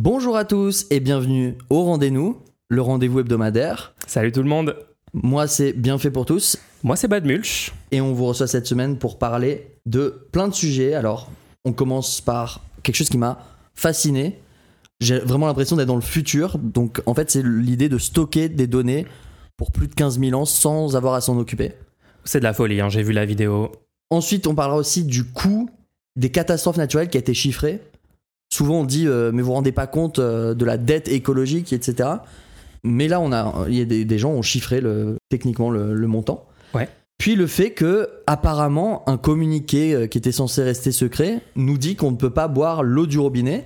[0.00, 3.94] Bonjour à tous et bienvenue au rendez-nous, le rendez-vous hebdomadaire.
[4.06, 4.76] Salut tout le monde.
[5.12, 7.72] Moi, c'est bien fait pour tous Moi, c'est Bad Mulch.
[7.90, 10.94] et on vous reçoit cette semaine pour parler de plein de sujets.
[10.94, 11.28] Alors,
[11.64, 13.40] on commence par quelque chose qui m'a
[13.74, 14.38] fasciné.
[15.00, 16.58] J'ai vraiment l'impression d'être dans le futur.
[16.58, 19.04] Donc, en fait, c'est l'idée de stocker des données
[19.56, 21.72] pour plus de 15 000 ans sans avoir à s'en occuper.
[22.22, 23.72] C'est de la folie, hein, j'ai vu la vidéo.
[24.10, 25.68] Ensuite, on parlera aussi du coût
[26.14, 27.80] des catastrophes naturelles qui a été chiffré.
[28.58, 31.72] Souvent, on dit, euh, mais vous vous rendez pas compte euh, de la dette écologique,
[31.72, 32.08] etc.
[32.82, 35.94] Mais là, on a, il y a des, des gens ont chiffré le, techniquement le,
[35.94, 36.44] le montant.
[36.74, 36.88] Ouais.
[37.18, 41.94] Puis le fait que, apparemment, un communiqué euh, qui était censé rester secret nous dit
[41.94, 43.64] qu'on ne peut pas boire l'eau du robinet.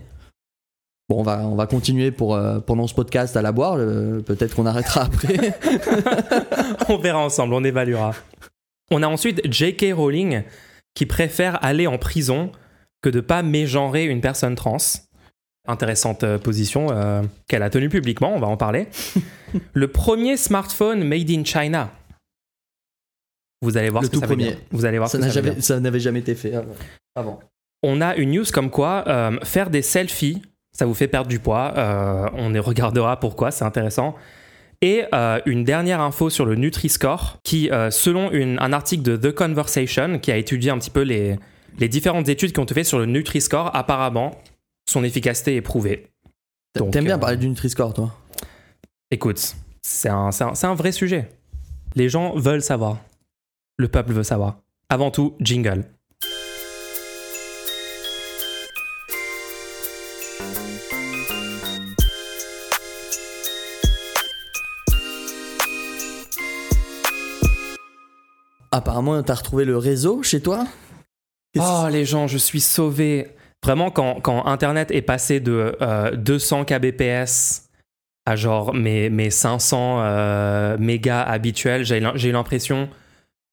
[1.09, 3.77] Bon, on va, on va continuer pour, euh, pendant ce podcast à la boire.
[3.79, 5.59] euh, Peut-être qu'on arrêtera après.
[6.91, 8.15] on verra ensemble, on évaluera.
[8.91, 9.95] On a ensuite J.K.
[9.97, 10.43] Rowling
[10.95, 12.53] qui préfère aller en prison
[13.03, 14.77] que de pas mégenrer une personne trans.
[15.69, 18.89] Intéressante euh, position euh, qu'elle a tenue publiquement, on va en parler.
[19.75, 21.91] Le premier smartphone made in China.
[23.61, 24.51] Vous allez voir Le ce que tout ça veut premier.
[24.51, 24.59] dire.
[24.73, 26.53] Vous allez voir ça que ça veut jamais- ça n'avait jamais été fait
[27.15, 27.39] avant.
[27.85, 31.39] On a une news comme quoi euh, faire des selfies, ça vous fait perdre du
[31.39, 31.75] poids.
[31.77, 34.17] Euh, on y regardera pourquoi, c'est intéressant.
[34.81, 39.33] Et euh, une dernière info sur le Nutri-Score, qui, selon une- un article de The
[39.33, 41.37] Conversation, qui a étudié un petit peu les,
[41.79, 44.33] les différentes études qui ont été faites sur le Nutri-Score, apparemment,
[44.89, 46.09] son efficacité est prouvée.
[46.75, 48.15] T'aimes bien euh, parler du Nutri-Score, toi?
[49.11, 51.29] Écoute, c'est un, un- vrai sujet.
[51.95, 52.99] Les gens veulent savoir.
[53.77, 54.59] Le peuple veut savoir.
[54.89, 55.85] Avant tout, jingle.
[68.71, 70.67] Apparemment, t'as retrouvé le réseau chez toi?
[71.59, 73.29] Oh les gens, je suis sauvé.
[73.65, 77.69] Vraiment, quand, quand Internet est passé de euh, 200 kbps
[78.27, 82.89] à genre mes, mes 500 euh, mégas habituels, j'ai eu l'impression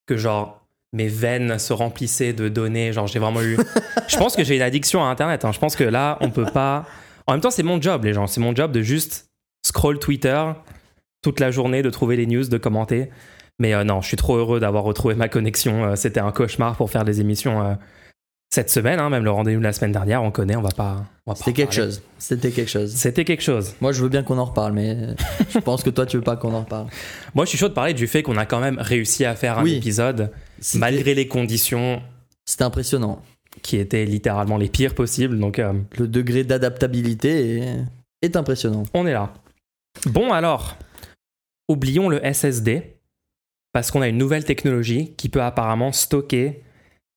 [0.07, 2.93] que genre mes veines se remplissaient de données.
[2.93, 3.57] Genre j'ai vraiment eu...
[4.07, 5.45] je pense que j'ai une addiction à Internet.
[5.45, 5.51] hein.
[5.51, 6.85] Je pense que là, on peut pas...
[7.27, 8.25] En même temps, c'est mon job, les gens.
[8.25, 9.29] C'est mon job de juste
[9.63, 10.43] scroll Twitter
[11.21, 13.09] toute la journée, de trouver les news, de commenter.
[13.59, 15.83] Mais euh, non, je suis trop heureux d'avoir retrouvé ma connexion.
[15.85, 17.73] Euh, C'était un cauchemar pour faire des émissions euh,
[18.51, 21.05] cette semaine, hein, même le rendez-vous de la semaine dernière, on connaît, on va pas.
[21.35, 21.91] C'était quelque parler.
[21.91, 22.01] chose.
[22.17, 22.91] C'était quelque chose.
[22.95, 23.75] C'était quelque chose.
[23.79, 24.97] Moi, je veux bien qu'on en reparle, mais
[25.53, 26.87] je pense que toi, tu veux pas qu'on en reparle.
[27.35, 29.59] Moi, je suis chaud de parler du fait qu'on a quand même réussi à faire
[29.59, 30.31] un épisode
[30.75, 32.01] malgré les conditions
[32.45, 33.21] C'était impressionnant.
[33.61, 35.37] qui étaient littéralement les pires possibles.
[35.37, 37.75] Donc, euh, Le degré d'adaptabilité est...
[38.23, 38.81] est impressionnant.
[38.95, 39.31] on est là.
[40.07, 40.75] Bon, alors,
[41.67, 42.95] oublions le SSD
[43.71, 46.63] parce qu'on a une nouvelle technologie qui peut apparemment stocker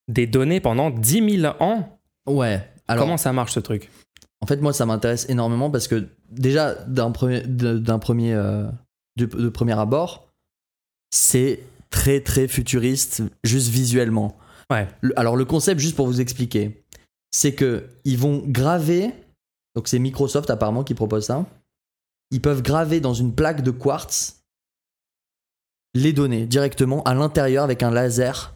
[0.08, 1.98] des données pendant 10 000 ans.
[2.26, 2.68] Ouais.
[2.88, 3.90] Alors, Comment ça marche ce truc?
[4.40, 8.66] En fait, moi, ça m'intéresse énormément parce que déjà, d'un premier, d'un premier, euh,
[9.16, 10.28] de, de premier abord,
[11.10, 11.60] c'est
[11.90, 14.36] très très futuriste, juste visuellement.
[14.70, 14.88] Ouais.
[15.00, 16.84] Le- alors le concept, juste pour vous expliquer,
[17.30, 19.10] c'est que ils vont graver,
[19.76, 21.46] donc c'est Microsoft apparemment qui propose ça,
[22.30, 24.41] ils peuvent graver dans une plaque de quartz
[25.94, 28.52] les données directement à l'intérieur avec un laser,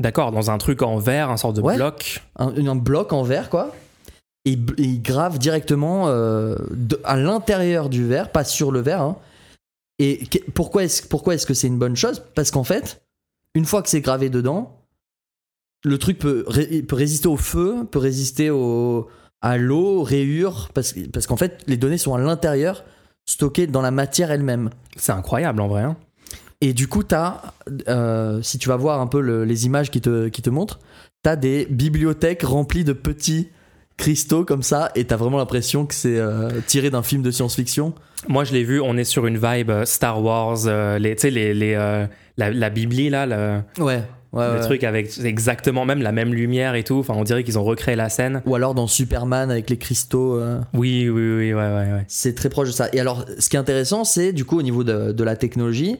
[0.00, 1.74] D'accord, dans un truc en verre, un sorte de Ouais.
[1.76, 2.22] bloc.
[2.36, 3.74] un, un bloc en verre quoi,
[4.44, 9.02] et, ils gravent directement euh, de- à l'intérieur du verre, pas sur le verre.
[9.02, 9.16] hein.
[9.98, 12.22] Et que- pourquoi est-ce pourquoi est-ce que c'est une bonne chose?
[12.36, 13.02] Parce qu'en fait,
[13.56, 14.76] une fois que c'est gravé dedans,
[15.84, 19.08] le truc peut, ré- peut résister au feu, peut résister au,
[19.42, 22.84] à l'eau, aux rayures, parce, parce qu'en fait, les données sont à l'intérieur,
[23.26, 24.70] stockées dans la matière elle-même.
[24.96, 25.82] C'est incroyable en vrai.
[25.82, 25.96] hein.
[26.60, 27.40] Et du coup, t'as,
[27.88, 30.80] euh, si tu vas voir un peu le- les images qui te, qui te montrent,
[31.22, 33.48] t'as des bibliothèques remplies de petits
[33.96, 37.94] cristaux comme ça, et t'as vraiment l'impression que c'est euh, tiré d'un film de science-fiction.
[38.28, 41.22] Moi, je l'ai vu, on est sur une vibe euh, Star Wars, euh, les, tu
[41.22, 41.74] sais, les, les,
[42.36, 44.02] la, la Bibli, là, le, Ouais.
[44.32, 44.60] ouais, le ouais.
[44.60, 46.96] truc avec exactement même la même lumière et tout.
[46.98, 48.42] Enfin, on dirait qu'ils ont recréé la scène.
[48.46, 50.36] Ou alors dans Superman avec les cristaux.
[50.36, 52.04] euh, Oui, oui, oui, ouais, ouais, ouais.
[52.08, 52.88] c'est très proche de ça.
[52.92, 55.96] Et alors, ce qui est intéressant, c'est du coup au niveau de, de la technologie,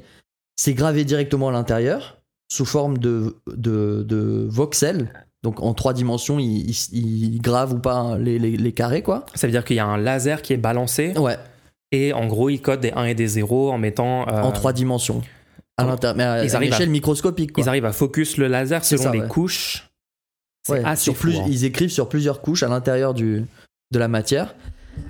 [0.59, 2.19] c'est gravé directement à l'intérieur
[2.53, 5.13] sous forme de, de, de voxels.
[5.45, 9.25] Donc en trois dimensions, il, il- il grave ou pas les, les- les carrés, quoi.
[9.35, 11.37] Ça veut dire qu'il y a un laser qui est balancé Ouais,
[11.93, 14.27] et en gros, il code des 1 et des 0 en mettant.
[14.29, 15.23] euh, en trois dimensions.
[15.77, 17.63] À l'intérieur, Ils à arrivent à- l'échelle microscopique, quoi.
[17.63, 19.29] Ils arrivent à focus le laser selon ça, les ouais.
[19.29, 19.89] couches.
[20.67, 21.45] C'est Ouais, assez sur plus- hein.
[21.47, 23.45] Ils écrivent sur plusieurs couches à l'intérieur du,
[23.93, 24.57] de la matière.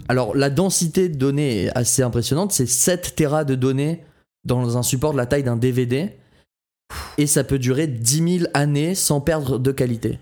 [0.08, 2.52] Alors, la densité de données est assez impressionnante.
[2.52, 4.04] C'est 7 Tera de données
[4.44, 6.12] dans un support de la taille d'un DVD.
[7.18, 10.18] Et ça peut durer 10 000 années sans perdre de qualité.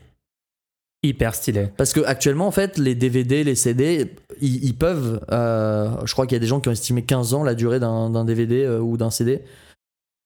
[1.02, 1.68] Hyper stylé.
[1.76, 5.24] Parce que actuellement, en fait, les DVD, les CD, ils, ils peuvent.
[5.30, 7.78] euh, je crois qu'il y a des gens qui ont estimé 15 ans la durée
[7.78, 9.42] d'un DVD euh, ou d'un CD.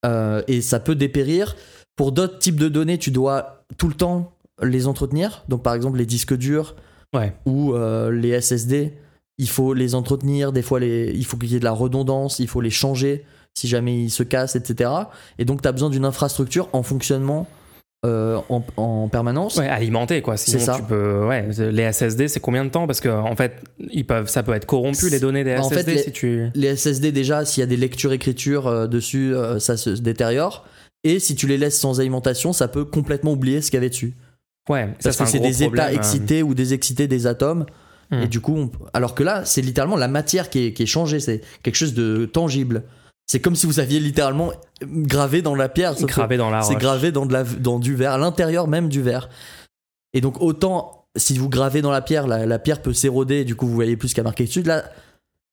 [0.05, 1.55] Euh, et ça peut dépérir.
[1.95, 4.33] Pour d'autres types de données, tu dois tout le temps
[4.63, 5.43] les entretenir.
[5.49, 6.75] Donc, par exemple, les disques durs
[7.13, 7.33] Ouais.
[7.45, 7.73] ou
[8.09, 8.93] les SSD,
[9.37, 10.53] il faut les entretenir.
[10.53, 13.25] Des fois, les, il faut qu'il y ait de la redondance, il faut les changer
[13.55, 14.89] si jamais ils se cassent, etc.
[15.39, 17.47] Et donc, tu as besoin d'une infrastructure en fonctionnement
[18.05, 19.57] euh, en, en permanence.
[19.57, 20.35] Ouais, alimenté quoi.
[20.35, 20.75] Sinon C'est ça.
[20.77, 21.25] tu peux.
[21.27, 22.87] Ouais, les SSD, c'est combien de temps?
[22.87, 23.61] Parce que en fait,
[23.91, 26.47] ils peuvent, ça peut être corrompu les données des En fait, SSD les- si tu.
[26.55, 30.65] Les SSD, déjà, s'il y a des lectures-écritures euh, dessus, euh, ça se détériore.
[31.03, 33.89] Et si tu les laisses sans alimentation, ça peut complètement oublier ce qu'il y avait
[33.89, 34.13] dessus.
[34.69, 37.65] Ouais, ça Parce c'est que c'est des problème, états excités ou désexcités des atomes.
[38.11, 38.21] Hmm.
[38.23, 40.87] Et du coup, on- alors que là, c'est littéralement la matière qui est, qui est
[40.87, 41.19] changée.
[41.19, 42.83] C'est quelque chose de tangible.
[43.31, 44.51] C'est comme si vous aviez littéralement
[44.85, 45.95] gravé dans la pierre.
[45.95, 49.01] gravé dans la C'est gravé dans, de la, dans du verre, à l'intérieur même du
[49.01, 49.29] verre.
[50.11, 53.55] Et donc, autant si vous gravez dans la pierre, la, la pierre peut s'éroder, du
[53.55, 54.63] coup, vous voyez plus ce qu'il y a marqué dessus.
[54.63, 54.83] Là,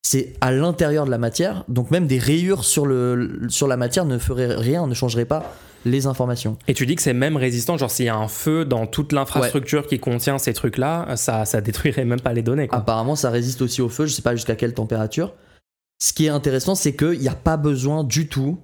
[0.02, 4.06] c'est à l'intérieur de la matière, donc même des rayures sur, le, sur la matière
[4.06, 5.54] ne feraient rien, ne changeraient pas
[5.84, 6.58] les informations.
[6.66, 9.12] Et tu dis que c'est même résistant, genre s'il y a un feu dans toute
[9.12, 12.66] l'infrastructure qui contient ces trucs-là, ça, ça détruirait même pas les données.
[12.66, 12.78] Quoi.
[12.78, 15.32] Apparemment, ça résiste aussi au feu, je sais pas jusqu'à quelle température.
[16.00, 18.58] Ce qui est intéressant, c'est qu'il n'y a pas besoin du tout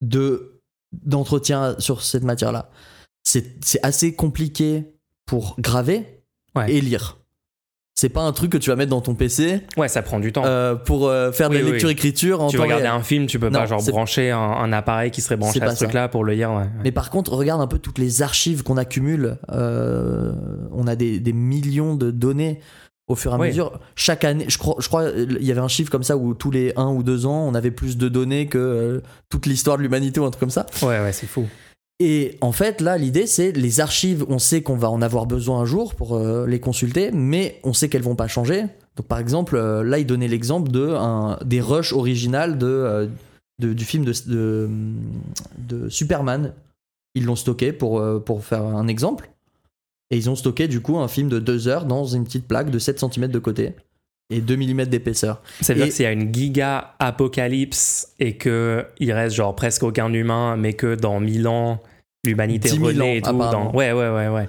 [0.00, 0.60] de
[1.04, 2.70] d'entretien sur cette matière-là.
[3.22, 4.94] C'est c'est assez compliqué
[5.26, 6.04] pour graver
[6.56, 6.72] Ouais.
[6.72, 7.18] et lire.
[7.94, 10.32] C'est pas un truc que tu vas mettre dans ton PC Ouais, ça prend du
[10.32, 10.42] temps.
[10.44, 12.96] euh, pour euh, faire Oui, des oui, lectures-écriture en tu temps regarder réel.
[12.96, 15.84] un film, tu peux pas genre brancher un, un appareil qui serait branché à ce
[15.84, 16.50] truc-là pour le lire.
[16.52, 16.64] Ouais.
[16.82, 19.36] Mais par contre, regarde un peu toutes les archives qu'on accumule.
[19.52, 20.32] Euh,
[20.72, 22.60] on a des, des millions de données
[23.10, 23.48] au fur et à Oui.
[23.48, 23.78] mesure.
[23.96, 26.50] Chaque année, je crois, je crois, il y avait un chiffre comme ça où tous
[26.50, 29.82] les un ou deux ans, on avait plus de données que euh, toute l'histoire de
[29.82, 30.66] l'humanité ou un truc comme ça.
[30.82, 31.46] Ouais, ouais, c'est fou.
[32.02, 35.60] Et en fait, là, l'idée, c'est les archives, on sait qu'on va en avoir besoin
[35.60, 38.62] un jour pour euh, les consulter, mais on sait qu'elles vont pas changer.
[38.96, 43.06] Donc, par exemple, euh, là, il donnait l'exemple de un, des rushs originales de, euh,
[43.60, 44.70] de- du film de, de,
[45.58, 46.52] de Superman.
[47.14, 49.30] Ils l'ont stocké pour, pour faire un exemple.
[50.10, 52.70] Et ils ont stocké, du coup, un film de deux heures dans une petite plaque
[52.70, 53.74] de 7 cm de côté
[54.32, 55.42] et 2 mm d'épaisseur.
[55.60, 59.36] Ça veut Et- dire que s'il y a une giga apocalypse et que il reste
[59.36, 61.80] genre presque aucun humain, mais que dans 1000 ans,
[62.24, 63.32] l'humanité 10 000 renaît et tout.
[63.36, 63.72] Dans...
[63.72, 64.48] Ouais, ouais, ouais, ouais.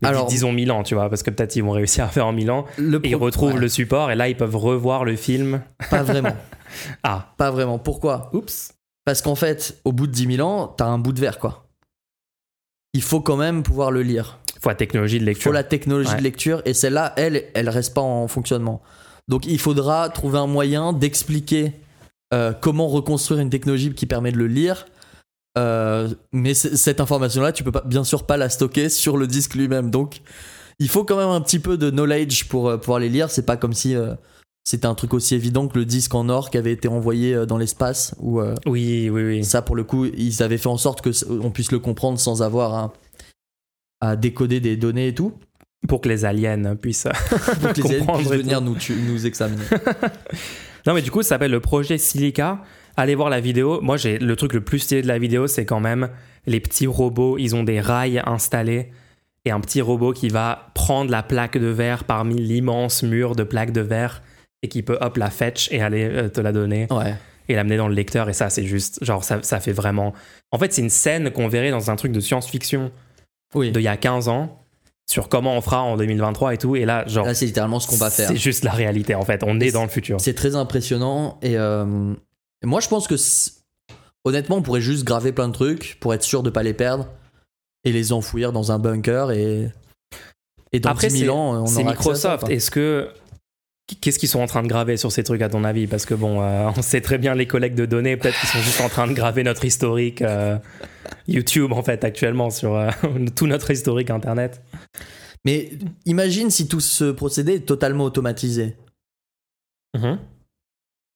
[0.00, 2.08] Mais Alors- dis- disons 1000 ans, tu vois, parce que peut-être ils vont réussir à
[2.08, 2.64] faire en 1000 ans.
[2.78, 5.62] Le Et ils retrouvent ouais, le support et là ils peuvent revoir le film.
[5.90, 6.36] Pas vraiment.
[7.02, 7.78] Ah, pas vraiment.
[7.78, 8.30] Pourquoi?
[8.32, 8.72] Oups.
[9.04, 11.66] Parce qu'en fait, au bout de 10 000 ans, t'as un bout de verre, quoi.
[12.94, 14.38] Il faut quand même pouvoir le lire.
[14.62, 15.50] Faut la technologie de Il lecture.
[15.50, 16.16] faut la technologie Ouais.
[16.18, 18.80] de lecture, et celle-là, elle, elle reste pas en fonctionnement.
[19.28, 21.72] Donc il faudra trouver un moyen d'expliquer
[22.32, 24.86] euh, comment reconstruire une technologie qui permet de le lire.
[25.58, 29.54] Euh, mais cette information-là, tu peux pas, bien sûr pas la stocker sur le disque
[29.54, 29.90] lui-même.
[29.90, 30.20] Donc
[30.78, 33.30] il faut quand même un petit peu de knowledge pour euh, pouvoir les lire.
[33.30, 33.94] C'est pas comme si
[34.64, 37.58] c'était un truc aussi évident que le disque en or qui avait été envoyé dans
[37.58, 39.44] l'espace ou Oui, oui, oui.
[39.44, 42.42] ça, pour le coup, ils avaient fait en sorte que on puisse le comprendre sans
[42.42, 42.92] avoir à,
[44.02, 45.32] à décoder des données et tout.
[45.88, 47.08] Pour que les aliens puissent.
[47.60, 49.64] Pour que les aliens puissent venir nous, tu- nous examiner.
[50.86, 52.60] Non, mais du coup, ça s'appelle le projet Silica.
[52.96, 53.80] Allez voir la vidéo.
[53.82, 56.08] Moi, j'ai le truc le plus stylé de la vidéo, c'est quand même
[56.46, 57.38] les petits robots.
[57.38, 58.90] Ils ont des rails installés
[59.44, 63.44] et un petit robot qui va prendre la plaque de verre parmi l'immense mur de
[63.44, 64.22] plaques de verre
[64.62, 67.14] et qui peut hop la fetch et aller euh, te la donner Ouais.
[67.48, 68.28] et l'amener dans le lecteur.
[68.28, 70.12] Et ça, c'est juste genre ça, ça fait vraiment.
[70.50, 72.90] En fait, c'est une scène qu'on verrait dans un truc de science-fiction
[73.54, 73.72] Oui.
[73.72, 74.58] d'il y a 15 ans
[75.10, 76.76] sur comment on fera en 2023 et tout.
[76.76, 78.28] Et là, genre, Là, c'est littéralement ce qu'on va faire.
[78.28, 79.42] c'est juste la réalité en fait.
[79.44, 80.20] On est dans le futur.
[80.20, 81.38] C'est très impressionnant.
[81.42, 81.84] Et euh,
[82.64, 83.16] moi, je pense que
[84.24, 87.08] honnêtement, on pourrait juste graver plein de trucs pour être sûr de pas les perdre
[87.84, 89.32] et les enfouir dans un bunker.
[89.32, 89.70] Et,
[90.72, 92.48] et dans Après, 10 c'est 000 ans, on c'est Microsoft.
[92.48, 93.08] Est-ce que
[94.00, 95.86] qu'est-ce qu'ils sont en train de graver sur ces trucs à ton avis?
[95.86, 98.16] Parce que bon, euh, on sait très bien les collègues de données.
[98.16, 100.56] Peut-être qu'ils sont juste en train de graver notre historique euh,
[101.28, 102.90] YouTube en fait actuellement sur euh,
[103.36, 104.62] tout notre historique internet.
[105.44, 105.72] Mais
[106.06, 108.76] imagine si tout ce procédé est totalement automatisé.
[109.96, 110.18] Mhm.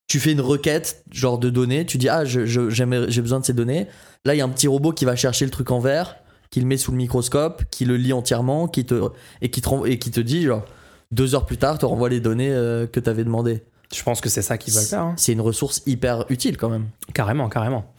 [0.09, 3.39] tu fais une requête genre de données, tu dis ah je- je- j'aimerais- j'ai besoin
[3.41, 3.87] de ces données.
[4.23, 6.15] Là il y a un petit robot qui va chercher le truc en vert,
[6.51, 9.09] qui le met sous le microscope, qui le lit entièrement, qui te
[9.41, 10.63] et qui te et qui te dit genre
[11.11, 13.63] deux heures plus tard te renvoie les données euh, que tu avais demandé.
[13.93, 15.01] Je pense que c'est ça qu'ils veulent faire.
[15.01, 15.13] hein.
[15.17, 16.87] C'est une ressource hyper utile quand même.
[17.13, 17.93] Carrément, carrément.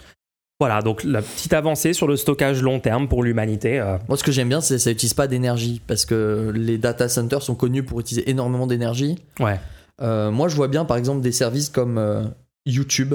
[0.61, 3.79] Voilà, donc la petite avancée sur le stockage long terme pour l'humanité.
[3.79, 6.79] euh, Moi ce que j'aime bien c'est que ça utilise pas d'énergie parce que les
[6.79, 9.19] data centers sont connus pour utiliser énormément d'énergie.
[9.41, 9.59] ouais.
[10.01, 12.25] Euh, moi je vois bien par exemple des services comme euh,
[12.67, 13.15] YouTube.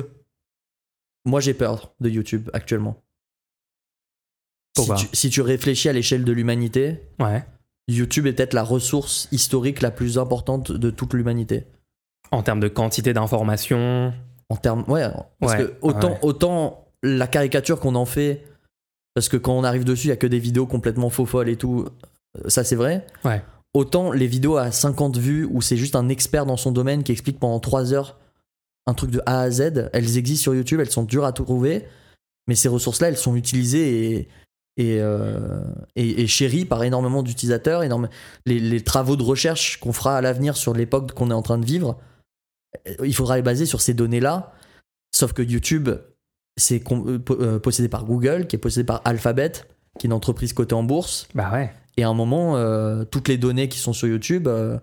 [1.25, 2.97] Moi j'ai peur de YouTube actuellement.
[4.75, 7.43] Si Pourquoi tu, si tu réfléchis à l'échelle de l'humanité, Ouais.
[7.89, 11.65] YouTube est peut-être la ressource historique la plus importante de toute l'humanité.
[12.31, 14.13] En termes de quantité d'informations.
[14.49, 15.07] En termes, ouais,
[15.39, 16.19] parce Ouais, que autant, ouais.
[16.21, 18.43] autant la caricature qu'on en fait,
[19.13, 21.49] parce que quand on arrive dessus, il y a que des vidéos complètement faux folles
[21.49, 21.85] et tout,
[22.37, 23.05] euh, ça c'est vrai.
[23.25, 23.43] Ouais.
[23.75, 27.11] Autant les vidéos à 50 vues où c'est juste un expert dans son domaine qui
[27.11, 28.17] explique pendant 3 heures
[28.85, 31.85] un truc de A à Z, elles existent sur YouTube, elles sont dures à trouver,
[32.47, 34.27] mais ces ressources-là, elles sont utilisées et,
[34.77, 35.61] et, euh,
[35.95, 37.81] et, et chéries par énormément d'utilisateurs.
[37.83, 38.09] énorme-
[38.45, 41.57] Les, les travaux de recherche qu'on fera à l'avenir sur l'époque qu'on est en train
[41.57, 41.97] de vivre,
[42.87, 44.53] euh, il faudra les baser sur ces données-là.
[45.15, 45.89] Sauf que YouTube,
[46.57, 49.51] c'est euh, euh, possédé par Google, qui est possédé par Alphabet,
[49.99, 51.27] qui est une entreprise cotée en bourse.
[51.35, 51.73] Bah ouais.
[51.97, 54.77] Et à un moment, euh, toutes les données qui sont sur YouTube, euh,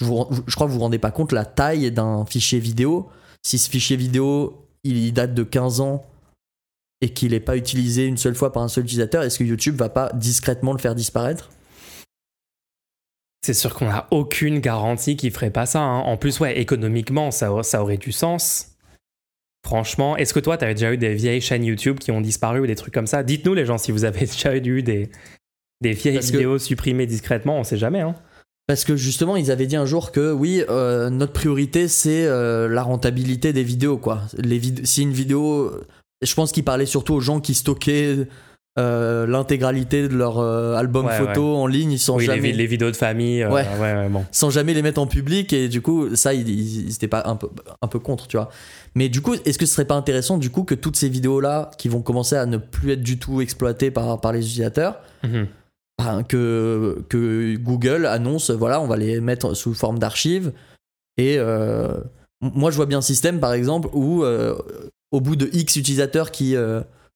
[0.00, 3.08] je, vous- je crois que vous vous rendez pas compte la taille d'un fichier vidéo.
[3.42, 6.04] Si ce fichier vidéo, il date de 15 ans
[7.00, 9.76] et qu'il n'est pas utilisé une seule fois par un seul utilisateur, est-ce que YouTube
[9.76, 11.50] va pas discrètement le faire disparaître?
[13.42, 15.80] C'est sûr qu'on n'a aucune garantie qu'il ferait pas ça.
[15.80, 16.00] hein.
[16.00, 18.69] En plus, ouais, économiquement, ça, ça aurait du sens.
[19.64, 22.60] Franchement, est-ce que toi, tu avais déjà eu des vieilles chaînes YouTube qui ont disparu
[22.60, 23.22] ou des trucs comme ça?
[23.22, 25.10] Dites-nous, les gens, si vous avez déjà eu des,
[25.80, 28.00] des vieilles Parce que- vidéos supprimées discrètement, on sait jamais.
[28.00, 28.14] Hein.
[28.66, 32.68] Parce que justement, ils avaient dit un jour que oui, euh, notre priorité c'est euh,
[32.68, 33.98] la rentabilité des vidéos.
[33.98, 34.22] Quoi.
[34.38, 35.72] Les vid- si une vidéo,
[36.22, 38.28] je pense qu'ils parlaient surtout aux gens qui stockaient
[38.78, 42.90] euh, l'intégralité de leur euh, album Ouais, photo en ligne sans oui, jamais les vidéos
[42.90, 43.42] de famille.
[43.42, 44.08] euh, Ouais.
[44.08, 44.24] bon.
[44.30, 47.22] sans jamais les mettre en public et du coup ça ils, ils, ils étaient pas
[47.26, 47.48] un peu
[47.82, 48.48] un peu contre tu vois
[48.94, 51.40] mais du coup est-ce que ce serait pas intéressant du coup que toutes ces vidéos
[51.40, 55.00] là qui vont commencer à ne plus être du tout exploitées par par les utilisateurs
[55.24, 55.48] Mhm.
[55.98, 60.52] ben, que que Google annonce voilà on va les mettre sous forme d'archives
[61.18, 61.88] et euh,
[62.40, 64.24] moi je vois bien un système par exemple où
[65.12, 66.54] au bout de X utilisateurs qui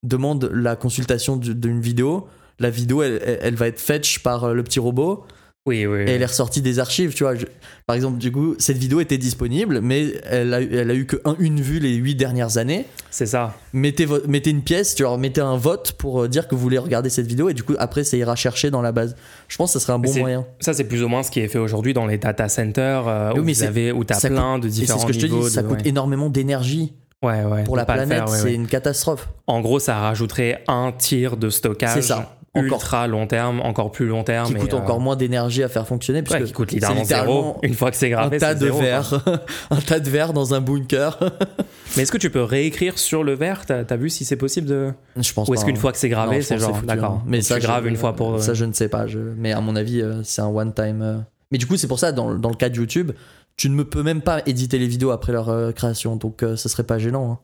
[0.04, 2.28] demandent la consultation du- d'une vidéo
[2.61, 5.25] la vidéo elle, elle- elle va être fetch par euh, le petit robot
[5.66, 6.00] Oui, oui.
[6.02, 7.34] et elle est ressortie des archives, tu vois.
[7.34, 7.46] Je-
[7.87, 11.16] par exemple, du coup, cette vidéo était disponible, mais elle a, elle a eu que
[11.25, 12.84] un- une vue les huit dernières années.
[13.11, 13.56] C'est ça.
[13.73, 16.78] Mettez, mettez une pièce, tu vois, mettez un vote pour euh, dire que vous voulez
[16.78, 19.16] regarder cette vidéo, et du coup, après, ça ira chercher dans la base.
[19.49, 20.46] Je pense que ça serait un bon c'est- moyen.
[20.61, 23.30] Ça, c'est plus ou moins ce qui est fait aujourd'hui dans les data centers euh,
[23.34, 25.06] Oui, où, mais vous c'est- avez, où tu as plein de Et c'est différents ce
[25.06, 25.49] que je te niveaux.
[25.49, 25.88] dis, ça coûte ouais.
[25.88, 26.92] énormément d'énergie
[27.25, 29.28] Ouais, ouais, pour la planète, ouais, c'est une catastrophe.
[29.47, 32.31] En gros, ça rajouterait un tir de stockage ça.
[32.57, 32.64] Encore.
[32.76, 34.47] ultra long terme, encore plus long terme.
[34.47, 37.04] Qui et, coûte euh, encore moins d'énergie à faire fonctionner, puisque qui coûte c'est littéralement,
[37.04, 37.57] zéro.
[37.64, 39.21] Une fois que c'est un gravé, tas c'est de verre,
[39.73, 41.19] un tas de verre dans un bunker.
[41.97, 43.66] Mais est-ce que tu peux réécrire sur le verre?
[43.66, 45.81] T'as as vu si c'est possible de je pense Ou est-ce qu'une hein.
[45.81, 47.12] fois que c'est gravé, c'est genre d'accord.
[47.14, 47.23] hein.
[47.26, 48.35] Mais ça, graves une fois pour.
[48.35, 49.09] euh, Ça, je ne sais pas.
[49.09, 51.02] je- Mais à mon avis, euh, c'est un one-time.
[51.02, 51.16] euh.
[51.50, 53.11] Mais du coup, c'est pour ça, dans, dans le cas de YouTube,
[53.56, 56.16] tu ne me peux même pas éditer les vidéos après leur euh, création.
[56.16, 57.30] Donc, euh, ça serait pas gênant.
[57.32, 57.38] hein.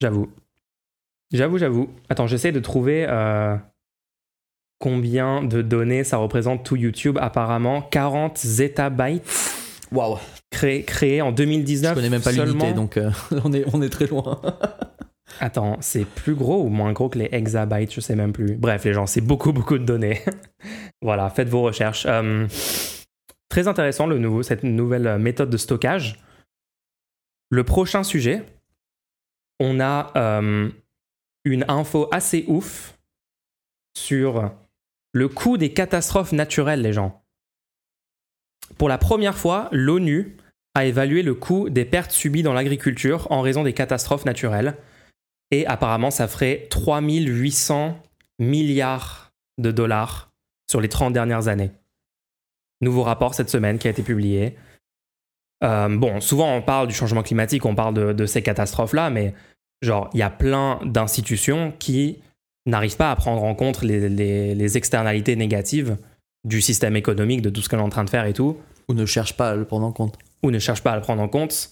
[0.00, 0.28] J'avoue.
[1.32, 1.90] J'avoue, j'avoue.
[2.08, 3.56] Attends, j'essaie de trouver euh,
[4.78, 7.18] combien de données ça représente tout YouTube.
[7.20, 9.54] Apparemment, 40 zettabytes
[9.92, 10.18] Waouh.
[10.50, 11.90] créés, créés en 2019.
[11.90, 13.10] Je connais même pas l'unité, donc euh,
[13.44, 14.40] on, est, on est très loin.
[15.40, 18.56] Attends, c'est plus gros ou moins gros que les hexabytes Je sais même plus.
[18.56, 20.22] Bref, les gens, c'est beaucoup, beaucoup de données.
[21.02, 22.06] voilà, faites vos recherches.
[22.08, 22.46] Euh,
[23.48, 26.20] très intéressant, le nouveau, cette nouvelle méthode de stockage.
[27.50, 28.44] Le prochain sujet,
[29.60, 30.70] on a euh,
[31.44, 32.98] une info assez ouf
[33.96, 34.52] sur
[35.12, 37.22] le coût des catastrophes naturelles, les gens.
[38.76, 40.36] Pour la première fois, l'ONU
[40.74, 44.76] a évalué le coût des pertes subies dans l'agriculture en raison des catastrophes naturelles.
[45.50, 48.00] Et apparemment, ça ferait 3800
[48.38, 50.30] milliards de dollars
[50.70, 51.72] sur les 30 dernières années.
[52.80, 54.56] Nouveau rapport cette semaine qui a été publié.
[55.64, 59.34] Euh, bon, souvent on parle du changement climatique, on parle de, de ces catastrophes-là, mais
[59.82, 62.18] genre, il y a plein d'institutions qui
[62.66, 65.96] n'arrivent pas à prendre en compte les, les- les externalités négatives
[66.44, 68.56] du système économique, de tout ce qu'on est en train de faire et tout
[68.88, 70.16] Ou ne cherche pas à le prendre en compte.
[70.44, 71.70] ou ne cherchent pas à le prendre en compte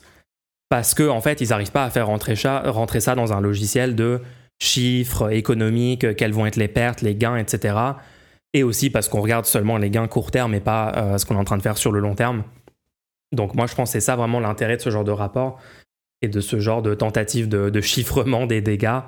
[0.69, 3.41] parce que en fait ils n'arrivent pas à faire rentrer ça, rentrer ça dans un
[3.41, 4.21] logiciel de
[4.61, 7.77] chiffres économiques, quelles vont être les pertes, les gains, etc.
[8.57, 11.35] Et aussi parce qu'on regarde seulement les gains court terme et pas euh, ce qu'on
[11.35, 12.43] est en train de faire sur le long terme.
[13.31, 15.61] Donc moi je pense que c'est ça vraiment l'intérêt de ce genre de rapport
[16.23, 19.01] et de ce genre de tentative de, chiffrement des dégâts.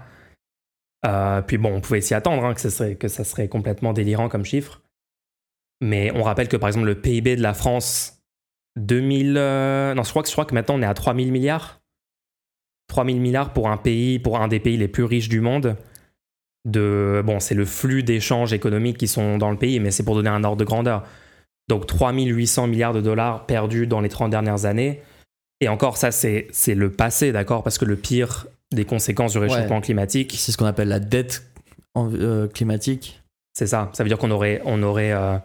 [1.07, 3.95] Euh, puis bon, on pouvait s'y attendre hein, que, ça serait, que ça serait complètement
[3.95, 4.83] délirant comme chiffre.
[5.81, 8.21] Mais on rappelle que par exemple le PIB de la France
[8.77, 11.81] 2000 euh, non je crois que je crois que maintenant on est à 3000 milliards
[12.89, 15.79] 3000 milliards pour un pays pour un des pays les plus riches du monde
[16.71, 20.15] de bon c'est le flux d'échanges économiques qui sont dans le pays mais c'est pour
[20.15, 21.05] donner un ordre de grandeur.
[21.69, 25.03] Donc 3800 milliards de dollars perdus dans les 30 dernières années.
[25.61, 27.63] Et encore ça c'est c'est le passé d'accord?
[27.63, 30.35] Parce que le pire des conséquences du réchauffement climatique.
[30.37, 31.43] C'est ce qu'on appelle la dette
[31.95, 33.23] en- euh, climatique.
[33.55, 33.91] c'est ça.
[33.93, 35.37] Ça veut dire qu'on aurait on aurait euh,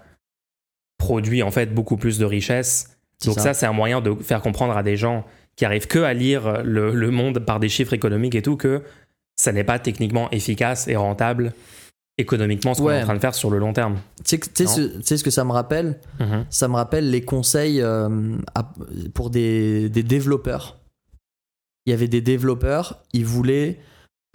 [0.97, 2.89] produit en fait beaucoup plus de richesses.
[3.25, 5.25] Donc ça, c'est un moyen de faire comprendre à des gens
[5.55, 8.81] qui arrivent que à lire le, le monde par des chiffres économiques et tout que
[9.35, 11.53] ça n'est pas techniquement efficace et rentable
[12.17, 12.99] économiquement ce qu'on Ouais.
[12.99, 13.97] est en train de faire sur le long terme.
[14.23, 16.45] Tu sais ce, que ça me rappelle Mhm.
[16.49, 18.71] Ça me rappelle les conseils euh, à-
[19.15, 20.77] pour des, des développeurs.
[21.85, 23.79] Il y avait des développeurs, ils voulaient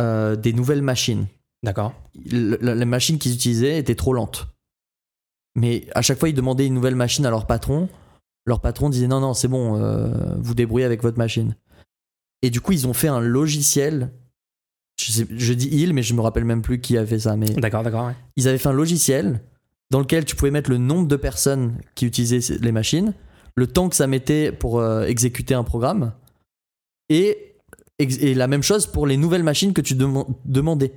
[0.01, 1.27] euh, des nouvelles machines.
[1.63, 1.93] D'accord.
[2.31, 4.49] Le- la, la machine qu'ils utilisaient était trop lente.
[5.55, 7.89] Mais à chaque fois, ils demandaient une nouvelle machine à leur patron.
[8.47, 11.55] Leur patron disait non, non, c'est bon, euh, vous débrouillez avec votre machine.
[12.43, 14.11] Et du coup, ils ont fait un logiciel.
[15.01, 17.37] Je, sais- je dis il, mais je me rappelle même plus qui a fait ça.
[17.37, 18.07] Mais D'accord, d'accord.
[18.07, 18.15] ouais.
[18.37, 19.41] ils avaient fait un logiciel
[19.91, 23.15] dans lequel tu pouvais mettre le nombre de personnes qui utilisaient les machines,
[23.55, 26.13] le temps que ça mettait pour euh, exécuter un programme,
[27.09, 27.55] et,
[28.01, 30.93] la même chose pour les nouvelles machines que tu deman- demandais.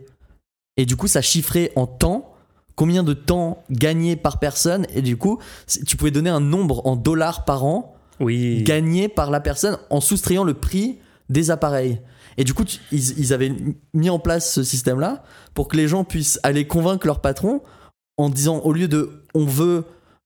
[0.77, 2.34] Et du coup, ça chiffrait en temps
[2.75, 5.39] combien de temps gagné par personne, et du coup,
[5.88, 8.62] tu pouvais donner un nombre en dollars par an Oui.
[8.63, 10.98] gagné par la personne en soustrayant le prix
[11.29, 12.01] des appareils.
[12.41, 13.51] Et du coup, tu- ils, ils avaient
[13.93, 17.62] mis en place ce système-là pour que les gens puissent aller convaincre leur patron
[18.17, 19.83] en disant, au lieu de on veut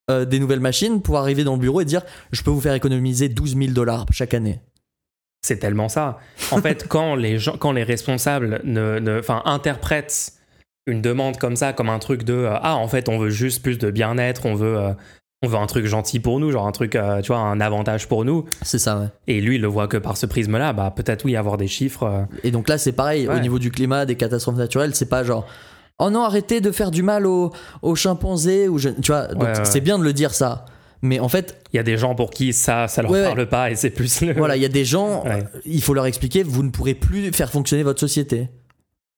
[0.10, 2.74] euh, des nouvelles machines, pour arriver dans le bureau et dire je peux vous faire
[2.74, 4.62] économiser 12 000 dollars chaque année.
[5.46, 6.20] C'est tellement ça.
[6.52, 10.32] En fait, quand les gens, quand les responsables ne, interprètent
[10.88, 13.62] une demande comme ça, comme un truc de euh, ah en fait on veut juste
[13.62, 14.94] plus de bien-être, on veut euh,
[15.46, 18.08] on veut un truc gentil pour nous, genre un truc euh, tu vois un avantage
[18.08, 18.46] pour nous.
[18.62, 19.08] C'est ça, ouais.
[19.28, 22.04] Et lui il le voit que par ce prisme-là, bah peut-être oui avoir des chiffres.
[22.04, 25.24] euh, Et donc là, c'est pareil, au niveau du climat, des catastrophes naturelles, c'est pas
[25.24, 25.46] genre
[26.00, 29.44] oh non, arrêtez de faire du mal aux, aux chimpanzés, ou je- tu vois, donc
[29.44, 29.66] Ouais, ouais.
[29.66, 30.66] c'est bien de le dire ça.
[31.02, 33.70] Mais en fait, Il y a des gens pour qui ça ça leur parle pas
[33.70, 35.24] et c'est plus le- Voilà, il y a des gens,
[35.66, 38.50] il faut leur expliquer, vous ne pourrez plus faire fonctionner votre société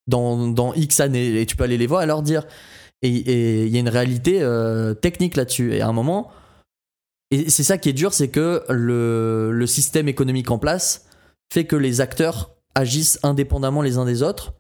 [0.08, 1.40] dans, dans X années.
[1.42, 2.44] Et tu peux aller les voir et leur dire.
[3.04, 5.74] Et il y a une réalité euh, technique là-dessus.
[5.74, 6.32] Et à un moment,
[7.32, 11.06] et c'est ça qui est dur, c'est que le, le système économique en place
[11.54, 14.54] fait que les acteurs agissent indépendamment les uns des autres.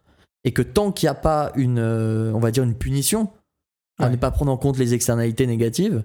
[0.43, 3.29] Et que tant qu'il n'y a pas une, euh, on va dire, une punition,
[3.99, 4.11] à Ouais.
[4.11, 6.03] ne pas prendre en compte les externalités négatives,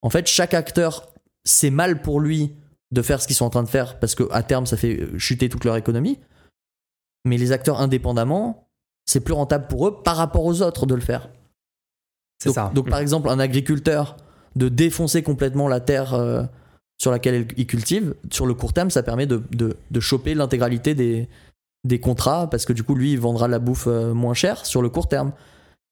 [0.00, 1.12] en fait, chaque acteur,
[1.44, 2.54] c'est mal pour lui
[2.92, 5.48] de faire ce qu'ils sont en train de faire parce qu'à terme, ça fait chuter
[5.48, 6.18] toute leur économie.
[7.26, 8.68] Mais les acteurs indépendamment,
[9.04, 11.28] c'est plus rentable pour eux par rapport aux autres de le faire.
[12.44, 12.70] Donc, ça.
[12.74, 14.16] donc, par exemple, un agriculteur
[14.56, 16.42] de défoncer complètement la terre euh,
[17.00, 20.94] sur laquelle il cultive, sur le court terme, ça permet de, de, de choper l'intégralité
[20.94, 21.28] des,
[21.84, 24.82] des contrats parce que du coup, lui, il vendra la bouffe euh, moins cher sur
[24.82, 25.32] le court terme.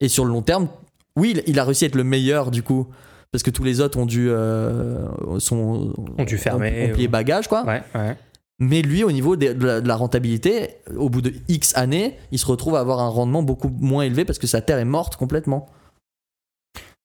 [0.01, 0.69] Et sur le long terme,
[1.17, 2.87] oui, il, il a réussi à être le meilleur du coup.
[3.33, 5.09] Parce que tous les autres ont dû, euh,
[5.41, 7.65] sont, Ont dû fermer, ont plié ou- bagages, quoi.
[7.67, 8.17] Ouais, ouais.
[8.61, 12.17] Mais lui, au niveau de, de la, de la rentabilité, au bout de X années,
[12.31, 14.85] il se retrouve à avoir un rendement beaucoup moins élevé parce que sa terre est
[14.87, 15.67] morte complètement.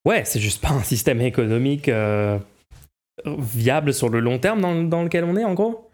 [0.06, 2.40] Ouais, c'est juste pas un système économique euh,
[3.26, 5.90] viable sur le long terme dans, lequel on est, en gros.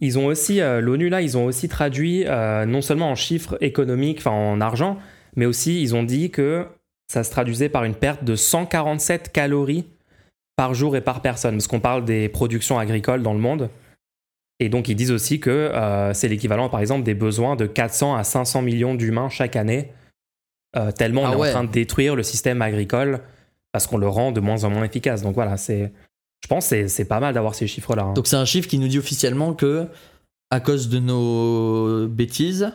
[0.00, 3.56] Ils ont aussi, euh, l'ONU là, ils ont aussi traduit euh, non seulement en chiffres
[3.60, 4.98] économiques, enfin en argent,
[5.36, 6.66] mais aussi ils ont dit que
[7.08, 9.86] ça se traduisait par une perte de 147 calories
[10.56, 13.68] par jour et par personne, parce qu'on parle des productions agricoles dans le monde.
[14.60, 15.72] Et donc ils disent aussi que
[16.14, 19.90] c'est l'équivalent, par exemple, des besoins de 400 à 500 millions d'humains chaque année,
[20.76, 21.48] euh, tellement on Ah est ouais.
[21.48, 23.20] en train de détruire le système agricole
[23.72, 25.22] parce qu'on le rend de moins en moins efficace.
[25.22, 25.92] Donc voilà, c'est,
[26.42, 28.02] je pense que c'est- pas mal d'avoir ces chiffres-là.
[28.04, 28.12] hein.
[28.14, 29.86] Donc c'est un chiffre qui nous dit officiellement que,
[30.50, 32.70] à cause de nos bêtises,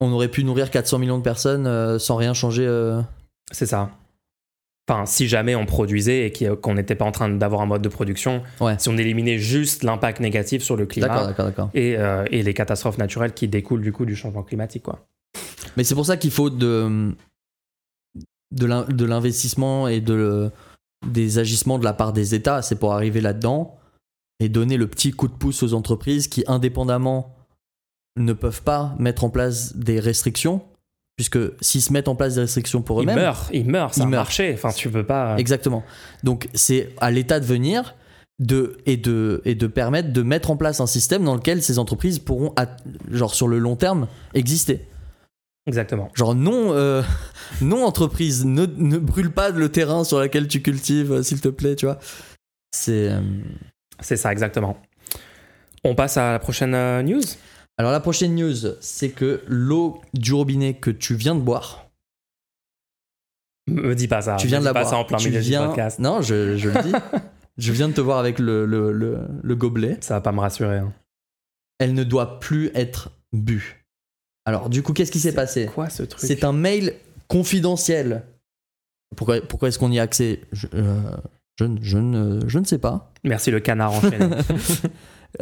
[0.00, 2.66] on aurait pu nourrir 400 millions de personnes euh, sans rien changer.
[2.66, 3.00] euh.
[3.50, 3.90] C'est ça.
[4.90, 7.88] Enfin, si jamais on produisait et qu'on n'était pas en train d'avoir un mode de
[7.90, 8.74] production, Ouais.
[8.78, 11.70] si on éliminait juste l'impact négatif sur le D'accord, climat d'accord, d'accord.
[11.74, 15.00] et, euh, et les catastrophes naturelles qui découlent du coup du changement climatique, quoi.
[15.76, 17.14] Mais c'est pour ça qu'il faut de,
[18.54, 20.50] de l'in- de l'investissement et de,
[21.06, 22.62] des agissements de la part des États.
[22.62, 23.76] C'est pour arriver là-dedans
[24.40, 27.34] et donner le petit coup de pouce aux entreprises qui, indépendamment,
[28.16, 30.62] ne peuvent pas mettre en place des restrictions.
[31.16, 33.16] Puisque s'ils se mettent en place des restrictions pour Ils eux-mêmes.
[33.18, 34.20] meurent, ils meurent, c'est Ils un meurent.
[34.20, 34.52] marché.
[34.54, 35.36] Enfin, tu peux pas.
[35.36, 35.82] Exactement.
[36.22, 37.96] Donc c'est à l'État de venir
[38.38, 41.80] de, et, de, et de permettre de mettre en place un système dans lequel ces
[41.80, 42.54] entreprises pourront,
[43.10, 44.86] genre sur le long terme, exister.
[45.68, 46.08] Exactement.
[46.14, 47.02] Genre non, euh,
[47.60, 51.48] non entreprise, ne, ne brûle pas le terrain sur lequel tu cultives, euh, s'il te
[51.48, 51.98] plaît, tu vois.
[52.74, 53.20] C'est euh,
[54.00, 54.76] C'est ça, exactement.
[55.84, 57.20] On passe à la prochaine news.
[57.76, 61.86] alors la prochaine news, c'est que l'eau du robinet que tu viens de boire,
[63.68, 64.36] Me dis pas ça.
[64.36, 65.68] tu viens Me de dis la pas boire, ça en plein tu milieu viens, du
[65.68, 65.98] podcast.
[66.00, 66.92] non, je, je le dis,
[67.58, 69.98] je viens de te voir avec le, le, le, le gobelet.
[70.00, 70.78] Ça va pas me rassurer.
[70.78, 70.92] hein.
[71.78, 73.84] Elle ne doit plus être bue.
[74.48, 76.94] Alors du coup, qu'est-ce qui s'est passé Quoi ce truc C'est un mail
[77.28, 78.22] confidentiel.
[79.14, 81.02] Pourquoi, pourquoi est-ce qu'on y a accès je, euh,
[81.58, 83.12] Je, ne- je ne, je ne sais pas.
[83.24, 84.18] Merci le canard enchaîné.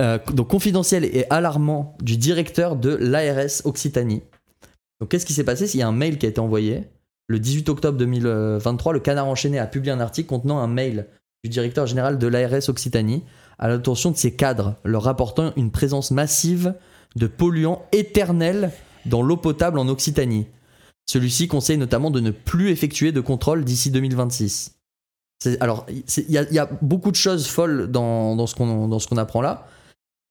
[0.00, 4.20] Euh, donc confidentiel et alarmant du directeur de l'ARS Occitanie.
[5.00, 6.82] Donc qu'est-ce qui s'est passé Il y a un mail qui a été envoyé.
[7.28, 11.06] Le 18 octobre 2023, le Canard enchaîné a publié un article contenant un mail
[11.44, 13.22] du directeur général de l'ARS Occitanie
[13.60, 16.74] à l'attention de ses cadres, leur rapportant une présence massive
[17.14, 18.72] de polluants éternels
[19.06, 20.46] dans l'eau potable en Occitanie.
[21.08, 24.76] Celui-ci conseille notamment de ne plus effectuer de contrôle d'ici 2026.
[25.38, 28.54] C'est- Alors, il y, a- il y a beaucoup de choses folles dans, dans ce
[28.54, 29.68] qu'on apprend là.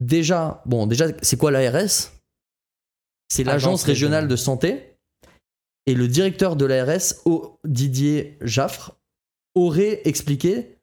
[0.01, 2.11] Déjà, bon, déjà, c'est quoi l'ARS
[3.29, 4.97] C'est l'agence Agence régionale de santé.
[5.85, 8.97] Et le directeur de l'ARS, O- Didier Jaffre,
[9.53, 10.77] aurait expliqué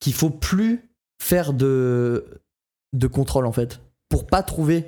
[0.00, 2.40] qu'il faut plus faire de,
[2.94, 4.86] de contrôle en fait, pour pas trouver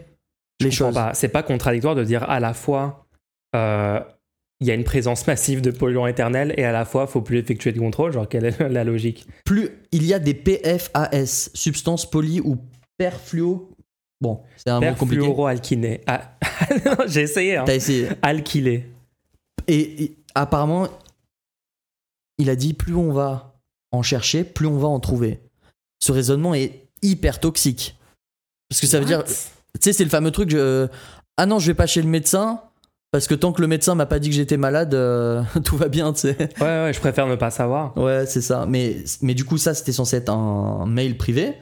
[0.61, 0.99] Je choses.
[1.15, 3.07] C'est pas contradictoire de dire à la fois
[3.55, 4.01] euh,
[4.61, 7.39] il y a une présence massive de polluants éternels et à la fois faut plus
[7.39, 8.13] effectuer de contrôle.
[8.13, 9.27] Genre quelle est la logique?
[9.45, 12.59] Plus il y a des PFAS, substances poly ou
[12.97, 13.71] perfluo.
[14.21, 15.21] Bon, c'est un mot compliqué.
[15.21, 16.01] Perfluoroalkyné.
[16.07, 16.37] Ah,
[17.07, 17.57] J'ai essayé.
[17.57, 17.65] Hein.
[17.67, 18.09] T'as essayé.
[18.23, 18.87] Alkylé.
[19.67, 20.89] Et, et apparemment,
[22.39, 23.55] il a dit plus on va
[23.91, 25.41] en chercher, plus on va en trouver.
[26.01, 27.97] Ce raisonnement est hyper toxique.
[28.69, 29.25] Parce que ça veut dire,
[29.75, 30.89] tu sais, c'est le fameux truc, je-
[31.37, 32.61] ah non, je vais pas chez le médecin,
[33.11, 35.89] parce que tant que le médecin m'a pas dit que j'étais malade, euh, tout va
[35.89, 36.37] bien, tu sais.
[36.61, 37.97] Ouais, ouais, je préfère ne pas savoir.
[37.97, 38.67] Ouais, c'est ça.
[38.69, 41.55] Mais, mais du coup, ça, c'était censé être un mail privé,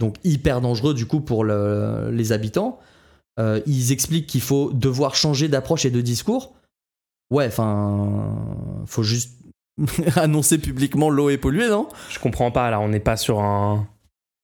[0.00, 2.78] donc hyper dangereux du coup pour le- les habitants.
[3.38, 6.54] Euh, ils expliquent qu'il faut devoir changer d'approche et de discours.
[7.30, 8.36] Ouais, enfin,
[8.86, 9.38] faut juste
[10.16, 11.88] annoncer publiquement l'eau est polluée, non?
[12.10, 12.70] Je comprends pas.
[12.70, 13.86] Là, on n'est pas sur un,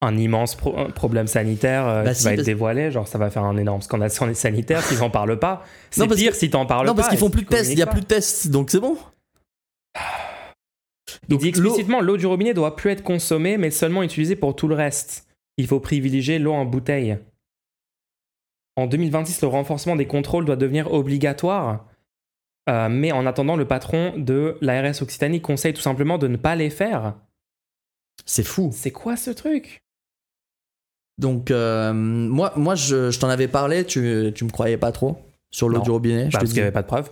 [0.03, 2.91] un immense pro- un problème sanitaire euh, Bah qui si, va être dévoilé.
[2.91, 5.65] Genre, ça va faire un énorme scandale sanitaires s'ils en parlent pas.
[5.91, 6.99] C'est Non, pire que- si t'en parles Non, pas.
[7.03, 8.97] parce qu'ils font plus de tests, il y a plus de tests, donc c'est bon.
[8.97, 10.03] pas.
[11.29, 14.69] Il dit explicitement l'eau du robinet doit plus être consommée, mais seulement utilisée pour tout
[14.69, 15.27] le reste.
[15.57, 17.19] Il faut privilégier l'eau en bouteille.
[18.77, 21.87] En 2026, le renforcement des contrôles doit devenir obligatoire.
[22.69, 26.55] Euh, mais en attendant, le patron de l'ARS Occitanie conseille tout simplement de ne pas
[26.57, 27.15] les faire.
[28.27, 28.71] C'est fou.
[28.73, 29.81] C'est quoi ce truc?
[31.19, 35.17] Donc, euh, moi, moi je, je t'en avais parlé, tu, tu me croyais pas trop
[35.51, 36.27] sur l'eau du robinet.
[36.27, 37.11] je Bah, te Parce qu'il n'y avait pas de preuves.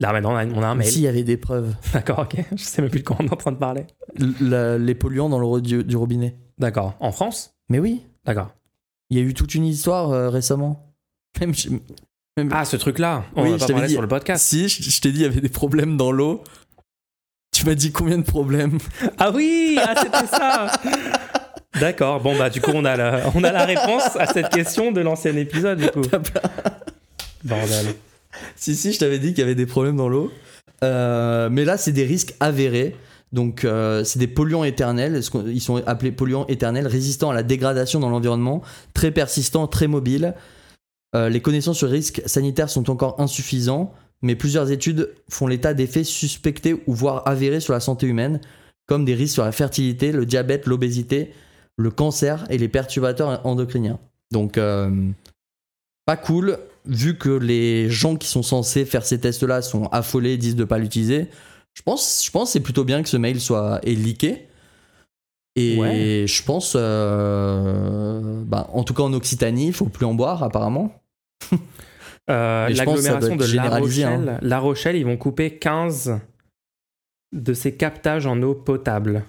[0.00, 0.88] Là, maintenant, on a, on a un mail.
[0.88, 1.74] S'il y avait des preuves.
[1.92, 2.36] D'accord, ok.
[2.56, 3.86] Je sais même plus de quoi on est en train de parler.
[4.18, 6.36] Les polluants dans l'eau du, du robinet.
[6.58, 6.94] D'accord.
[7.00, 7.54] En France?
[7.68, 8.50] Mais oui, D'accord.
[9.10, 10.92] il y a eu toute une histoire euh, récemment.
[11.40, 11.68] Même, je-
[12.36, 14.44] même- Ah, ce truc-là On Oui, je pas parlé dit- sur le podcast.
[14.44, 16.42] si, je, je t'ai dit, il y avait des problèmes dans l'eau.
[17.56, 18.78] Tu m'as dit combien de problèmes?
[19.18, 20.72] Ah oui Ah, c'était ça
[21.80, 22.20] D'accord.
[22.20, 25.00] Bon, bah, du coup, on a, la, on a la réponse à cette question de
[25.00, 26.02] l'ancien épisode, du coup.
[27.44, 27.94] Bordel.
[28.56, 30.32] Si, si, je t'avais dit qu'il y avait des problèmes dans l'eau.
[30.82, 32.96] Euh, mais là, c'est des risques avérés.
[33.32, 35.20] Donc, euh, c'est des polluants éternels.
[35.46, 40.34] Ils sont appelés polluants éternels, résistants à la dégradation dans l'environnement, très persistants, très mobiles.
[41.16, 45.74] Euh, les connaissances sur les risques sanitaires sont encore insuffisants, mais plusieurs études font l'état
[45.74, 48.40] d'effets suspectés ou voire avérés sur la santé humaine,
[48.86, 51.32] comme des risques sur la fertilité, le diabète, l'obésité,
[51.76, 53.98] le cancer et les perturbateurs endocriniens.
[54.30, 54.90] Donc, euh,
[56.06, 60.56] pas cool, vu que les gens qui sont censés faire ces tests-là sont affolés, disent
[60.56, 61.28] de pas l'utiliser.
[61.74, 64.48] Je pense, je pense que c'est plutôt bien que ce mail soit est leaké.
[65.56, 66.24] Et Ouais.
[66.26, 70.92] je pense, euh, bah, en tout cas en Occitanie, il faut plus en boire apparemment.
[72.30, 73.78] Euh, L'agglomération de La hein.
[73.80, 76.20] Rochelle, La Rochelle, ils vont couper 15
[77.34, 79.24] de ces captages en eau potable.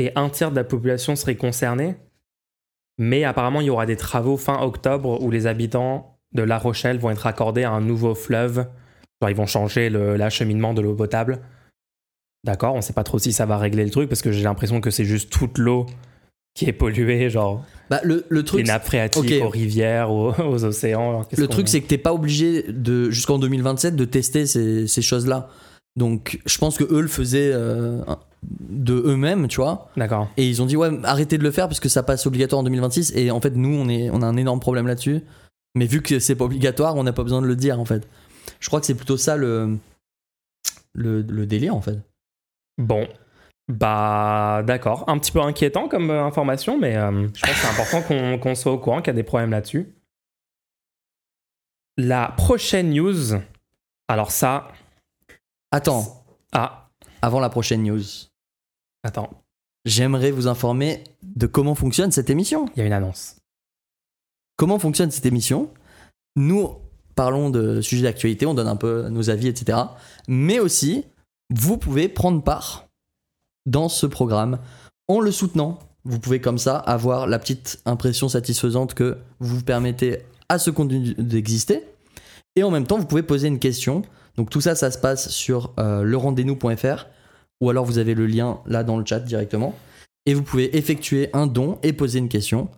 [0.00, 1.94] Et un tiers de la population serait concernée.
[2.98, 6.98] Mais apparemment, il y aura des travaux fin octobre où les habitants de La Rochelle
[6.98, 8.66] vont être accordés à un nouveau fleuve.
[9.20, 11.40] Genre, ils vont changer le- l'acheminement de l'eau potable.
[12.44, 14.80] D'accord, on sait pas trop si ça va régler le truc parce que j'ai l'impression
[14.80, 15.86] que c'est juste toute l'eau
[16.54, 20.64] qui est polluée, genre Bah, le, le les truc, nappes phréatiques aux rivières, aux, aux
[20.64, 21.26] océans.
[21.36, 25.48] le truc, c'est que t'es pas obligé de jusqu'en 2027 de tester ces, ces choses-là.
[25.96, 28.02] Donc, je pense que eux le faisaient euh,
[28.42, 29.90] de eux-mêmes, tu vois.
[29.96, 30.28] D'accord.
[30.36, 32.64] Et ils ont dit ouais arrêtez de le faire parce que ça passe obligatoire en
[32.64, 35.20] 2026 et en fait nous on est on a un énorme problème là-dessus.
[35.74, 38.08] Mais vu que c'est pas obligatoire, on n'a pas besoin de le dire en fait.
[38.58, 39.78] Je crois que c'est plutôt ça le
[40.94, 41.98] le, le délire en fait.
[42.78, 43.06] Bon,
[43.68, 45.04] bah d'accord.
[45.06, 48.38] Un petit peu inquiétant comme euh, information, mais euh, je pense que c'est important qu'on
[48.38, 49.94] qu'on soit au courant qu'il y a des problèmes là-dessus.
[51.96, 53.34] La prochaine news,
[54.08, 54.68] alors ça,
[55.72, 56.90] Attends, ah,
[57.22, 58.02] avant la prochaine news,
[59.02, 59.30] attends,
[59.84, 62.66] j'aimerais vous informer de comment fonctionne cette émission.
[62.76, 63.36] il y a une annonce.
[64.56, 65.70] Comment fonctionne cette émission?
[66.36, 66.70] Nous
[67.14, 69.78] parlons de sujets d'actualité, on donne un peu nos avis, etc.
[70.28, 71.04] Mais aussi,
[71.50, 72.86] vous pouvez prendre part
[73.66, 74.58] dans ce programme
[75.08, 75.78] en le soutenant.
[76.04, 81.14] Vous pouvez comme ça avoir la petite impression satisfaisante que vous permettez à ce contenu
[81.14, 81.84] d'exister.
[82.56, 84.02] Et en même temps, vous pouvez poser une question.
[84.36, 87.06] Donc tout ça, ça se passe sur euh, lerendez-nous.fr
[87.60, 89.74] ou alors vous avez le lien là dans le chat directement.
[90.26, 92.68] Et vous pouvez effectuer un don et poser une question.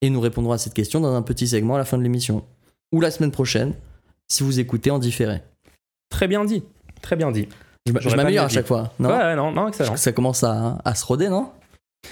[0.00, 2.44] Et nous répondrons à cette question dans un petit segment à la fin de l'émission.
[2.92, 3.74] Ou la semaine prochaine,
[4.28, 5.42] si vous écoutez en différé.
[6.10, 6.62] Très bien dit.
[7.00, 7.48] Très bien dit.
[7.86, 8.92] Je, m'améliore à chaque fois.
[8.98, 9.96] Non ouais, ouais, non, non, excellent.
[9.96, 11.50] Ça commence à, à se roder, non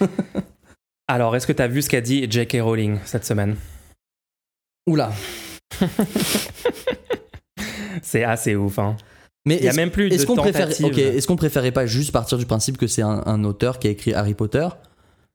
[1.09, 2.59] Alors, est-ce que tu as vu ce qu'a dit J.K.
[2.61, 3.57] Rowling cette semaine?
[4.87, 5.13] Oula.
[8.03, 8.79] C'est assez ouf.
[8.79, 8.97] Hein.
[9.47, 11.87] Mais Il y a même plus de est-ce qu'on préfère, ok, est-ce qu'on préférait pas
[11.87, 14.69] juste partir du principe que c'est un, un auteur qui a écrit Harry Potter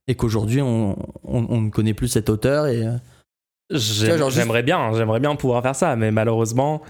[0.07, 0.91] et qu'aujourd'hui on,
[1.23, 2.91] on- on ne connaît plus cet auteur et euh,
[3.71, 6.83] J'aime- vois, genre juste- J'aimerais bien, j'aimerais bien pouvoir faire ça, mais malheureusement,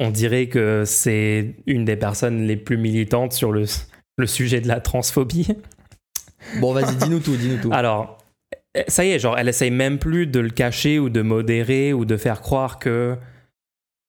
[0.00, 3.64] on dirait que c'est une des personnes les plus militantes sur le,
[4.16, 5.46] le sujet de la transphobie.
[6.60, 7.70] bon vas-y dis-nous tout, dis-nous tout.
[7.72, 8.18] Alors,
[8.88, 12.04] ça y est, genre, elle essaye même plus de le cacher ou de modérer ou
[12.04, 13.16] de faire croire que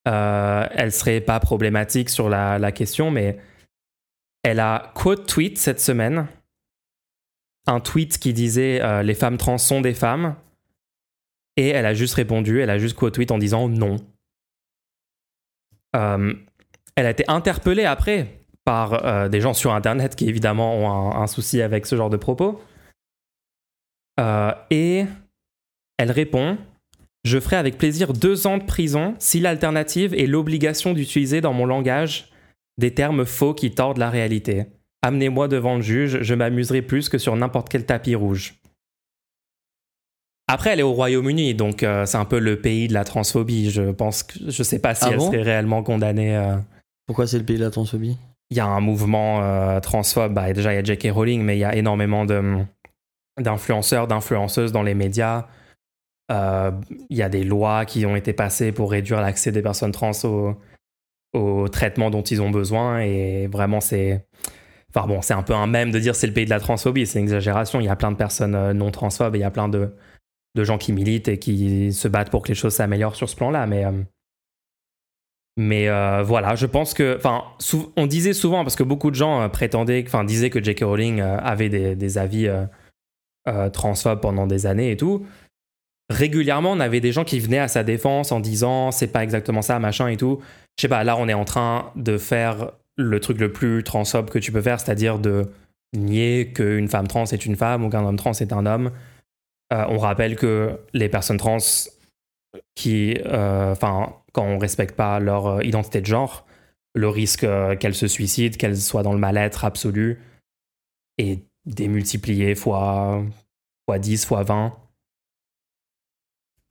[0.07, 3.39] euh, elle serait pas problématique sur la, question, mais
[4.43, 6.27] elle a quote tweet cette semaine
[7.67, 10.35] un tweet qui disait euh, les femmes trans sont des femmes
[11.55, 13.97] et elle a juste répondu, elle a juste quote tweet en disant non.
[15.95, 16.33] Euh,
[16.95, 21.27] elle a été interpellée après par euh, des gens sur internet qui évidemment ont un-
[21.27, 22.62] souci avec ce genre de propos.
[24.69, 25.05] Et
[25.97, 26.57] elle répond
[27.25, 31.65] Je ferai avec plaisir deux ans de prison si l'alternative est l'obligation d'utiliser dans mon
[31.65, 32.29] langage
[32.77, 34.65] des termes faux qui tordent la réalité.
[35.01, 38.55] Amenez-moi devant le juge, je m'amuserai plus que sur n'importe quel tapis rouge.
[40.47, 43.69] Après, elle est au Royaume-Uni, donc euh, c'est un peu le pays de la transphobie.
[43.69, 45.27] Je pense que je sais pas si Ah elle bon?
[45.32, 46.36] serait réellement condamnée.
[46.36, 46.55] euh.
[47.05, 48.17] Pourquoi c'est le pays de la transphobie?
[48.49, 50.34] Il y a un mouvement euh, transphobe.
[50.34, 51.10] Bah, déjà, il y a J.K.
[51.12, 52.63] Rowling, mais il y a énormément de,
[53.39, 55.45] d'influenceurs, d'influenceuses dans les médias.
[56.31, 56.71] Euh,
[57.09, 60.11] Il y a des lois qui ont été passées pour réduire l'accès des personnes trans
[60.23, 60.55] au,
[61.33, 62.99] au traitement dont ils ont besoin.
[63.01, 64.25] Et vraiment, c'est.
[64.93, 67.05] Enfin bon, c'est un peu un mème de dire c'est le pays de la transphobie.
[67.07, 67.79] C'est une exagération.
[67.79, 69.91] Il y a plein de personnes euh, non transphobes il y a plein de,
[70.55, 73.67] gens qui militent et qui se battent pour que les choses s'améliorent sur ce plan-là.
[73.67, 73.85] Mais.
[73.85, 73.91] euh,
[75.57, 77.43] mais euh, voilà, je pense que, enfin,
[77.97, 80.83] on disait souvent parce que beaucoup de gens euh, prétendaient, enfin, disaient que J.K.
[80.83, 82.63] Rowling euh, avait des, avis euh,
[83.49, 85.25] euh, transphobes pendant des années et tout.
[86.09, 89.61] Régulièrement, on avait des gens qui venaient à sa défense en disant c'est pas exactement
[89.61, 90.41] ça, machin et tout.
[90.77, 94.29] Je sais pas, là, on est en train de faire le truc le plus transphobe
[94.29, 95.47] que tu peux faire, c'est-à-dire de
[95.95, 98.91] nier qu'une femme trans est une femme ou qu'un homme trans est un homme.
[99.71, 101.57] Euh, on rappelle que les personnes trans
[102.75, 106.45] qui, euh, enfin, quand on respecte pas leur euh, identité de genre,
[106.95, 107.45] le risque
[107.79, 110.19] qu'elles se suicident, qu'elles soient dans le mal-être absolu,
[111.19, 113.23] est démultiplié fois,
[113.87, 114.73] fois 10, fois 20.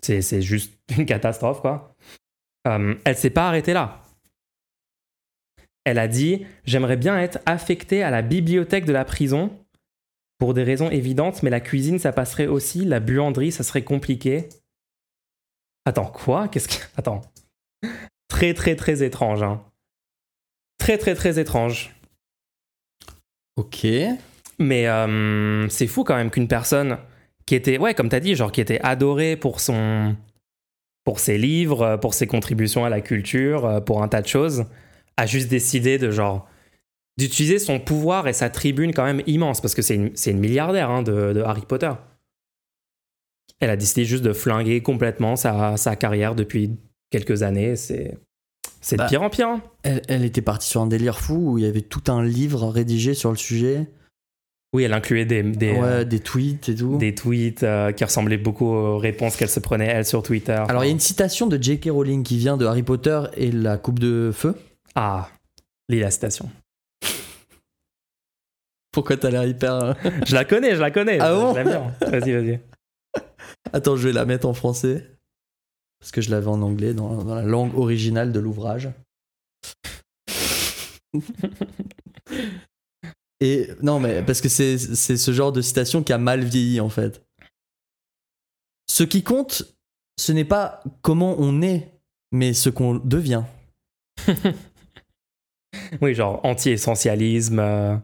[0.03, 1.95] C'est, c'est juste une catastrophe, quoi.
[2.67, 4.03] Euh, elle s'est pas arrêtée là.
[5.85, 9.57] Elle a dit J'aimerais bien être affectée à la bibliothèque de la prison
[10.39, 12.85] pour des raisons évidentes, mais la cuisine, ça passerait aussi.
[12.85, 14.49] La buanderie, ça serait compliqué.
[15.85, 16.49] Attends, quoi?
[16.49, 16.85] Qu'est-ce que.
[16.97, 17.23] Attends.
[18.29, 19.43] Très, très, très étrange.
[19.43, 19.65] Hein.
[20.79, 21.95] Très, très, très étrange.
[23.57, 23.87] Ok.
[24.61, 26.99] Mais euh, c'est fou quand même qu'une personne
[27.49, 30.15] qui était, ouais, comme t'as dit, genre qui était adorée pour son,
[31.05, 34.67] pour ses livres, pour ses contributions à la culture, euh, pour un tas de choses,
[35.17, 36.47] a juste décidé de genre
[37.17, 40.91] d'utiliser son pouvoir et sa tribune quand même immense parce que c'est une, une milliardaire
[40.91, 41.91] hein, de, de Harry Potter.
[43.61, 46.79] Elle a décidé juste de flinguer complètement sa, sa carrière depuis
[47.11, 47.77] quelques années.
[47.77, 48.19] C'est
[48.81, 49.49] c'est de Bah, pire en pire.
[49.49, 49.63] hein.
[49.83, 52.69] Elle, elle était partie sur un délire fou où il y avait tout un livre
[52.69, 53.89] rédigé sur le sujet.
[54.75, 56.99] Oui, elle incluait des, des, ouais, euh, des tweets et tout.
[56.99, 60.63] des tweets euh, qui ressemblaient beaucoup aux réponses qu'elle se prenait elle sur Twitter.
[60.69, 61.89] Alors il y a une citation de J.K.
[61.91, 64.55] Rowling qui vient de Harry Potter et la coupe de feu.
[64.95, 65.31] Ah,
[65.89, 66.51] lis la citation.
[68.93, 69.73] Pourquoi t'as l'air hyper...
[69.75, 69.95] euh,
[70.27, 71.19] Je la connais, je la connais.
[71.23, 71.53] Ah bon.
[71.55, 72.61] Vas-y, vas-y.
[73.73, 75.07] Attends, je vais la mettre en français.
[76.01, 78.91] Parce que je l'avais en anglais, dans, dans la langue originale de l'ouvrage.
[83.41, 86.89] Et non, mais parce que c'est ce genre de citation qui a mal vieilli en
[86.89, 87.23] fait.
[88.91, 89.63] Ce qui compte,
[90.19, 91.93] ce n'est pas comment on est,
[92.33, 93.45] mais ce qu'on devient.
[96.01, 97.59] Oui, genre anti-essentialisme.
[97.59, 97.97] euh,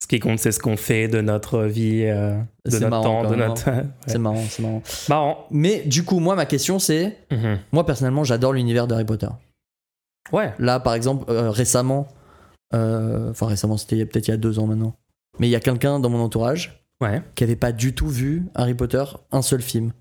[0.00, 2.36] ce qui compte, c'est ce qu'on fait de notre vie, euh,
[2.66, 3.70] de notre marrant, temps, de notre.
[3.70, 3.84] Ouais.
[4.06, 4.82] C'est marrant, c'est marrant.
[5.08, 5.46] Marrant.
[5.50, 7.58] Mais du coup, moi, ma question c'est, Mhm.
[7.72, 9.28] moi personnellement, j'adore l'univers d'Harry Potter.
[10.32, 10.52] Ouais.
[10.58, 12.06] Là, par exemple, euh, récemment,
[12.72, 14.96] enfin récemment, c'était peut-être il y a deux ans maintenant.
[15.38, 17.22] mais il y a quelqu'un dans mon entourage Ouais.
[17.36, 19.92] qui avait pas du tout vu Harry Potter un seul film.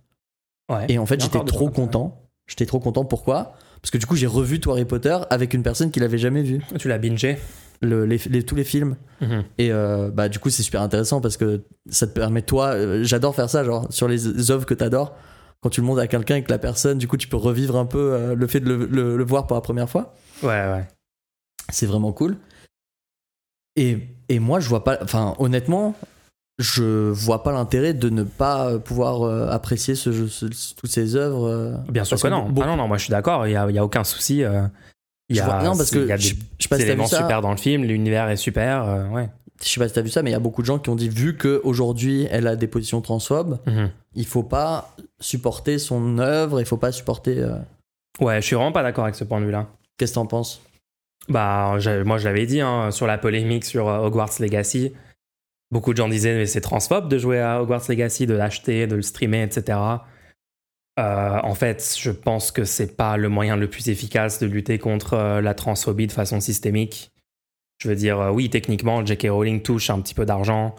[0.71, 0.85] Ouais.
[0.89, 2.23] Et en fait, j'étais trop content.
[2.47, 3.05] J'étais trop content.
[3.05, 3.53] Pourquoi?
[3.81, 6.41] Parce que du coup, j'ai revu tout Harry Potter avec une personne qui l'avait jamais
[6.41, 6.61] vu.
[6.79, 7.37] Tu l'as bingé
[7.81, 8.95] Le- les- les- tous les films.
[9.21, 9.43] Mhm.
[9.59, 13.03] Et euh, bah, du coup, c'est super intéressant parce que ça te permet, toi, euh,
[13.03, 15.15] j'adore faire ça, genre, sur les œuvres que t'adores.
[15.61, 17.75] Quand tu le montres à quelqu'un et que la personne, du coup, tu peux revivre
[17.77, 20.15] un peu euh, le fait de le, le- le voir pour la première fois.
[20.41, 20.87] Ouais, ouais.
[21.69, 22.37] C'est vraiment cool.
[23.77, 24.97] Et, et moi, je vois pas.
[25.01, 25.95] Enfin, honnêtement,
[26.59, 31.15] je vois pas l'intérêt de ne pas pouvoir euh, apprécier ce jeu, ce- toutes ces
[31.15, 31.47] œuvres.
[31.47, 32.47] euh, Bien sûr que non.
[32.61, 34.43] Ah non, non, moi je suis d'accord, il n'y a, y a aucun souci.
[34.43, 34.63] euh,
[35.29, 36.23] Il y a, vois- non, parce que y a des
[36.59, 37.17] je pas si éléments ça.
[37.17, 38.83] super dans le film, l'univers est super.
[38.85, 39.29] euh, ouais.
[39.63, 40.89] Je sais pas si t'as vu ça, mais il y a beaucoup de gens qui
[40.89, 43.89] ont dit vu qu'aujourd'hui elle a des positions transphobes, Mhm.
[44.15, 47.43] il faut pas supporter son œuvre, il faut pas supporter.
[48.19, 49.67] Ouais, je suis vraiment pas d'accord avec ce point de vue-là.
[49.97, 50.61] Qu'est-ce que t'en penses?
[51.29, 54.93] Bah, moi je l'avais dit hein, sur la polémique sur euh, Hogwarts Legacy.
[55.71, 58.95] Beaucoup de gens disaient mais c'est transphobe de jouer à Hogwarts Legacy, de l'acheter, de
[58.95, 59.77] le streamer, etc.
[60.99, 64.79] Euh, en fait, je pense que c'est pas le moyen le plus efficace de lutter
[64.79, 67.11] contre euh, la transphobie de façon systémique.
[67.79, 69.27] Je veux dire, oui, techniquement, J.K.
[69.29, 70.73] Rowling touche un petit peu d'argent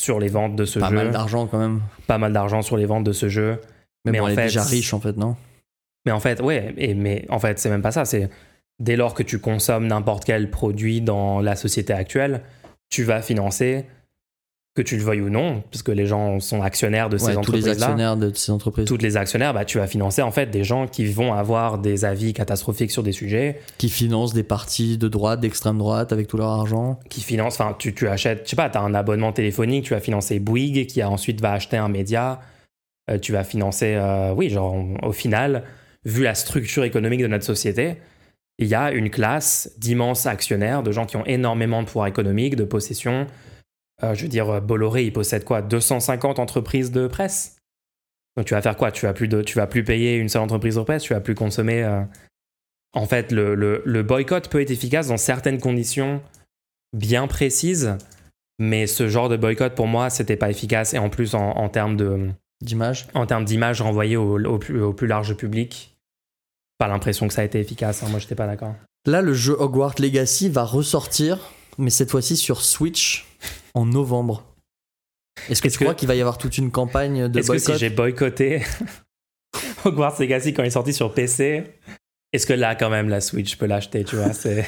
[0.00, 0.94] sur les ventes de ce Pas jeu.
[0.94, 1.82] mal d'argent quand même.
[2.06, 3.60] pas mal d'argent sur les ventes de ce jeu.
[4.06, 5.36] Mais, Mais bon, en elle fait, est déjà riche en fait, non?
[6.06, 8.06] Mais en fait, ouais, et, mais en fait, c'est même pas ça.
[8.06, 8.30] C'est
[8.80, 12.42] dès lors que tu consommes n'importe quel produit dans la société actuelle,
[12.88, 13.84] tu vas financer,
[14.74, 17.42] que tu le veuilles ou non, parce que les gens sont actionnaires de ces Ouais,
[17.42, 18.86] tous les actionnaires de ces entreprises.
[18.86, 22.04] Toutes les actionnaires, bah, tu vas financer en fait des gens qui vont avoir des
[22.04, 26.36] avis catastrophiques sur des sujets, qui financent des partis de droite, d'extrême droite avec tout
[26.36, 26.98] leur argent.
[27.10, 29.94] qui financent, enfin, tu, tu achètes, je sais pas, tu as un abonnement téléphonique, tu
[29.94, 32.40] vas financer Bouygues, qui a ensuite va acheter un média,
[33.10, 35.64] euh, tu vas financer, euh, oui, genre, au final,
[36.04, 37.96] vu la structure économique de notre société,
[38.60, 42.54] il y a une classe d'immenses actionnaires, de gens qui ont énormément de pouvoir économique,
[42.54, 43.26] de possession.
[44.04, 45.62] Euh, je veux dire, Bolloré, il possède quoi?
[45.62, 47.56] 250 entreprises de presse?
[48.36, 48.92] Donc tu vas faire quoi?
[48.92, 51.20] Tu vas, plus de, tu vas plus payer une seule entreprise de presse, tu vas
[51.20, 51.82] plus consommer.
[51.82, 52.02] euh.
[52.92, 56.22] En fait, le, le- le boycott peut être efficace dans certaines conditions
[56.96, 57.96] bien précises,
[58.58, 60.92] mais ce genre de boycott, pour moi, c'était pas efficace.
[60.94, 62.30] Et en plus, en, en termes de,
[62.62, 65.96] D'image en termes d'image renvoyée au, au plus, au plus large public,
[66.80, 68.02] pas l'impression que ça a été efficace.
[68.02, 68.06] hein.
[68.10, 68.74] Moi, j'étais pas d'accord.
[69.06, 71.38] Là, le jeu Hogwarts Legacy va ressortir,
[71.78, 73.26] mais cette fois-ci sur Switch
[73.74, 74.44] en novembre.
[75.48, 77.52] Est-ce que Est-ce tu crois que- qu'il va y avoir toute une campagne de Est-ce
[77.52, 78.62] que si boycott j'ai boycotté
[79.84, 81.64] Hogwarts Legacy quand il est sorti sur PC,
[82.32, 84.66] est-ce que là, quand même, la Switch, je peux l'acheter, tu vois C'est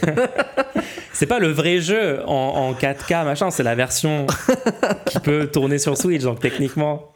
[1.12, 4.27] c'est pas le vrai jeu en, en 4K, machin, c'est la version
[5.07, 7.12] qui peut tourner sur Switch, donc techniquement.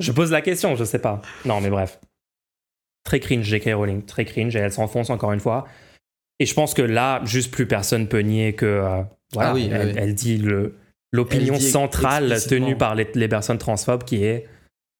[0.00, 1.22] Je pose la question, je sais pas.
[1.44, 2.00] Non, mais bref.
[3.04, 3.70] Très cringe, J.K.
[3.74, 5.66] Rowling, très cringe, et elle s'enfonce encore une fois.
[6.40, 8.66] Et je pense que là, juste plus personne peut nier que.
[8.66, 9.94] euh, voilà, Ah oui, elle, oui.
[9.96, 10.74] elle dit le-
[11.12, 14.48] l'opinion centrale tenue par les, les personnes transphobes qui est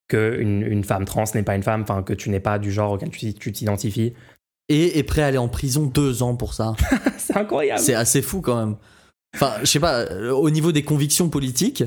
[0.09, 2.71] que une, une femme trans n'est pas une femme, enfin que tu n'es pas du
[2.71, 4.13] genre auquel tu tu t'identifies.
[4.69, 6.75] Et est prêt à aller en prison deux ans pour ça.
[7.19, 7.81] C'est incroyable.
[7.81, 8.77] C'est assez fou quand même.
[9.35, 11.83] Enfin, je sais pas, euh, au niveau des convictions politiques,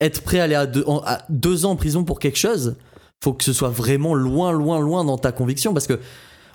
[0.00, 2.76] être prêt à aller à deux, en- à deux ans en prison pour quelque chose,
[3.24, 5.98] faut que ce soit vraiment loin, loin, loin dans ta conviction parce que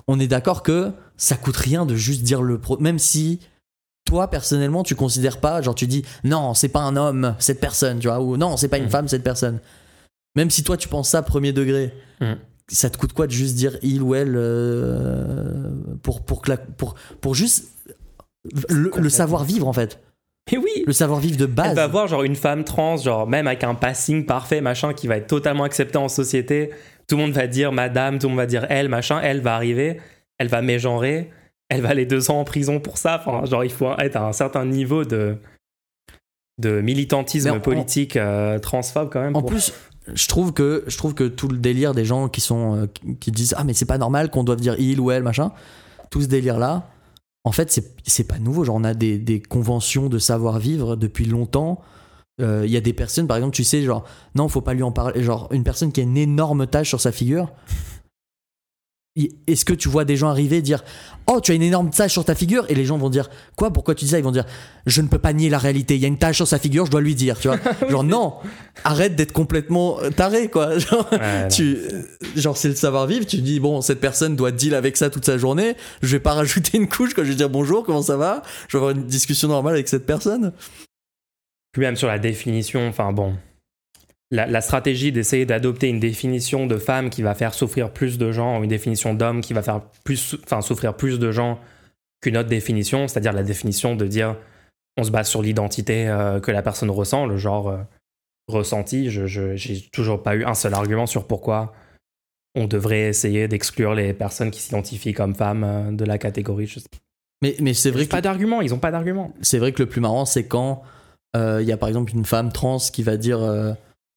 [0.08, 3.40] on est d'accord que ça coûte rien de juste dire le pro, même si
[4.06, 8.00] toi personnellement tu considères pas, genre tu dis non, c'est pas un homme cette personne,
[8.00, 8.90] tu vois, ou non, c'est pas une Mhm.
[8.92, 9.60] femme cette personne.
[10.36, 12.38] Même si toi tu penses ça premier degré, Mhm.
[12.72, 15.72] ça te coûte quoi de juste dire il ou elle euh,
[16.04, 17.66] pour pour que la- pour pour juste
[18.70, 20.00] le, savoir vivre en fait,
[20.52, 21.76] Mais oui, le savoir vivre de elle base.
[21.76, 25.18] va voir genre une femme trans, genre même avec un passing parfait, machin, qui va
[25.18, 26.72] être totalement accepté en société.
[27.08, 29.20] Tout le monde va dire madame, tout le monde va dire elle, machin.
[29.22, 30.00] Elle va arriver,
[30.40, 31.30] elle va mégenrer,
[31.70, 33.22] elle va aller deux ans en prison pour ça.
[33.24, 35.38] Enfin, genre il faut être à un certain niveau de
[36.60, 39.36] de militantisme en- politique euh, transphobe quand même.
[39.36, 39.72] En pour- plus,
[40.14, 42.86] je trouve que je trouve que tout le délire des gens qui sont euh,
[43.20, 45.52] qui disent ah mais c'est pas normal qu'on doive dire il ou elle machin,
[46.10, 46.88] tout ce délire là,
[47.50, 48.64] en fait c'est pas nouveau.
[48.64, 51.82] Genre on a des, conventions de savoir vivre depuis longtemps.
[52.40, 54.06] Euh, Il y a des personnes par exemple tu sais genre
[54.36, 57.02] non faut pas lui en parler genre une personne qui a une énorme tache sur
[57.02, 57.52] sa figure.
[59.48, 60.84] Est-ce que tu vois des gens arriver et dire
[61.28, 63.72] Oh, tu as une énorme tache sur ta figure Et les gens vont dire Quoi?
[63.72, 64.18] Pourquoi tu dis ça?
[64.18, 64.46] Ils vont dire
[64.86, 65.96] Je ne peux pas nier la réalité.
[65.96, 67.40] Il y a une tache sur sa figure, je dois lui dire.
[67.40, 67.58] Tu vois
[67.90, 68.36] Genre, non
[68.84, 70.78] Arrête d'être complètement taré, quoi.
[70.80, 71.10] Genre,
[71.52, 71.78] tu,
[72.36, 73.26] genre c'est le savoir-vivre.
[73.26, 75.76] Tu dis Bon, cette personne doit deal avec ça toute sa journée.
[76.02, 78.42] Je vais pas rajouter une couche quand je vais dire bonjour, comment ça va?
[78.68, 80.54] Je vais avoir une discussion normale avec cette personne.
[81.72, 83.36] Puis même sur la définition, enfin bon,
[84.32, 88.32] la, la stratégie d'essayer d'adopter une définition de femme qui va faire souffrir plus de
[88.32, 91.60] gens, ou une définition d'homme qui va faire plus, enfin souffrir plus de gens
[92.22, 94.36] qu'une autre définition, c'est-à-dire la définition de dire
[94.98, 97.78] on se base sur l'identité euh, que la personne ressent, le genre euh,
[98.48, 99.10] ressenti.
[99.10, 99.26] Je,
[99.56, 101.74] j'ai toujours pas eu un seul argument sur pourquoi
[102.56, 106.68] on devrait essayer d'exclure les personnes qui s'identifient comme femmes euh, de la catégorie.
[106.68, 106.88] Je sais
[107.42, 109.34] Mais, mais c'est vrai que pas d'argument, ils ont pas d'argument.
[109.42, 110.84] c'est vrai que le plus marrant, c'est quand
[111.36, 113.40] il y a par exemple une femme trans qui va dire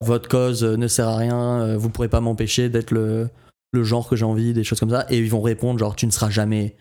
[0.03, 3.29] votre cause euh, ne sert à rien, euh, vous pourrez pas m'empêcher d'être le,
[3.73, 6.07] le genre que j'ai envie, des choses comme ça, et ils vont répondre genre tu
[6.07, 6.77] ne seras jamais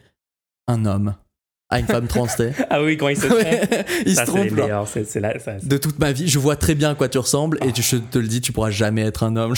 [0.68, 1.16] un homme
[1.72, 2.28] à une femme trans.
[2.70, 3.86] Ah oui, quand ils se Ouais, trompent.
[4.06, 7.10] ils ça, se la- ça- De toute ma vie, je vois très bien à quoi
[7.10, 9.54] tu ressembles et tu- je te le dis, tu pourras jamais être un homme.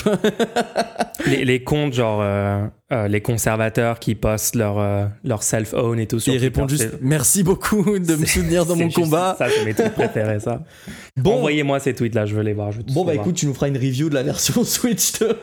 [1.26, 6.08] les, les comptes, genre euh, euh, les conservateurs qui postent leur, euh, leur self-own et
[6.08, 9.36] tout sur ils répondent juste merci beaucoup de me soutenir dans mon juste- combat.
[9.38, 10.62] Ça, c'est mes trucs préférés, ça.
[11.18, 12.72] Bon, Envoyez-moi ces tweets-là, je veux les voir.
[12.72, 13.26] Je veux tous bon bah voir.
[13.26, 15.36] écoute, tu nous feras une review de la version Switch de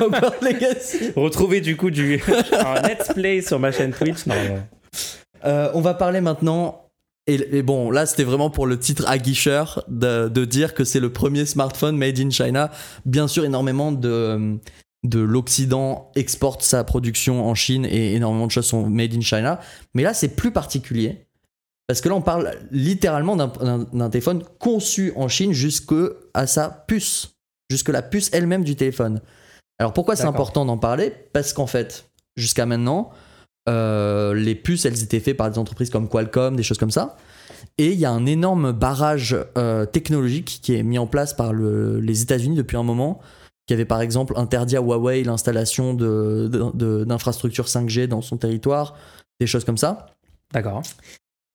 [0.00, 1.12] Hogwarts Legacy.
[1.16, 2.20] Retrouvez du coup du,
[2.52, 4.26] un let's play sur ma chaîne Twitch.
[4.26, 4.62] Non, non.
[5.46, 6.82] Euh, on va parler maintenant.
[7.28, 11.00] Et, et bon, là, c'était vraiment pour le titre aguicheur de, de dire que c'est
[11.00, 12.70] le premier smartphone made in China.
[13.04, 14.58] Bien sûr, énormément de,
[15.04, 19.60] de l'Occident exporte sa production en Chine et énormément de choses sont made in China.
[19.94, 21.26] Mais là, c'est plus particulier.
[21.88, 25.94] Parce que là, on parle littéralement d'un- téléphone conçu en Chine jusque
[26.34, 27.34] à sa puce.
[27.70, 29.20] Jusque la puce elle-même du téléphone.
[29.78, 31.12] Alors pourquoi c'est important d'en parler?
[31.32, 33.10] Parce qu'en fait, jusqu'à maintenant,
[33.68, 37.16] euh, les puces, elles étaient faites par des entreprises comme Qualcomm, des choses comme ça.
[37.78, 41.52] Et il y a un énorme barrage euh, technologique qui est mis en place par
[41.52, 43.20] le- les États-Unis depuis un moment,
[43.66, 48.94] qui avait par exemple interdit à Huawei l'installation d'infrastructures 5G dans son territoire,
[49.40, 50.06] des choses comme ça.
[50.52, 50.82] D'accord.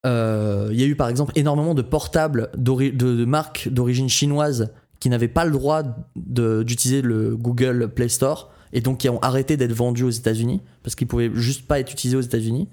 [0.05, 4.71] Euh, Il y a eu par exemple énormément de portables de, de marques d'origine chinoise
[4.99, 5.83] qui n'avaient pas le droit
[6.15, 10.95] d'utiliser le Google Play Store et donc qui ont arrêté d'être vendus aux États-Unis parce
[10.95, 12.67] qu'ils pouvaient juste pas être utilisés aux États-Unis.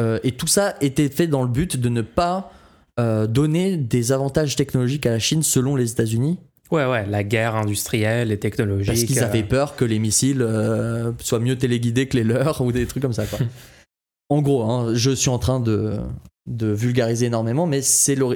[0.00, 2.52] Euh, et tout ça était fait dans le but de ne pas
[2.98, 6.38] euh, donner des avantages technologiques à la Chine selon les États-Unis
[6.70, 8.86] Ouais, ouais, la guerre industrielle et technologique.
[8.86, 12.60] parce qu'ils euh, avaient peur que les missiles euh, soient mieux téléguidés que les leurs
[12.64, 13.26] ou des trucs comme ça.
[13.26, 13.40] Quoi.
[14.28, 15.98] en gros, hein, je suis en train de,
[16.46, 17.80] de vulgariser énormément, mais,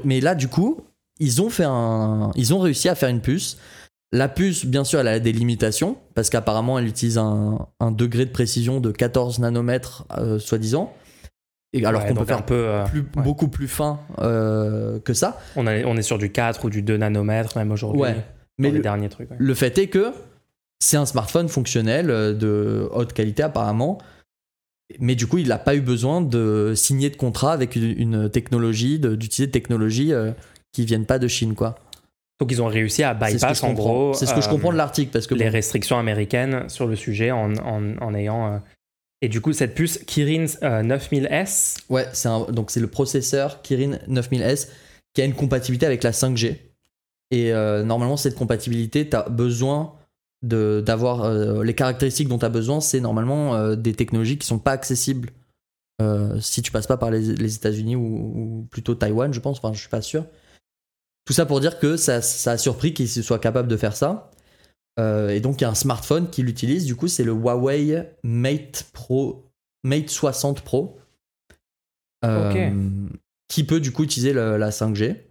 [0.05, 0.81] mais là, du coup,
[1.21, 3.57] ils ont, fait un, ils ont réussi à faire une puce.
[4.13, 8.25] La puce, bien sûr, elle a des limitations parce qu'apparemment, elle utilise un, un degré
[8.27, 10.93] de précision de 14 nanomètres, euh, soi-disant.
[11.73, 12.55] Et alors ouais, qu'on peut faire peu.
[12.55, 13.23] euh, plus- ouais.
[13.25, 15.41] beaucoup plus fin euh, que ça.
[15.57, 18.01] on, est, on est sur du 4 ou du 2 nanomètres, même aujourd'hui.
[18.03, 18.15] Ouais.
[18.15, 18.23] Mais
[18.59, 19.29] Mais les le- derniers trucs.
[19.37, 20.13] Le fait est que
[20.79, 22.07] c'est un smartphone fonctionnel
[22.39, 23.99] de haute qualité apparemment.
[25.01, 28.31] Mais du coup, il n'a pas eu besoin de signer de contrat avec une, une
[28.31, 30.31] technologie, d'utiliser de technologies euh,
[30.73, 31.75] qui viennent pas de Chine, quoi.
[32.41, 34.13] Donc ils ont réussi à bypass en gros.
[34.15, 36.87] C'est ce que je euh, comprends de l'article parce que les bon, restrictions américaines sur
[36.87, 38.55] le sujet en, en, en ayant.
[38.55, 38.59] euh,
[39.23, 43.99] Et du coup, cette puce Kirin euh, 9000S, ouais, c'est donc c'est le processeur Kirin
[44.09, 44.69] 9000S
[45.15, 46.57] qui a une compatibilité avec la 5G.
[47.31, 49.95] Et euh, normalement, cette compatibilité, tu as besoin
[50.43, 54.47] de- d'avoir euh, les caractéristiques dont tu as besoin, c'est normalement euh, des technologies qui
[54.47, 55.31] sont pas accessibles
[56.03, 59.59] euh, si tu passes pas par les, les États-Unis ou, ou plutôt Taïwan, je pense.
[59.59, 60.27] Enfin, je suis pas sûr.
[61.25, 64.31] Tout ça pour dire que ça, ça a surpris qu'ils soient capables de faire ça.
[65.01, 66.85] Euh, et donc, il y a un smartphone qui l'utilise.
[66.85, 69.51] Du coup, c'est le Huawei Mate Pro,
[69.85, 70.99] Mate 60 Pro,
[72.25, 72.71] Euh,
[73.49, 75.27] qui peut du coup utiliser le- la 5G.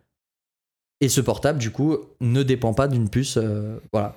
[1.01, 3.37] Et ce portable, du coup, ne dépend pas d'une puce.
[3.37, 4.15] euh, voilà.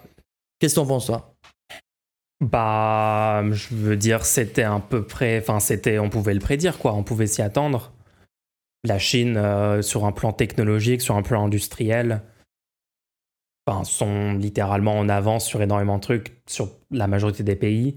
[0.58, 1.34] Qu'est-ce que t'en penses, toi?
[2.40, 5.38] Bah, je veux dire, c'était à peu près.
[5.40, 5.98] Enfin, c'était.
[5.98, 6.92] On pouvait le prédire, quoi.
[6.92, 7.92] On pouvait s'y attendre.
[8.84, 12.22] La Chine, euh, sur un plan technologique, sur un plan industriel,
[13.66, 17.96] enfin, sont littéralement en avance sur énormément de trucs, sur la majorité des pays.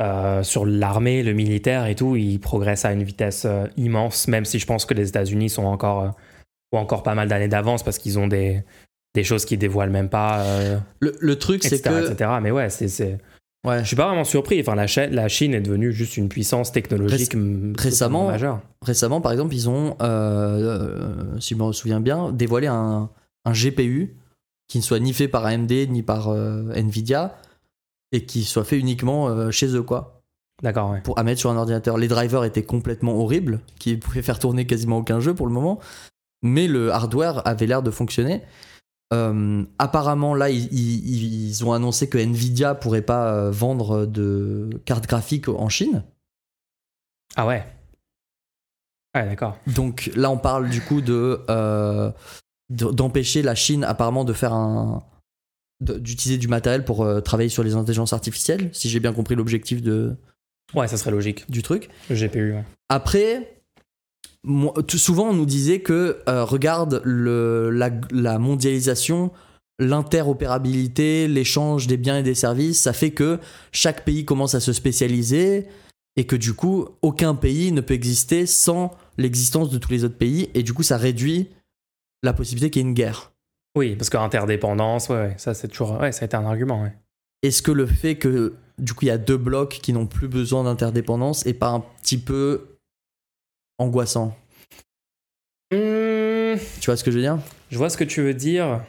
[0.00, 4.44] Euh, sur l'armée, le militaire et tout, ils progressent à une vitesse euh, immense, même
[4.44, 6.16] si je pense que les États-Unis sont encore,
[6.72, 8.64] ont encore pas mal d'années d'avance parce qu'ils ont des,
[9.14, 10.44] des choses qu'ils dévoilent même pas,
[11.00, 12.12] le, le truc, c'est etc., que.
[12.12, 12.30] etc.
[12.40, 13.18] Mais ouais, c'est...
[13.64, 13.80] Ouais.
[13.82, 14.60] je suis pas vraiment surpris.
[14.60, 18.60] Enfin, la, Chi- la Chine est devenue juste une puissance technologique m- récemment- majeure.
[18.84, 20.80] Récemment, par exemple, ils ont, euh,
[21.34, 23.08] euh, si je me souviens bien, dévoilé un,
[23.44, 24.16] un GPU
[24.68, 27.36] qui ne soit ni fait par AMD ni par euh, Nvidia
[28.10, 30.20] et qui soit fait uniquement euh, chez eux, quoi.
[30.62, 31.00] D'accord, ouais.
[31.02, 31.98] pour à mettre sur un ordinateur.
[31.98, 35.78] Les drivers étaient complètement horribles, qui pouvaient faire tourner quasiment aucun jeu pour le moment,
[36.42, 38.42] mais le hardware avait l'air de fonctionner.
[39.12, 44.70] Euh, apparemment, là, ils, ils- ils ont annoncé que Nvidia pourrait pas euh, vendre de
[44.84, 46.02] cartes graphiques en Chine.
[47.36, 47.64] Ah ouais.
[49.14, 49.58] Ouais, d'accord.
[49.66, 52.10] Donc là, on parle du coup de euh,
[52.70, 55.02] de- d'empêcher la Chine apparemment de faire un
[55.80, 59.82] d'utiliser du matériel pour euh, travailler sur les intelligences artificielles, si j'ai bien compris l'objectif
[59.82, 60.16] de
[60.74, 61.50] Ouais, ça serait logique.
[61.50, 61.90] du truc.
[62.08, 62.64] Le GPU, ouais.
[62.88, 63.61] Après,
[64.44, 69.30] moi, tout souvent on nous disait que euh, regarde le, la, la mondialisation,
[69.78, 73.38] l'interopérabilité, l'échange des biens et des services, ça fait que
[73.72, 75.66] chaque pays commence à se spécialiser
[76.16, 80.18] et que du coup aucun pays ne peut exister sans l'existence de tous les autres
[80.18, 81.48] pays et du coup ça réduit
[82.22, 83.32] la possibilité qu'il y ait une guerre.
[83.76, 86.82] Oui, parce qu'interdépendance, ouais, ouais, ça c'est toujours, ouais, ça a été un argument.
[86.82, 86.94] Ouais.
[87.42, 90.28] Est-ce que le fait que du coup il y a deux blocs qui n'ont plus
[90.28, 92.71] besoin d'interdépendance est pas un petit peu
[93.78, 94.36] angoissant
[95.72, 97.38] Hmm, Tu vois ce que je veux dire?
[97.70, 98.80] Je vois ce que tu veux dire.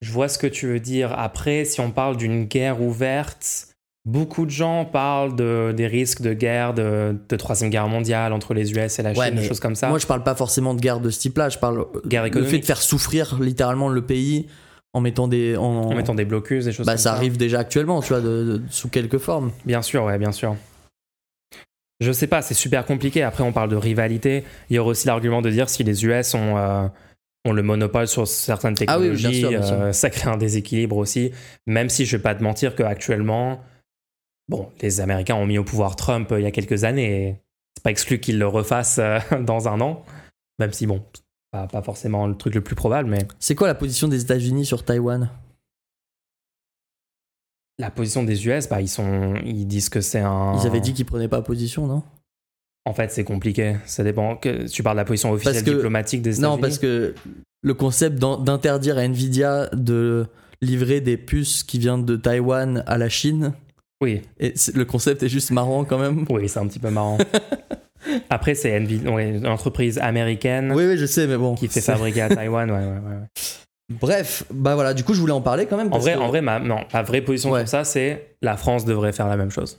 [0.00, 1.12] Je vois ce que tu veux dire.
[1.16, 3.68] Après, si on parle d'une guerre ouverte,
[4.04, 8.52] beaucoup de gens parlent de, des risques de guerre, de, de troisième guerre mondiale entre
[8.52, 9.88] les US et la Chine, des choses comme ça.
[9.88, 12.38] Moi je parle pas forcément de guerre de ce type-là, je parle Guerre le fait
[12.38, 12.60] économique.
[12.62, 14.46] de faire souffrir littéralement le pays
[14.92, 17.16] en mettant des en, en mettant des blocus, des choses bah comme ça ça.
[17.16, 19.52] arrive déjà actuellement, tu vois, de- de- sous quelques formes.
[19.64, 20.56] Bien sûr, ouais, bien sûr.
[22.00, 23.22] Je sais pas, c'est super compliqué.
[23.22, 24.44] Après, on parle de rivalité.
[24.70, 26.86] Il y aurait aussi l'argument de dire si les US ont, euh,
[27.44, 29.76] ont le monopole sur certaines Ah oui, technologies, bien sûr, bien sûr.
[29.76, 31.30] euh, ça crée un déséquilibre aussi.
[31.66, 33.60] Même si je vais pas te mentir qu'actuellement,
[34.48, 37.28] bon, les Américains ont mis au pouvoir Trump euh, il y a quelques années.
[37.28, 37.36] et
[37.76, 39.00] C'est pas exclu qu'ils le refassent
[39.40, 40.04] dans un an.
[40.58, 41.02] Même si, bon,
[41.52, 44.66] pas, pas forcément le truc le plus probable, mais C'est quoi la position des États-Unis
[44.66, 45.30] sur Taïwan?
[47.78, 50.56] La position des US, bah, ils, sont, ils disent que c'est un.
[50.60, 52.02] Ils avaient dit qu'ils prenaient pas position, non?
[52.86, 53.76] En fait, c'est compliqué.
[53.86, 54.36] Ça dépend.
[54.36, 57.14] Que, tu parles de la position officielle que- diplomatique des États-Unis Non, parce que
[57.62, 60.26] le concept d'interdire à Nvidia de
[60.60, 63.54] livrer des puces qui viennent de Taïwan à la Chine,
[64.02, 66.26] Oui, et le concept est juste marrant quand même.
[66.30, 67.18] oui, c'est un petit peu marrant.
[68.30, 71.54] Après, c'est Nvidia, une entreprise américaine Oui, oui, je sais, mais bon.
[71.54, 72.70] qui fait fabriquer à Taïwan.
[72.70, 73.26] Ouais, ouais, ouais.
[73.90, 75.92] Bref, bah voilà, du coup, je voulais en parler quand même.
[75.92, 77.60] En vrai, que- en vrai, ma, non, ma vraie position Ouais.
[77.60, 79.78] sur ça, c'est la France devrait faire la même chose.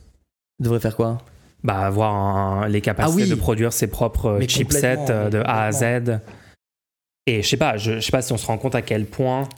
[0.59, 1.17] devrait faire quoi?
[1.63, 3.29] Bah, avoir un- les capacités Ah oui.
[3.29, 6.19] de produire ses propres Mais chipsets euh, de A à Z.
[7.27, 9.05] Et je sais pas, je, je sais pas si on se rend compte à quel
[9.05, 9.49] point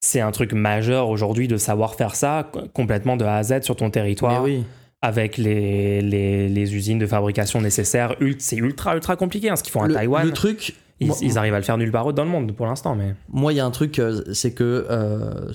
[0.00, 3.76] c'est un truc majeur aujourd'hui de savoir faire ça complètement de A à Z sur
[3.76, 4.42] ton territoire.
[4.42, 4.64] Mais oui.
[5.02, 8.16] avec les, les, les usines de fabrication nécessaires.
[8.38, 10.24] C'est ultra, ultra compliqué hein, ce qu'ils font à Le, Taïwan.
[10.26, 12.52] le truc, ils, moi- ils arrivent à le faire nulle part autre dans le monde
[12.54, 15.52] pour l'instant, mais Moi, il y a un truc, euh, c'est que euh,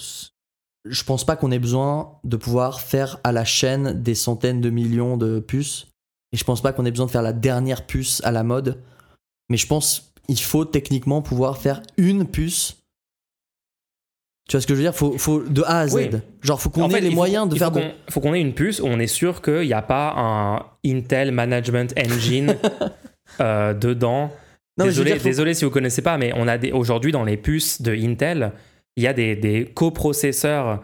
[0.86, 4.70] je pense pas qu'on ait besoin de pouvoir faire à la chaîne des centaines de
[4.70, 5.88] millions de puces.
[6.34, 8.78] Et je pense pas qu'on ait besoin de faire la dernière puce à la mode.
[9.50, 12.78] Mais je pense il faut techniquement pouvoir faire une puce.
[14.48, 14.96] Tu vois ce que je veux dire?
[14.96, 15.94] Faut, faut de A à Z.
[15.96, 16.10] Oui.
[16.42, 17.68] Genre, faut qu'on ait fait, les faut- moyens de faire.
[17.72, 20.14] faut qu'on faut qu'on ait une puce où on est sûr qu'il n'y a pas
[20.18, 22.56] un Intel Management Engine
[23.40, 24.32] euh, dedans.
[24.78, 27.38] Non, désolé, faut- désolé si vous connaissez pas, mais on a des aujourd'hui dans les
[27.38, 28.52] puces de Intel,
[28.96, 30.82] il y a des, des coprocesseurs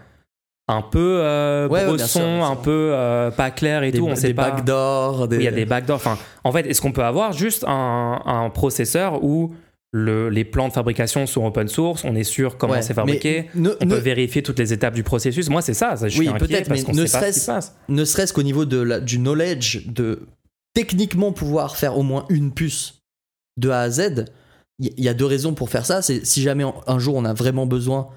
[0.67, 4.05] un peu euh, Ouais, ouais, sûr, un peu euh, pas clairs et des, tout.
[4.05, 4.51] On des sait pas.
[4.51, 5.37] des.
[5.37, 5.95] Oui, il y a des backdoors.
[5.97, 9.53] Enfin, en fait, est-ce qu'on peut avoir juste un, un processeur où
[9.93, 13.45] le- les plans de fabrication sont open source, on est sûr comment Ouais, c'est fabriqué,
[13.55, 15.49] ne- on ne- peut vérifier toutes les étapes du processus?
[15.49, 17.39] Moi, c'est ça, ça, je Oui, peut-être, parce mais qu'on ne sait pas ce qui
[17.39, 17.75] serait-ce- se passe.
[17.87, 20.27] ne serait-ce qu'au niveau de la- du knowledge de
[20.73, 22.95] techniquement pouvoir faire au moins une puce
[23.57, 24.25] de A à Z,
[24.79, 26.01] il y, a deux raisons pour faire ça.
[26.01, 28.09] C'est si jamais un jour on a vraiment besoin,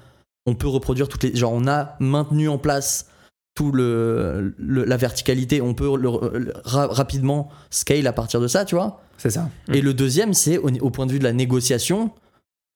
[0.45, 1.35] on peut reproduire toutes les.
[1.35, 3.07] Genre, on a maintenu en place
[3.55, 8.47] tout le, le- la verticalité, on peut le- le- ra- rapidement scale à partir de
[8.47, 9.01] ça, tu vois.
[9.17, 9.49] C'est ça.
[9.73, 12.11] Et le deuxième, c'est au, au point de vue de la négociation,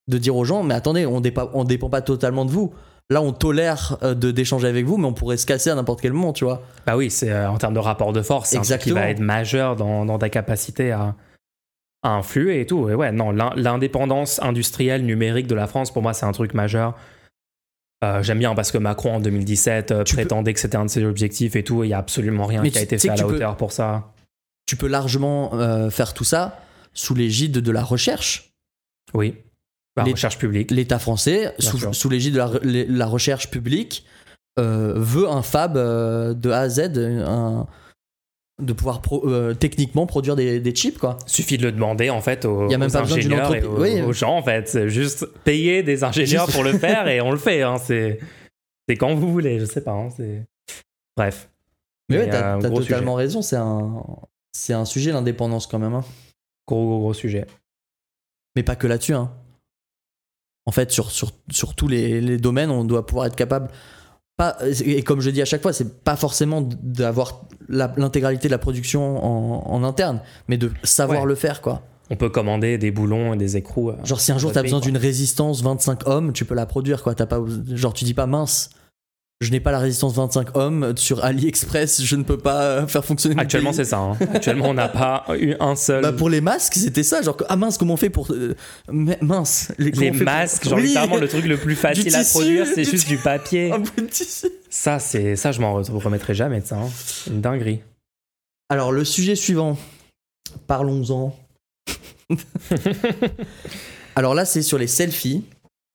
[0.08, 2.74] de dire aux gens, mais attendez, on dépa- on dépend pas totalement de vous.
[3.12, 6.02] Là, on tolère euh, de d'échanger avec vous, mais on pourrait se casser à n'importe
[6.02, 6.64] quel moment, tu vois.
[6.88, 9.10] Bah oui, c'est euh, en termes de rapport de force, c'est un truc qui va
[9.12, 11.16] être majeur dans, dans ta capacité à,
[12.06, 12.90] à influer et tout.
[12.90, 16.54] Et ouais, non, l'in- l'indépendance industrielle numérique de la France, pour moi, c'est un truc
[16.54, 16.96] majeur.
[18.04, 20.90] Euh, J'aime bien parce que Macron en 2017 euh, peux- prétendait que c'était un de
[20.90, 23.10] ses objectifs et tout, et il y a absolument rien Mais qui a été fait
[23.10, 24.12] à la peux- hauteur pour ça.
[24.68, 26.60] tu peux largement euh, faire tout ça
[26.94, 28.52] sous l'égide de la recherche.
[29.14, 29.36] Oui.
[29.98, 30.72] La recherche publique.
[30.72, 34.06] L'État français, Bien sous, l'égide de la, recherche publique,
[34.58, 37.66] veut un fab de A à Z, un-
[38.62, 41.18] de pouvoir pro- euh, techniquement produire des, des chips, quoi.
[41.26, 43.68] Suffit de le demander en fait aux, y a même aux pas ingénieurs et aux,
[43.72, 43.94] entreprise.
[43.96, 44.02] Oui.
[44.02, 44.88] aux gens en fait.
[44.88, 47.62] Juste payer des ingénieurs pour le faire et on le fait.
[47.64, 47.78] hein.
[47.78, 48.20] C'est
[48.88, 49.92] c'est quand vous voulez, je sais pas.
[49.92, 50.08] hein.
[51.18, 51.50] Bref.
[52.10, 54.04] Mais ouais, Mais, t'as euh, t'as totalement raison, c'est un,
[54.54, 55.94] c'est un sujet l'indépendance quand même.
[55.96, 56.06] hein.
[56.68, 57.46] Gros, gros, gros sujet.
[58.56, 59.14] Mais pas que là-dessus.
[59.16, 59.32] hein.
[60.68, 63.70] En fait, sur, sur, sur tous les, les domaines, on doit pouvoir être capable.
[64.38, 68.58] Pas, et comme je dis à chaque fois, c'est pas forcément d'avoir l'intégralité de la
[68.58, 70.20] production en, en interne,
[70.50, 71.28] mais de savoir Ouais.
[71.28, 71.84] le faire, quoi.
[72.10, 73.90] On peut commander des boulons et des écrous.
[73.92, 77.02] euh, Genre, si un jour t'as besoin d'une résistance 25 hommes, tu peux la produire,
[77.02, 77.16] quoi.
[77.16, 77.40] T'as pas,
[77.74, 78.70] genre, tu dis pas mince,
[79.42, 83.04] je n'ai pas la résistance 25 hommes sur AliExpress, je ne peux pas euh, faire
[83.04, 83.36] fonctionner.
[83.36, 83.98] mon Actuellement, c'est ça.
[84.00, 84.18] hein.
[84.34, 86.02] Actuellement, on n'a pas eu un seul.
[86.02, 88.56] Bah pour les masques, c'était ça, genre ah mince comment on fait pour euh,
[88.90, 92.86] mince les pour- masques, genre Oui, littéralement le truc le plus facile à produire, c'est
[92.86, 93.72] juste du papier.
[93.72, 94.48] un bout de tissu.
[94.70, 96.78] Ça, c'est ça, je m'en re- remettrai jamais de ça.
[96.78, 96.90] hein.
[97.28, 97.82] Une dinguerie.
[98.70, 99.78] Alors le sujet suivant,
[100.68, 101.36] parlons-en.
[104.16, 105.44] Alors là c'est sur les selfies.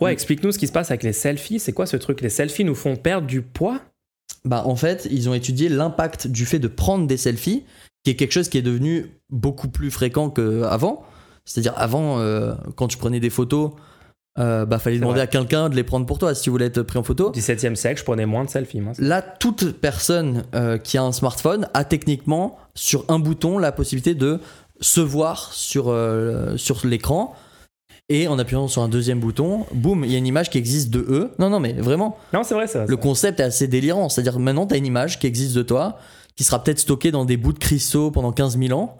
[0.00, 1.58] Ouais, explique-nous ce qui se passe avec les selfies.
[1.58, 2.20] C'est quoi ce truc?
[2.20, 3.80] Les selfies nous font perdre du poids?
[4.44, 7.64] Bah en fait ils ont étudié l'impact du fait de prendre des selfies,
[8.04, 11.04] qui est quelque chose qui est devenu beaucoup plus fréquent qu'avant.
[11.44, 13.72] C'est-à-dire avant euh, quand tu prenais des photos,
[14.38, 15.22] euh, bah fallait demander vrai.
[15.22, 17.28] à quelqu'un de les prendre pour toi si tu voulais être pris en photo.
[17.28, 18.80] Au 17e siècle, je prenais moins de selfies.
[18.80, 18.92] Moi.
[18.98, 24.14] Là, toute personne euh, qui a un smartphone a techniquement sur un bouton la possibilité
[24.14, 24.38] de
[24.80, 27.34] se voir sur, euh, sur l'écran.
[28.12, 30.90] Et en appuyant sur un deuxième bouton, boum, il y a une image qui existe
[30.90, 31.30] de eux.
[31.38, 32.84] Non, non, mais vraiment, Non, c'est vrai, ça.
[32.84, 34.08] le concept est assez délirant.
[34.08, 35.96] C'est-à-dire maintenant, tu as une image qui existe de toi,
[36.34, 38.98] qui sera peut-être stockée dans des bouts de cristaux pendant 15 000 ans.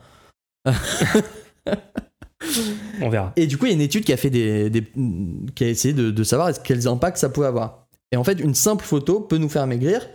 [3.02, 3.32] On verra.
[3.36, 4.86] Et du coup, il y a une étude qui a, fait des, des-
[5.54, 7.86] qui a essayé de, de savoir quels impacts ça pouvait avoir.
[8.12, 10.06] Et en fait, une simple photo peut nous faire maigrir,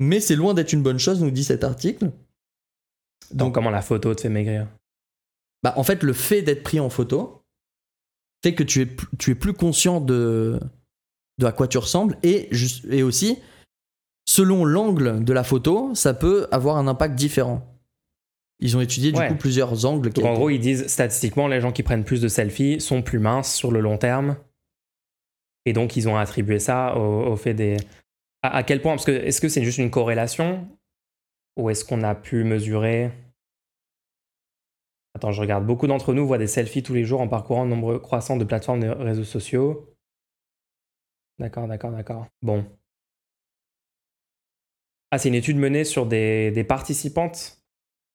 [0.00, 2.04] mais c'est loin d'être une bonne chose, nous dit cet article.
[2.06, 2.12] Donc,
[3.32, 4.66] Donc, comment la photo te fait maigrir?
[5.62, 7.35] Bah, en fait, le fait d'être pris en photo
[8.44, 10.60] fait que tu es, plus- tu es plus conscient de,
[11.38, 12.48] de à quoi tu ressembles et,
[13.02, 13.38] aussi,
[14.28, 17.66] selon l'angle de la photo, ça peut avoir un impact différent.
[18.60, 19.28] Ils ont étudié du Ouais.
[19.28, 20.10] coup plusieurs angles.
[20.10, 23.18] Donc en gros, ils disent statistiquement, les gens qui prennent plus de selfies sont plus
[23.18, 24.36] minces sur le long terme.
[25.66, 27.76] Et donc, ils ont attribué ça au, au fait des.
[28.42, 28.92] À, à quel point?
[28.94, 30.66] Parce que est-ce que c'est juste une corrélation?
[31.58, 33.10] Ou est-ce qu'on a pu mesurer
[35.16, 35.64] Attends, je regarde.
[35.64, 38.80] Beaucoup d'entre nous voient des selfies tous les jours en parcourant nombre croissant de plateformes
[38.80, 39.94] de réseaux sociaux.
[41.38, 42.26] D'accord, d'accord, d'accord.
[42.42, 42.66] Bon.
[45.10, 47.62] Ah, c'est une étude menée sur des, des participantes?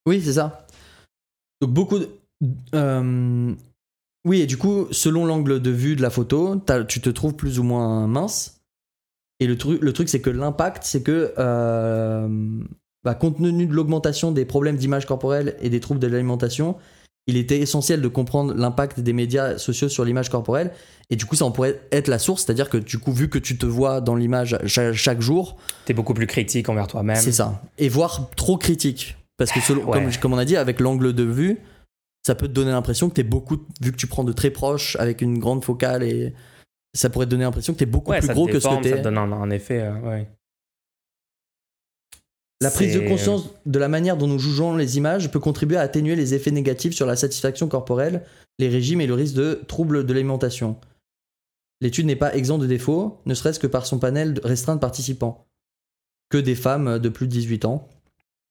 [0.06, 0.68] Oui, c'est ça.
[1.60, 2.08] Donc beaucoup de...
[2.76, 3.56] euh,
[4.24, 7.58] Oui, et du coup, selon l'angle de vue de la photo, tu te trouves plus
[7.58, 8.62] ou moins mince.
[9.40, 12.64] Et le truc, le truc c'est que l'impact, c'est que, euh,
[13.04, 16.76] bah, compte tenu de l'augmentation des problèmes d'image corporelle et des troubles de l'alimentation,
[17.28, 20.72] il était essentiel de comprendre l'impact des médias sociaux sur l'image corporelle.
[21.10, 23.38] Et du coup, ça en pourrait être la source, c'est-à-dire que du coup, vu que
[23.38, 27.16] tu te vois dans l'image cha- chaque jour, T'es beaucoup plus critique envers toi-même.
[27.18, 27.62] c'est ça.
[27.78, 29.18] Et voire trop critique.
[29.38, 29.92] Parce que selon, Ouais.
[29.94, 31.60] comme, comme on a dit, avec l'angle de vue,
[32.26, 34.96] ça peut te donner l'impression que t'es beaucoup, vu que tu prends de très proche
[35.00, 36.34] avec une grande focale et
[36.94, 38.84] ça pourrait te donner l'impression que t'es beaucoup Ouais, plus gros que ce que déforme,
[38.84, 39.02] ça te t'es.
[39.02, 39.80] donne un, un effet.
[39.82, 40.30] euh, ouais.
[42.62, 45.78] La prise de C'est- conscience de la manière dont nous jugeons les images peut contribuer
[45.78, 48.24] à atténuer les effets négatifs sur la satisfaction corporelle,
[48.60, 50.78] les régimes et le risque de troubles de l'alimentation.
[51.82, 55.48] L'étude n'est pas exempte de défauts, ne serait-ce que par son panel restreint de participants,
[56.30, 57.90] que des femmes de plus de 18 ans.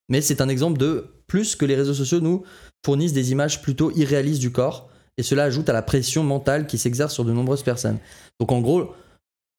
[0.08, 2.42] Mais c'est un exemple de plus que les réseaux sociaux nous
[2.84, 6.78] fournissent des images plutôt irréalistes du corps, et cela ajoute à la pression mentale qui
[6.78, 7.98] s'exerce sur de nombreuses personnes.
[8.40, 8.90] Donc en gros,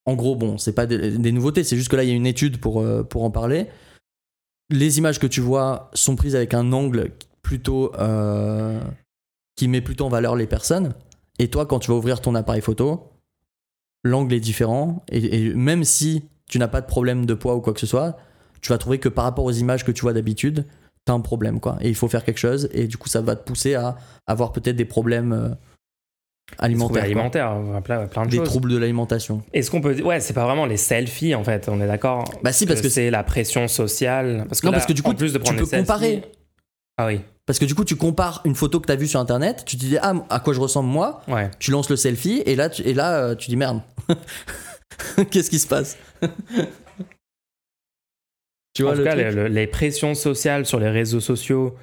[0.05, 2.15] en gros bon, c'est pas des, des nouveautés, c'est juste que là il y a
[2.15, 3.67] une étude pour, euh, pour en parler.
[4.71, 7.11] Les images que tu vois sont prises avec un angle
[7.41, 8.79] plutôt euh,
[9.55, 10.93] qui met plutôt en valeur les personnes.
[11.39, 13.11] Et toi, quand tu vas ouvrir ton appareil photo,
[14.03, 15.03] l'angle est différent.
[15.11, 18.17] Et, même si tu n'as pas de problème de poids ou quoi que ce soit,
[18.61, 20.65] tu vas trouver que par rapport aux images que tu vois d'habitude,
[21.05, 21.77] t'as un problème quoi.
[21.81, 22.69] Et il faut faire quelque chose.
[22.71, 23.97] Et du coup, ça va te pousser à
[24.27, 25.49] avoir peut-être des problèmes euh,
[26.59, 28.47] Plein, plein de des choses.
[28.47, 29.41] troubles de l'alimentation.
[29.53, 29.99] Est-ce qu'on peut.
[30.01, 32.89] Ouais, c'est pas vraiment les selfies en fait, on est d'accord Bah si, parce que
[32.89, 34.45] c'est la pression sociale.
[34.47, 36.23] Parce que non, là, parce que du coup, en plus de tu peux selfies- comparer.
[36.97, 39.19] Ah oui, Parce que du coup, tu compares une photo que tu as vue sur
[39.19, 41.49] internet, tu te dis ah à quoi je ressemble moi, ouais.
[41.57, 43.81] tu lances le selfie et là tu, et là euh, tu dis merde.
[45.31, 45.97] Qu'est-ce qui se passe
[48.73, 51.75] Tu vois en tout cas, truc le- le- les pressions sociales sur les réseaux sociaux,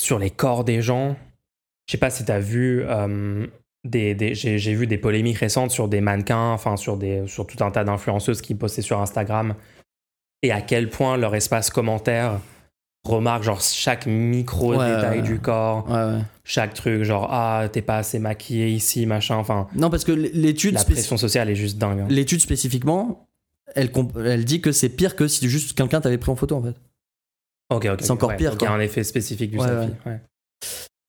[0.00, 1.16] sur les corps des gens.
[1.90, 2.84] Je sais pas si tu as vu.
[2.86, 3.48] euh,
[3.82, 7.64] des, des- j'ai, vu des polémiques récentes sur des mannequins, enfin sur, des, sur tout
[7.64, 9.56] un tas d'influenceuses qui postaient sur Instagram,
[10.42, 12.38] et à quel point leur espace commentaire
[13.04, 15.22] remarque genre chaque micro Ouais, détail ouais.
[15.24, 19.90] du corps, Ouais, chaque truc, genre ah t'es pas assez maquillé ici, machin, enfin Non
[19.90, 22.00] parce que l'étude la pression sociale est juste dingue.
[22.00, 22.06] hein.
[22.08, 23.26] l'étude spécifiquement,
[23.74, 23.90] elle,
[24.24, 26.76] elle dit que c'est pire que si juste quelqu'un t'avait pris en photo en fait.
[27.70, 27.98] Ok, ok.
[28.02, 29.94] C'est encore pire, Il y a un effet spécifique du selfie.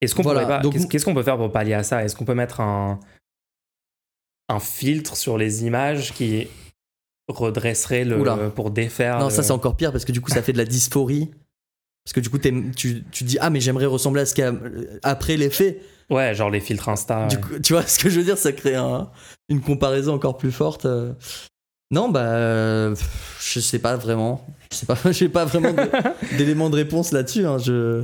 [0.02, 2.04] Est-ce qu'on Voilà, pas- qu'est-ce, qu'est-ce qu'on peut faire pour pallier à ça?
[2.04, 3.00] Est-ce qu'on peut mettre un,
[4.50, 6.48] un filtre sur les images qui
[7.28, 8.36] redresserait le Oula.
[8.50, 10.58] pour défaire non le- ça c'est encore pire parce que du coup ça fait de
[10.58, 11.32] la dysphorie.
[12.04, 14.48] Parce que du coup tu, tu dis ah mais j'aimerais ressembler à ce qu'il y
[14.48, 15.80] a euh, après l'effet.
[16.10, 17.28] Ouais, genre les filtres Insta.
[17.28, 19.10] Du coup, tu vois ce que je veux dire, ça crée un-
[19.48, 20.86] une comparaison encore plus forte.
[20.86, 21.14] euh.
[21.92, 24.46] Non, bah, je sais pas vraiment.
[24.72, 25.74] Je sais pas, j'ai pas vraiment
[26.38, 27.46] d'éléments de réponse là-dessus.
[27.46, 28.04] hein, je...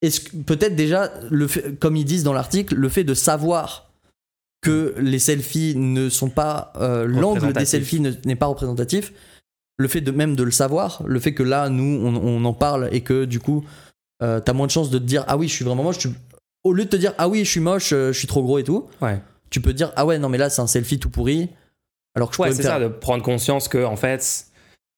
[0.00, 3.90] Peut-être déjà, le fait, comme ils disent dans l'article, le fait de savoir
[4.60, 9.12] que les selfies ne sont pas euh, l'angle des selfies ne- n'est pas représentatif.
[9.78, 12.52] Le fait de même de le savoir, le fait que là nous on, on en
[12.52, 13.64] parle et que du coup
[14.22, 15.98] euh, t'as moins de chances de te dire ah oui je suis vraiment moche.
[15.98, 16.08] tu-
[16.64, 18.58] Au lieu de te dire ah oui je suis moche, euh, je suis trop gros
[18.58, 19.20] et tout, Ouais.
[19.50, 21.48] tu peux te dire ah ouais non mais là c'est un selfie tout pourri.
[22.16, 24.46] Alors que je Ouais, c'est faire ça, de prendre conscience que, en fait,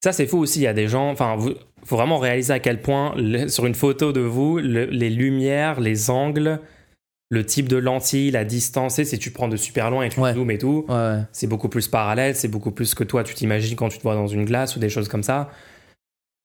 [0.03, 0.61] ça c'est fou aussi.
[0.61, 3.67] Il y a des gens, enfin, vous- faut vraiment réaliser à quel point, le- sur
[3.67, 6.61] une photo de vous, le- les lumières, les angles,
[7.31, 10.19] le type de lentille, la distance, et si tu prends de super loin et tu
[10.21, 10.35] Ouais.
[10.35, 11.19] zoomes et tout, Ouais, ouais.
[11.33, 14.15] c'est beaucoup plus parallèle, c'est beaucoup plus que toi tu t'imagines quand tu te vois
[14.15, 15.49] dans une glace ou des choses comme ça.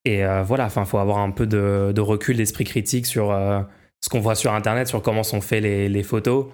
[0.05, 3.61] Et euh, voilà, enfin, faut avoir un peu de, de recul, d'esprit critique sur euh,
[4.03, 6.45] ce qu'on voit sur Internet, sur comment sont faits les, les photos.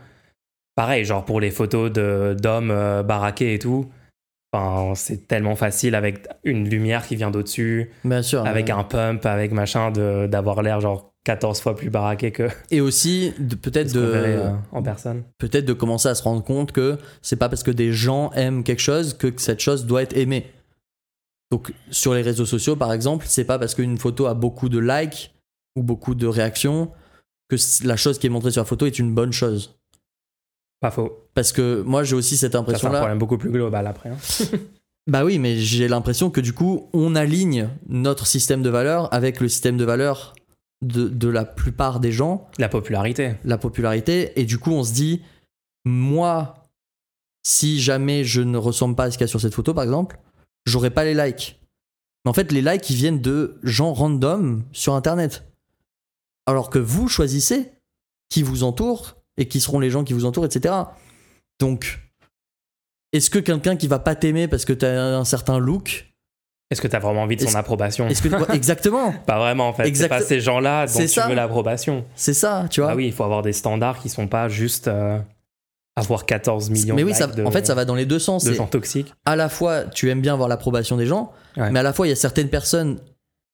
[0.75, 3.91] Pareil, genre pour les photos d'hommes euh, baraqués et tout,
[4.53, 8.45] enfin, c'est tellement facile avec une lumière qui vient d'au-dessus, Bien sûr.
[8.45, 8.71] avec ouais.
[8.71, 13.33] un pump, avec machin, de- d'avoir l'air genre 14 fois plus baraqué que Et aussi
[13.39, 15.23] de- peut-être verrait, de euh, en personne.
[15.37, 18.63] peut-être de commencer à se rendre compte que c'est pas parce que des gens aiment
[18.63, 20.47] quelque chose que cette chose doit être aimée.
[21.51, 24.79] Donc sur les réseaux sociaux par exemple, c'est pas parce qu'une photo a beaucoup de
[24.79, 25.33] likes
[25.75, 26.91] ou beaucoup de réactions
[27.49, 29.77] que la chose qui est montrée sur la photo est une bonne chose.
[30.82, 31.27] Pas faux.
[31.34, 34.09] Parce que moi j'ai aussi cette Ça, c'est un problème beaucoup plus global après.
[34.09, 34.17] hein.
[35.07, 39.39] Bah oui, mais j'ai l'impression que du coup, on aligne notre système de valeurs avec
[39.39, 40.36] le système de valeurs
[40.84, 43.34] de, de la plupart des gens, La popularité.
[43.43, 45.21] la popularité, et du coup, on se dit,
[45.86, 46.65] moi,
[47.43, 49.84] si jamais je ne ressemble pas à ce qu'il y a sur cette photo, par
[49.84, 50.19] exemple,
[50.67, 51.59] j'aurai pas les likes.
[52.23, 55.45] Mais en fait, les likes, ils viennent de gens random sur Internet.
[56.45, 57.71] Alors que vous choisissez
[58.29, 60.73] qui vous entoure et qui seront les gens qui vous entourent, etc.
[61.59, 61.99] Donc,
[63.13, 66.07] est-ce que quelqu'un qui va pas t'aimer parce que t'as un certain look,
[66.69, 69.93] Est-ce que tu as vraiment envie de son approbation que exactement, Pas vraiment en fait.
[69.95, 71.27] C'est pas ces gens-là dont tu ça.
[71.27, 72.05] veux l'approbation.
[72.15, 74.88] c'est ça, tu vois Ah oui, il faut avoir des standards qui sont pas juste
[74.88, 75.19] euh,
[75.97, 78.19] avoir 14 millions Mais de oui, ça, de, en fait, ça va dans les deux
[78.19, 78.43] sens.
[78.45, 79.13] de gens toxiques.
[79.25, 81.69] à la fois, tu aimes bien avoir l'approbation des gens, Ouais.
[81.69, 82.97] mais à la fois, il y a certaines personnes,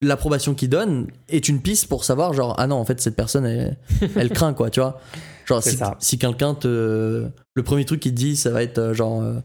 [0.04, 3.48] l'approbation qu'ils donnent est une piste pour savoir, genre, ah non, en fait, cette personne,
[3.48, 3.76] elle,
[4.16, 5.02] elle craint, quoi, tu vois.
[5.48, 5.96] Genre, C'est si, ça.
[6.00, 7.28] si quelqu'un te.
[7.56, 9.22] Le premier truc qu'il te dit, ça va être euh, genre.
[9.22, 9.40] euh,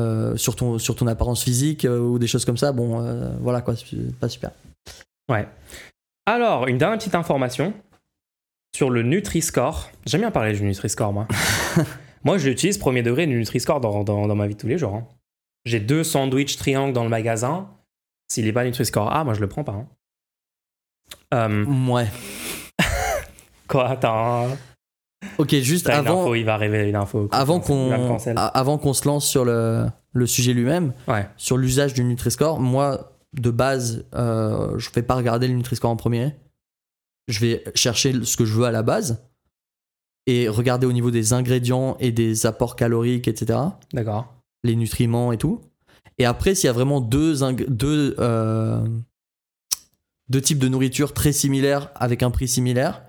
[0.00, 3.30] euh, sur, ton, sur ton apparence physique euh, ou des choses comme ça, bon, euh,
[3.40, 4.50] voilà quoi, c'est pas super.
[5.28, 5.46] Ouais.
[6.24, 7.74] Alors, une dernière petite information
[8.74, 9.90] sur le Nutri-Score.
[10.06, 11.28] J'aime bien parler du Nutri-Score, moi.
[12.24, 14.78] moi, je l'utilise premier degré, le Nutri-Score, dans, dans, dans ma vie de tous les
[14.78, 14.94] jours.
[14.94, 15.06] hein.
[15.66, 17.68] J'ai deux sandwichs triangles dans le magasin.
[18.30, 19.84] S'il n'est pas Nutri-Score A, moi, je le prends pas.
[21.32, 21.64] hein.
[21.86, 22.08] Ouais.
[23.68, 24.56] quoi, attends.
[25.38, 27.28] Ok, juste avant, info, il va révéler une info.
[27.30, 27.92] avant qu'on
[28.36, 31.26] avant qu'on se lance sur le, le sujet lui-même, Ouais.
[31.36, 35.96] sur l'usage du Nutri-Score, moi, de base, euh, je vais pas regarder le Nutri-Score en
[35.96, 36.34] premier.
[37.28, 39.24] Je vais chercher ce que je veux à la base
[40.26, 43.58] et regarder au niveau des ingrédients et des apports caloriques, etc.
[43.92, 44.34] D'accord.
[44.64, 45.60] Les nutriments et tout.
[46.18, 47.36] Et après, s'il y a vraiment deux,
[47.68, 48.84] deux, euh,
[50.28, 53.02] deux types de nourriture très similaires avec un prix similaire,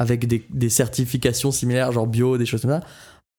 [0.00, 2.80] avec des, des certifications similaires, genre bio, des choses comme ça,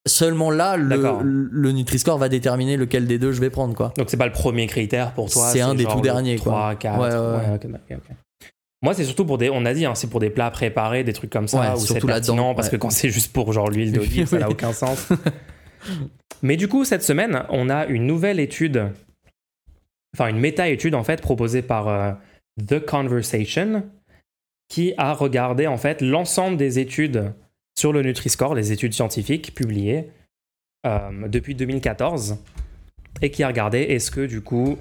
[0.06, 3.92] seulement là, le, le Nutri-Score va déterminer lequel des deux je vais prendre, quoi.
[3.98, 5.48] Donc c'est pas le premier critère pour toi.
[5.48, 6.52] C'est un des tout derniers, quoi.
[6.52, 7.00] 3, 4.
[7.00, 8.16] Ouais, ouais, ok, ok, ok.
[8.80, 9.50] Moi, c'est surtout pour des.
[9.50, 12.04] On a dit, hein, c'est pour des plats préparés, des trucs comme ça, où c'est
[12.04, 15.08] pertinent, parce que quand c'est juste pour genre l'huile d'olive, ça n'a aucun sens.
[16.42, 18.92] Mais du coup, cette semaine, on a une nouvelle étude,
[20.14, 22.12] enfin une méta-étude en fait, proposée par euh,
[22.64, 23.84] The Conversation,
[24.72, 27.34] qui a regardé en fait l'ensemble des études
[27.78, 30.08] sur le Nutri-Score, les études scientifiques publiées
[30.86, 32.38] euh, depuis 2014,
[33.20, 34.78] et qui a regardé est-ce que du coup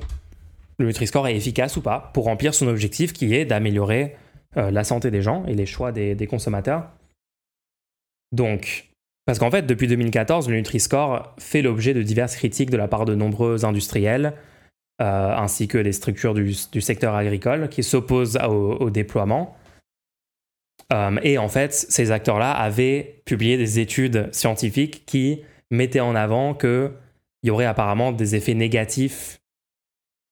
[0.79, 4.15] le Nutri-Score est efficace ou pas pour remplir son objectif qui est d'améliorer
[4.55, 6.87] euh, la santé des gens et les choix des, consommateurs.
[8.31, 8.91] Donc,
[9.25, 13.03] parce qu'en fait, depuis 2014, le Nutri-Score fait l'objet de diverses critiques de la part
[13.03, 14.35] de nombreux industriels,
[15.01, 19.57] euh, ainsi que des structures du, secteur agricole qui s'opposent au déploiement.
[20.91, 26.53] Euh, et en fait, ces acteurs-là avaient publié des études scientifiques qui mettaient en avant
[26.53, 26.91] qu'il
[27.43, 29.39] y aurait apparemment des effets négatifs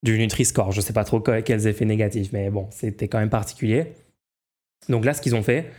[0.04, 0.72] du Nutri-Score.
[0.72, 3.94] Je ne sais pas trop que- quels effets négatifs, mais bon, c'était quand même particulier.
[4.90, 5.72] Donc là, ce qu'ils ont fait,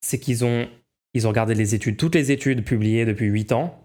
[0.00, 0.68] c'est qu'ils ont,
[1.14, 3.84] ils ont regardé les études, toutes les études publiées depuis 8 ans,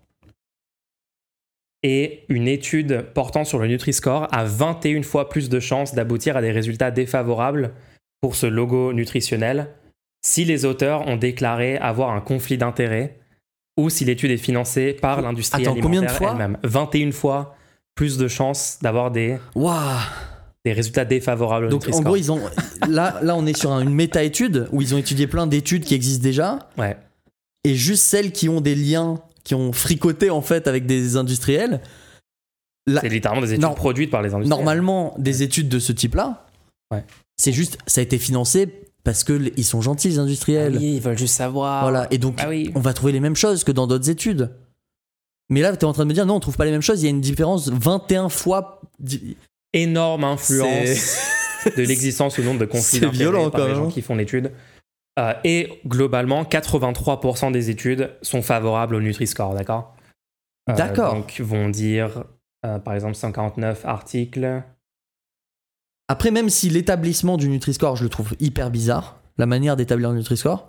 [1.82, 6.42] et une étude portant sur le Nutri-Score a 21 fois plus de chances d'aboutir à
[6.42, 7.74] des résultats défavorables
[8.22, 9.68] pour ce logo nutritionnel
[10.26, 13.20] si les auteurs ont déclaré avoir un conflit d'intérêts
[13.78, 16.58] ou si l'étude est financée par l'industrie alimentaire elle-même.
[16.64, 17.56] 21 fois
[17.96, 19.38] plus de chances d'avoir des,
[20.66, 22.40] résultats défavorables Donc en gros, ils ont
[22.88, 25.94] là, là, on est sur un- une méta-étude où ils ont étudié plein d'études qui
[25.94, 26.96] existent déjà Ouais.
[27.66, 31.82] et juste celles qui ont des liens, qui ont fricoté en fait avec des industriels.
[32.88, 33.74] C'est littéralement des études Non.
[33.74, 34.50] produites par les industriels.
[34.58, 36.46] normalement, des études de ce type-là,
[36.94, 37.04] Ouais.
[37.38, 38.70] c'est juste, ça a été financé
[39.04, 40.78] parce que ils sont gentils les Ah industriels.
[40.78, 41.84] oui, ils veulent juste savoir.
[41.84, 42.72] Voilà, et donc Ah oui.
[42.76, 44.52] on va trouver les mêmes choses que dans d'autres études.
[45.50, 46.82] Mais là, tu es en train de me dire non, on trouve pas les mêmes
[46.82, 48.82] choses, il y a une différence 21 fois.
[49.74, 51.18] Énorme influence
[51.78, 54.16] de l'existence ou non de conflits C'est d'intérêts violent, par quand les gens qui font
[54.16, 54.52] l'étude.
[55.20, 59.96] Euh, et globalement, 83% des études sont favorables au Nutri-Score, d'accord?
[60.70, 61.14] Euh, D'accord.
[61.16, 62.24] Donc, vont dire,
[62.66, 64.64] euh, par exemple, 149 articles.
[66.08, 70.16] Après, même si l'établissement du Nutri-Score, je le trouve hyper bizarre, la manière d'établir un
[70.16, 70.68] Nutri-Score,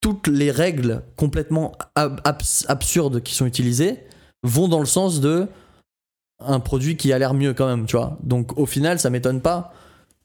[0.00, 4.00] toutes les règles complètement ab- abs- absurdes qui sont utilisées
[4.42, 5.46] vont dans le sens de
[6.44, 8.18] un produit qui a l'air mieux quand même, tu vois.
[8.22, 9.72] Donc au final, ça m'étonne pas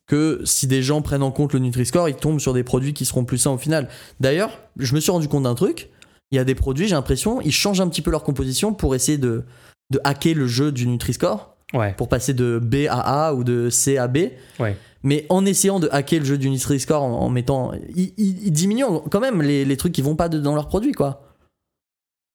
[0.07, 3.05] que si des gens prennent en compte le Nutri-Score, ils tombent sur des produits qui
[3.05, 3.89] seront plus sains au final.
[4.19, 5.89] D'ailleurs, je me suis rendu compte d'un truc.
[6.31, 8.95] Il y a des produits, j'ai l'impression, ils changent un petit peu leur composition pour
[8.95, 9.43] essayer de,
[9.91, 11.93] de hacker le jeu du Nutri-Score Ouais.
[11.97, 14.17] pour passer de B à A ou de C à B.
[14.59, 14.77] Ouais.
[15.03, 17.71] Mais en essayant de hacker le jeu du Nutri-Score en, en mettant.
[17.95, 20.67] Ils, ils- ils diminuent quand même les, les trucs qui vont pas de- dans leurs
[20.67, 21.23] produits, quoi.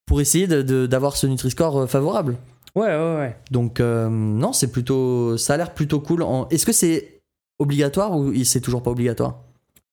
[0.05, 2.37] Pour essayer d'avoir ce Nutri-Score euh, favorable.
[2.75, 3.35] Ouais, ouais, ouais.
[3.51, 5.37] Donc, euh, non, c'est plutôt.
[5.37, 6.23] Ça a l'air plutôt cool.
[6.23, 6.47] En...
[6.49, 7.21] Est-ce que c'est
[7.59, 9.39] obligatoire ou c'est toujours pas obligatoire?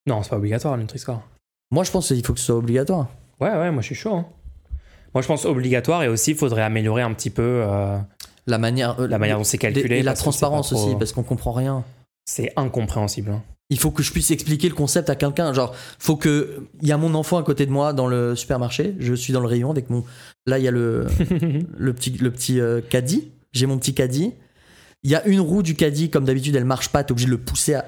[0.07, 1.21] Non, c'est pas obligatoire le Nutri-Score.
[1.71, 3.07] Moi, je pense qu'il faut que ce soit obligatoire.
[3.39, 4.13] Ouais, ouais, moi je suis chaud.
[4.15, 4.25] hein.
[5.13, 7.97] Moi je pense obligatoire et aussi il faudrait améliorer un petit peu euh,
[8.47, 8.99] La manière.
[8.99, 9.97] euh, la manière dont c'est calculé.
[9.99, 11.83] Et la transparence trop- aussi, parce qu'on comprend rien.
[12.25, 13.31] C'est incompréhensible.
[13.31, 13.43] hein.
[13.69, 15.53] Il faut que je puisse expliquer le concept à quelqu'un.
[15.53, 16.67] Genre, faut que.
[16.81, 18.95] Il y a mon enfant à côté de moi dans le supermarché.
[18.99, 20.03] Je suis dans le rayon avec mon.
[20.45, 21.07] Là, il y a le,
[21.77, 23.31] le petit, le petit euh, caddie.
[23.53, 24.33] J'ai mon petit caddie.
[25.03, 27.03] Il y a une roue du caddie, comme d'habitude, elle marche pas.
[27.03, 27.85] T'es obligé de le pousser à,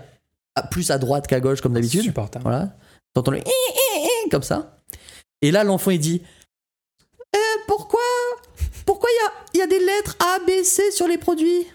[0.56, 2.02] à- plus à droite qu'à gauche, comme d'habitude.
[2.04, 2.44] Supportable.
[2.44, 2.76] Voilà.
[3.14, 3.40] T'entends le.
[4.32, 4.80] comme ça.
[5.42, 6.22] Et là, l'enfant, il dit
[7.36, 7.40] Euh,
[8.86, 11.68] Pourquoi il y a, il y a des lettres A, B, C sur les produits?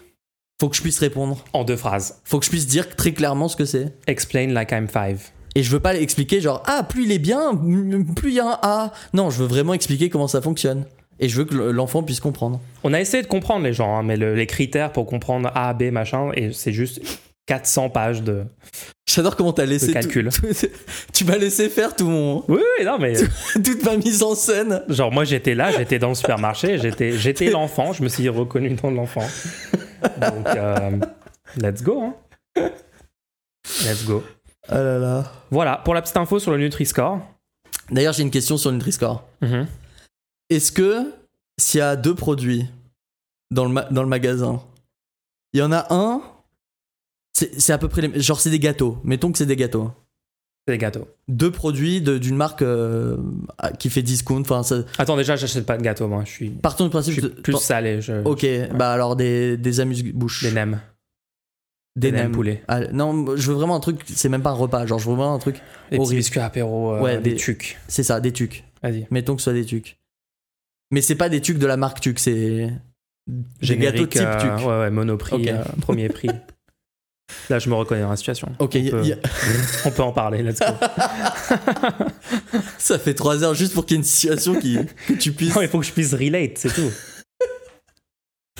[0.59, 1.43] Faut que je puisse répondre.
[1.53, 2.19] En deux phrases.
[2.25, 3.93] Faut que je puisse dire très clairement ce que c'est.
[4.07, 5.21] Explain like I'm five.
[5.55, 7.55] Et je veux pas expliquer genre ah plus il est bien,
[8.15, 8.93] plus il y a un A.
[9.13, 10.85] Non, je veux vraiment expliquer comment ça fonctionne.
[11.21, 12.61] Et je veux que l'enfant puisse comprendre.
[12.83, 15.73] On a essayé de comprendre les gens, hein, mais le- les critères pour comprendre A,
[15.73, 17.01] B, machin, et c'est juste
[17.49, 18.45] 400 pages de.
[19.09, 20.29] J'adore comment t'as laissé tout- calcul.
[20.29, 20.45] tout-
[21.13, 23.13] tu m'as laissé faire tout mon Oui, oui, non, mais.
[23.53, 24.83] toute ma mise en scène.
[24.87, 28.75] Genre, moi j'étais là, j'étais dans le supermarché, j'étais, j'étais l'enfant, je me suis reconnu
[28.75, 29.27] dans l'enfant.
[30.21, 30.91] Donc, euh,
[31.57, 32.69] let's go, hein.
[33.83, 34.23] Let's go.
[34.67, 35.31] Ah là là.
[35.49, 37.19] Voilà, pour la petite info sur le Nutri-Score.
[37.89, 39.27] D'ailleurs, j'ai une question sur le Nutri-Score.
[39.41, 39.65] Mhm.
[40.51, 41.11] Est-ce que
[41.59, 42.67] s'il y a deux produits
[43.51, 44.61] dans le, ma- dans le magasin,
[45.53, 46.21] il y en a un,
[47.57, 48.97] c'est à peu près les, genre c'est des gâteaux.
[49.03, 49.91] Mettons que c'est des gâteaux.
[50.67, 51.07] C'est des gâteaux.
[51.27, 53.17] Deux produits de- d'une marque euh,
[53.79, 54.41] qui fait discount.
[54.41, 56.23] Enfin, ça- Attends, déjà, j'achète pas de gâteaux, moi.
[56.25, 57.13] Je suis, partons du je principe.
[57.13, 58.01] suis de- plus salé.
[58.01, 60.43] Je, Ok, bah alors des, des amuse-bouches.
[60.43, 60.79] Des nems.
[61.95, 62.31] Des Des nems nems.
[62.33, 62.63] poulet.
[62.67, 65.15] Ah, non, je veux vraiment un truc, c'est même pas un repas, genre je veux
[65.15, 65.61] vraiment un truc, Des
[65.97, 66.17] petits Horrible.
[66.19, 67.77] biscuits apéro, euh, Ouais, des des- tucs.
[67.87, 68.63] c'est ça, des tucs.
[68.83, 69.07] Vas-y.
[69.11, 69.97] Mettons que ce soit des tucs.
[70.91, 72.69] Mais c'est pas des tucs de la marque tuc, c'est
[73.27, 74.65] des gâteaux type euh, tuc.
[74.67, 75.49] Ouais, ouais, monoprix,
[75.81, 76.29] premier prix.
[77.49, 78.51] Là, je me reconnais dans la situation.
[78.59, 79.17] Ok, on, y- peut, y a-
[79.85, 80.65] on peut en parler, let's go.
[82.77, 84.77] ça fait trois heures juste pour qu'il y ait une situation qui,
[85.07, 85.55] que tu puisses.
[85.55, 86.91] Non, il faut que je puisse relate, c'est tout.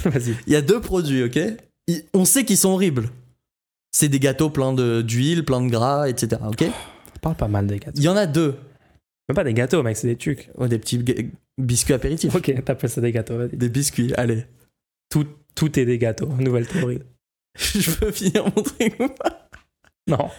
[0.10, 0.36] Vas-y.
[0.48, 1.40] Il y a deux produits, ok?
[2.14, 3.10] On sait qu'ils sont horribles.
[3.92, 6.42] C'est des gâteaux pleins d'huile, pleins de gras, etc.
[6.48, 6.64] Ok?
[7.16, 7.98] On parle pas mal des gâteaux.
[7.98, 8.56] Il y en a deux.
[9.28, 10.50] Même pas des gâteaux, mec, c'est des tucs.
[10.58, 11.04] Oh, des petits
[11.58, 12.34] biscuits apéritifs.
[12.34, 13.58] Ok, t'appelles ça des gâteaux, vas-y.
[13.58, 14.46] Des biscuits, allez.
[15.10, 17.00] Tout, tout est des gâteaux, nouvelle théorie.
[17.56, 19.50] je peux finir mon truc ou pas
[20.08, 20.30] Non.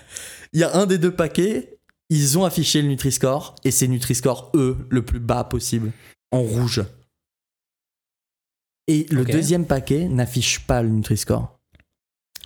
[0.52, 4.50] Il y a un des deux paquets, ils ont affiché le Nutri-Score, et c'est Nutri-Score
[4.54, 5.92] E, le plus bas possible,
[6.32, 6.82] en rouge.
[8.88, 11.56] Et le deuxième paquet n'affiche pas le Nutri-Score.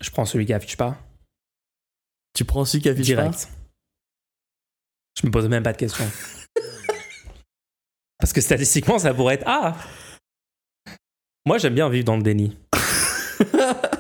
[0.03, 0.99] Je prends celui qui affiche pas.
[2.35, 3.49] Tu prends celui qui affiche Direct.
[5.19, 6.11] Je me pose même pas de questions.
[8.19, 9.77] Parce que statistiquement, ça pourrait être Ah
[11.47, 12.59] Moi, j'aime bien vivre dans le déni.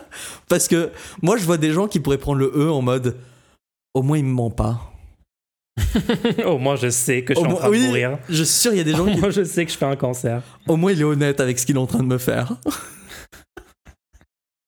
[0.49, 0.91] Parce que
[1.23, 3.17] moi, je vois des gens qui pourraient prendre le E en mode
[3.95, 4.91] au moins il me ment pas.
[6.47, 8.19] Au moins, je sais que je suis Au en train de oui, mourir.
[8.29, 9.21] Je suis sûr, il y a des gens Au qui.
[9.33, 10.41] je sais que je fais un cancer.
[10.69, 12.53] Au moins, il est honnête avec ce qu'il est en train de me faire.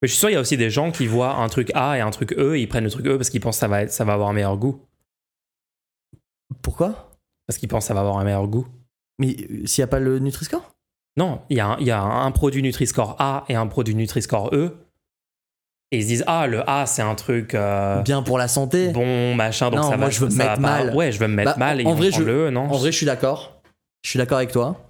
[0.02, 1.96] Mais je suis sûr, il y a aussi des gens qui voient un truc A
[1.96, 3.68] et un truc E, et ils prennent le truc E parce qu'ils pensent que ça
[3.68, 4.80] va, être- ça va avoir un meilleur goût.
[6.62, 7.10] Pourquoi?
[7.46, 8.66] Parce qu'ils pensent que ça va avoir un meilleur goût.
[9.18, 10.74] Mais euh, s'il n'y a pas le Nutri-Score?
[11.16, 13.94] Non, il y, a un- il y a un produit Nutri-Score A et un produit
[13.94, 14.76] Nutri-Score E.
[15.92, 18.88] Et ils se disent, ah, le A, c'est un truc euh, Bien pour la santé.
[18.88, 20.10] bon, machin, donc Non, ça moi, va.
[20.10, 20.94] je veux me mettre mal.
[20.94, 21.80] Ouais, je veux me mettre Bah, mal.
[21.80, 22.62] Et en ils vrai, je- le E, non?
[22.62, 23.60] En vrai, je suis d'accord.
[24.02, 24.80] Je suis d'accord avec toi.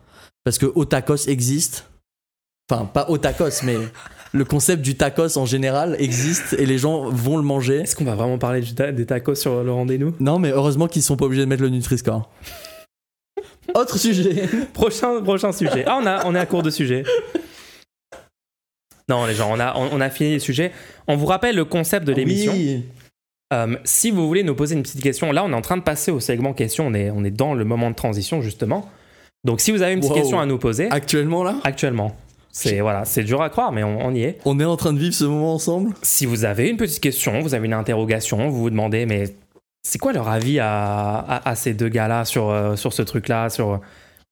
[0.44, 1.90] Parce que au tacos existe.
[2.70, 3.76] Enfin, pas au tacos, mais
[4.32, 7.80] le concept du tacos en général existe et les gens vont le manger.
[7.80, 10.14] Est-ce qu'on va vraiment parler du ta- des tacos sur le rendez-nous?
[10.18, 12.28] Non, mais heureusement qu'ils sont pas obligés de mettre le Nutri-Score.
[13.74, 14.48] Autre sujet.
[14.72, 15.84] prochain, prochain sujet.
[15.86, 17.04] Ah, on, a, on est à court de sujet.
[19.08, 20.72] Non, les gens, on a, on, on a fini les sujets.
[21.06, 22.52] On vous rappelle le concept de l'émission.
[22.52, 22.84] Oui.
[23.52, 25.82] Euh, si vous voulez nous poser une petite question, là, on est en train de
[25.82, 26.86] passer au segment questions.
[26.88, 28.88] On est, on est dans le moment de transition, justement.
[29.44, 30.18] Donc, si vous avez une petite Wow.
[30.18, 32.16] question à nous poser, Actuellement, là, actuellement,
[32.50, 34.38] c'est voilà, c'est dur à croire, mais on, on y est.
[34.44, 35.92] on est en train de vivre ce moment ensemble?
[36.02, 39.24] Si vous avez une petite question, vous avez une interrogation, vous vous demandez, mais
[39.86, 43.50] c'est quoi leur avis à, à- à ces deux gars-là sur, euh, sur ce truc-là
[43.50, 43.80] sur...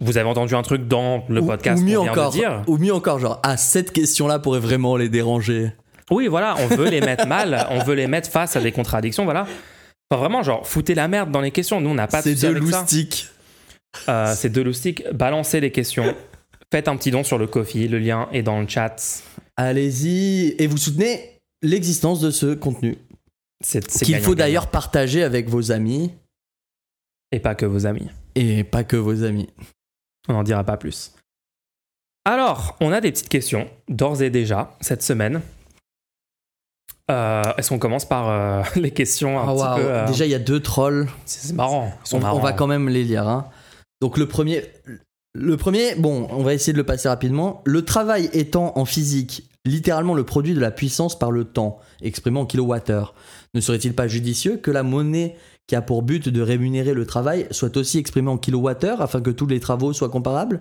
[0.00, 2.78] Vous avez entendu un truc dans le Ou- podcast ou mieux encore, de dire ou
[2.78, 5.72] mieux encore, genre, ah, cette question-là pourrait vraiment les déranger.
[6.10, 9.24] Oui, voilà, on veut les mettre mal, on veut les mettre face à des contradictions,
[9.24, 9.46] voilà.
[10.10, 11.80] Enfin, vraiment, genre, foutez la merde dans les questions.
[11.80, 13.28] Nous, on n'a pas de C'est de loustique.
[14.08, 15.04] Euh, c'est de loustique.
[15.12, 16.14] Balancez les questions.
[16.70, 17.88] Faites un petit don sur le Kofi.
[17.88, 18.96] Le lien est dans le chat.
[19.56, 20.54] Allez-y.
[20.58, 22.98] Et vous soutenez l'existence de ce contenu.
[23.60, 26.12] C'est Qu'il faut d'ailleurs partager avec vos amis.
[27.32, 28.08] Et pas que vos amis.
[28.34, 29.48] Et pas que vos amis.
[30.28, 31.12] On n'en dira pas plus.
[32.24, 35.42] Alors, on a des petites questions, d'ores et déjà, cette semaine.
[37.10, 39.76] Euh, Est-ce qu'on commence par euh, les questions un Ah, petit waouh.
[39.76, 41.08] peu euh, Déjà, il y a deux trolls.
[41.26, 41.92] C'est marrant.
[42.12, 43.28] On, va quand même les lire.
[43.28, 43.46] hein.
[44.00, 44.64] Donc le premier,
[45.34, 47.62] le premier, bon, on va essayer de le passer rapidement.
[47.66, 52.38] Le travail étant en physique littéralement le produit de la puissance par le temps, exprimé
[52.38, 53.14] en kilowattheure,
[53.54, 55.36] ne serait-il pas judicieux que la monnaie
[55.66, 59.30] qui a pour but de rémunérer le travail soit aussi exprimée en kilowattheure afin que
[59.30, 60.60] tous les travaux soient comparables?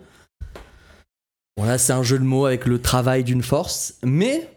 [1.58, 4.50] Bon là c'est un jeu de mots avec le travail d'une force, mais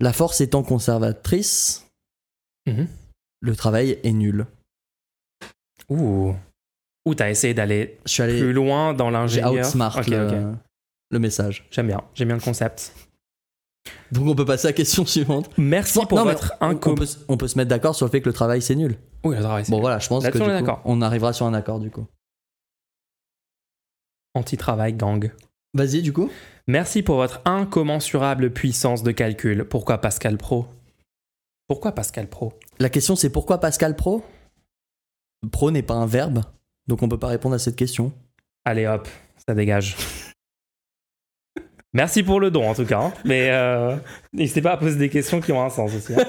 [0.00, 1.86] la force étant conservatrice,
[2.68, 2.88] Mhm.
[3.40, 4.46] le travail est nul.
[5.88, 6.34] Ouh.
[7.06, 9.66] Ouh, t'as essayé d'aller allé plus loin dans J'ai l'ingénieur.
[9.66, 10.52] outsmart Ok, le,
[11.10, 11.64] le message.
[11.70, 12.02] J'aime bien.
[12.14, 12.92] J'aime bien le concept.
[14.12, 15.50] Donc on peut passer à la question suivante.
[15.58, 18.20] Merci Bon, pour non, votre on, peut, on peut se mettre d'accord sur le fait
[18.20, 18.98] que le travail c'est nul.
[19.24, 21.54] Oui, le travail, c'est Bon voilà, je pense que du coup, on arrivera sur un
[21.54, 22.06] accord du coup.
[24.34, 25.30] anti-travail gang.
[25.74, 26.30] Vas-y du coup.
[26.66, 29.64] Merci pour votre incommensurable puissance de calcul.
[29.64, 30.66] Pourquoi Pascal Pro?
[31.68, 32.52] Pourquoi Pascal Pro?
[32.78, 34.24] La question c'est pourquoi Pascal Pro?
[35.52, 36.42] Pro n'est pas un verbe,
[36.86, 38.12] donc on peut pas répondre à cette question.
[38.64, 39.08] Allez hop,
[39.46, 39.96] ça dégage.
[41.92, 43.00] Merci pour le don en tout cas.
[43.00, 43.12] hein.
[43.24, 43.96] Mais euh,
[44.32, 46.14] n'hésitez pas à poser des questions qui ont un sens aussi.
[46.14, 46.24] hein.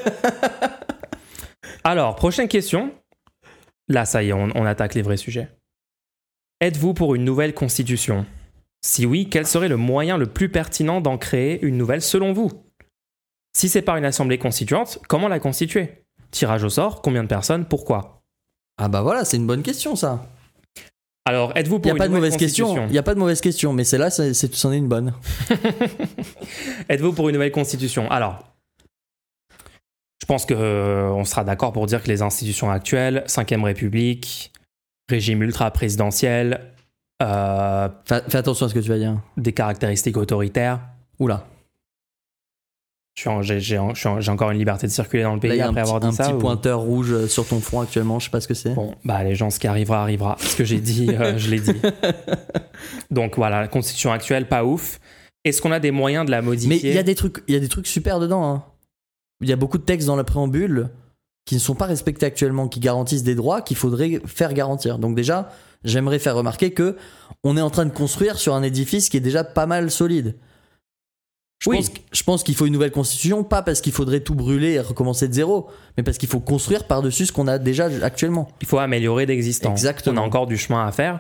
[1.84, 2.92] Alors, prochaine question.
[3.88, 5.50] Là, ça y est, on, on attaque les vrais sujets.
[6.60, 8.26] Êtes-vous pour une nouvelle constitution?
[8.82, 12.52] Si oui, quel serait le moyen le plus pertinent d'en créer une nouvelle selon vous?
[13.56, 16.04] Si c'est par une assemblée constituante, comment la constituer?
[16.32, 18.22] Tirage au sort, combien de personnes, pourquoi?
[18.78, 20.28] Ah bah voilà, c'est une bonne question ça.
[21.28, 22.88] Alors, êtes-vous pour y a une pas de mauvaise question.
[22.88, 25.14] Il y a pas de mauvaise question, mais celle-là, c'en est une bonne.
[26.90, 28.10] Êtes-vous pour une nouvelle constitution?
[28.10, 28.46] Alors,
[30.22, 34.54] je pense que euh, on sera d'accord pour dire que les institutions actuelles, 5ème République,
[35.10, 36.62] régime ultra-présidentiel,
[37.22, 39.20] euh, Fais, fais attention à ce que tu vas dire.
[39.36, 40.80] des caractéristiques autoritaires.
[41.20, 41.46] Oula.
[43.20, 43.94] J'ai en-
[44.28, 46.26] encore une liberté de circuler dans le pays un après petit, avoir dit un ça.
[46.26, 48.76] petit ou- pointeur rouge euh, sur ton front actuellement, je sais pas ce que c'est.
[48.76, 50.38] Bon, bah les gens, ce qui arrivera, arrivera.
[50.40, 51.74] Ce que j'ai dit, euh, je l'ai dit.
[53.12, 55.00] Donc voilà, la constitution actuelle, pas ouf.
[55.44, 57.54] Est-ce qu'on a des moyens de la modifier Mais il y a des trucs, il
[57.54, 58.44] y a des trucs super dedans.
[58.46, 58.64] hein.
[59.42, 60.90] Il y a beaucoup de textes dans le préambule
[61.46, 65.00] qui ne sont pas respectés actuellement, qui garantissent des droits qu'il faudrait faire garantir.
[65.00, 65.50] Donc déjà,
[65.84, 66.98] j'aimerais faire remarquer que
[67.44, 70.36] on est en train de construire sur un édifice qui est déjà pas mal solide.
[71.60, 71.78] Je Oui.
[71.78, 74.80] pense, je pense qu'il faut une nouvelle constitution, pas parce qu'il faudrait tout brûler et
[74.80, 78.48] recommencer de zéro, mais parce qu'il faut construire par-dessus ce qu'on a déjà actuellement.
[78.62, 79.72] Il faut améliorer l'existant.
[79.72, 80.22] Exactement.
[80.22, 81.20] On a encore du chemin à faire.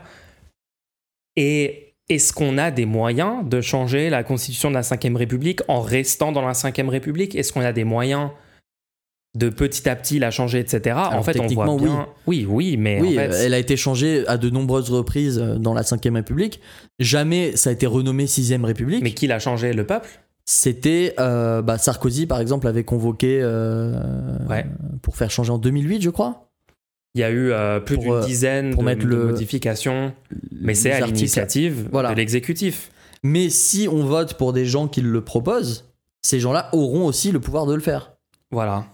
[1.35, 5.81] Et est-ce qu'on a des moyens de changer la constitution de la Ve République en
[5.81, 7.35] restant dans la Ve République?
[7.35, 8.29] Est-ce qu'on a des moyens
[9.35, 10.95] de petit à petit la changer, etc.
[10.97, 12.07] en fait, on voit techniquement, bien.
[12.25, 15.57] Oui, oui, mais Oui, en fait, elle a été changée à de nombreuses reprises euh,
[15.57, 16.59] dans la Ve République.
[16.99, 19.03] Jamais ça a été renommé Sixième République.
[19.03, 19.73] mais qui l'a changé?
[19.73, 20.09] Le peuple?
[20.49, 23.99] C'était euh, bah, Sarkozy, par exemple, avait convoqué euh,
[24.49, 24.65] Ouais.
[25.01, 26.49] pour faire changer en 2008, je crois.
[27.15, 30.13] Il y a eu euh, plus d'une dizaine pour de, mettre de le- modifications,
[30.51, 32.11] mais c'est à l'initiative Voilà.
[32.11, 32.91] de l'exécutif.
[33.23, 35.89] Mais si on vote pour des gens qui le proposent,
[36.21, 38.13] ces gens-là auront aussi le pouvoir de le faire.
[38.51, 38.85] Voilà.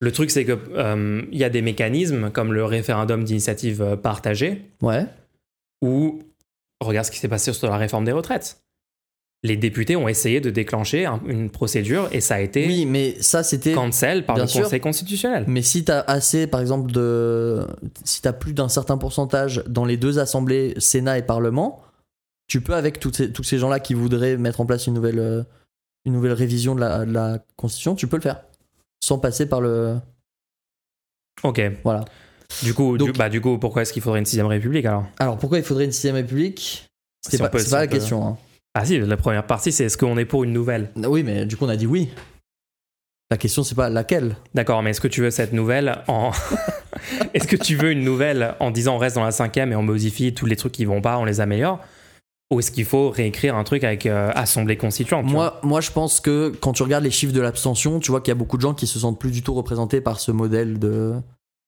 [0.00, 0.56] Le truc, c'est que
[1.32, 5.06] il y a des mécanismes comme le référendum d'initiative partagée Ouais.
[5.82, 6.20] où
[6.80, 8.62] regarde ce qui s'est passé sur la réforme des retraites.
[9.44, 13.16] Les députés ont essayé de déclencher un- une procédure et ça a été Oui, mais
[13.20, 13.72] ça c'était.
[13.72, 14.62] cancel par le sûr.
[14.62, 15.44] Conseil constitutionnel.
[15.48, 17.66] Mais si t'as assez, par exemple, de.
[18.04, 21.82] Si t'as plus d'un certain pourcentage dans les deux assemblées, Sénat et Parlement,
[22.46, 25.18] tu peux, avec toutes ces- tous ces gens-là qui voudraient mettre en place une nouvelle,
[25.18, 25.42] euh,
[26.04, 28.42] une nouvelle révision de la, de la Constitution, tu peux le faire.
[29.02, 29.96] Sans passer par le.
[31.42, 31.60] Ok.
[31.82, 32.04] Voilà.
[32.62, 35.06] Du coup, Donc- du, bah, du coup pourquoi est-ce qu'il faudrait une sixième république alors?
[35.18, 36.86] Alors pourquoi il faudrait une sixième république?
[37.22, 38.24] C'est Si pas, peut- c'est si pas on la peut- question.
[38.26, 38.38] hein.
[38.74, 40.90] Ah si, la première partie, c'est est-ce qu'on est pour une nouvelle?
[40.96, 42.08] Oui, mais du coup, on a dit oui.
[43.30, 44.36] La question, c'est pas laquelle.
[44.54, 46.32] D'accord, mais est-ce que tu veux cette nouvelle en...
[47.34, 49.82] est-ce que tu veux une nouvelle en disant on reste dans la cinquième et on
[49.82, 51.80] modifie tous les trucs qui vont pas, on les améliore?
[52.50, 56.20] Ou est-ce qu'il faut réécrire un truc avec euh, assemblée constituante Moi, moi, je pense
[56.20, 58.62] que quand tu regardes les chiffres de l'abstention, tu vois qu'il y a beaucoup de
[58.62, 61.14] gens qui se sentent plus du tout représentés par ce modèle de,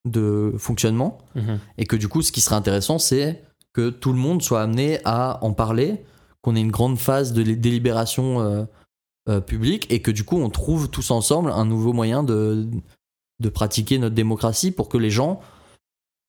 [0.04, 1.18] de fonctionnement.
[1.34, 1.58] Mhm.
[1.78, 3.42] Et que du coup, ce qui serait intéressant, c'est
[3.72, 6.04] que tout le monde soit amené à en parler,
[6.44, 8.64] qu'on ait une grande phase de délibération euh,
[9.30, 12.66] euh, publique et que du coup, on trouve tous ensemble un nouveau moyen de,
[13.40, 15.40] de pratiquer notre démocratie pour que les gens,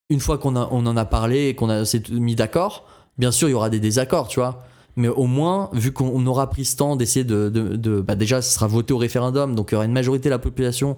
[0.09, 2.88] une fois qu'on on en a parlé et qu'on s'est mis d'accord,
[3.18, 4.63] bien sûr, il y aura des désaccords, tu vois.
[4.95, 8.41] Mais au moins, vu qu'on aura pris ce temps d'essayer de, de- de- bah déjà,
[8.41, 10.97] ce sera voté au référendum, donc il y aura une majorité de la population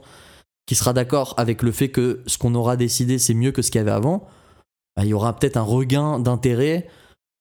[0.68, 3.72] qui sera d'accord avec le fait que ce qu'on aura décidé, c'est mieux que ce
[3.72, 4.28] qu'il y avait avant,
[4.96, 6.88] bah, il y aura peut-être un regain d'intérêt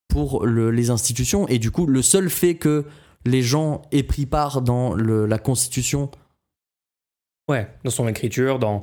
[0.08, 1.46] pour le- les institutions.
[1.48, 2.84] Et du coup, le seul fait que
[3.24, 6.10] les gens aient pris part dans le- la Constitution,
[7.48, 8.82] Ouais, dans son écriture, dans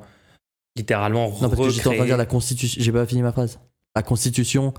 [0.77, 3.31] littéralement non, parce que j'étais en train de dire la Constitution, j'ai pas fini ma
[3.33, 3.59] phrase.
[3.95, 4.73] La Constitution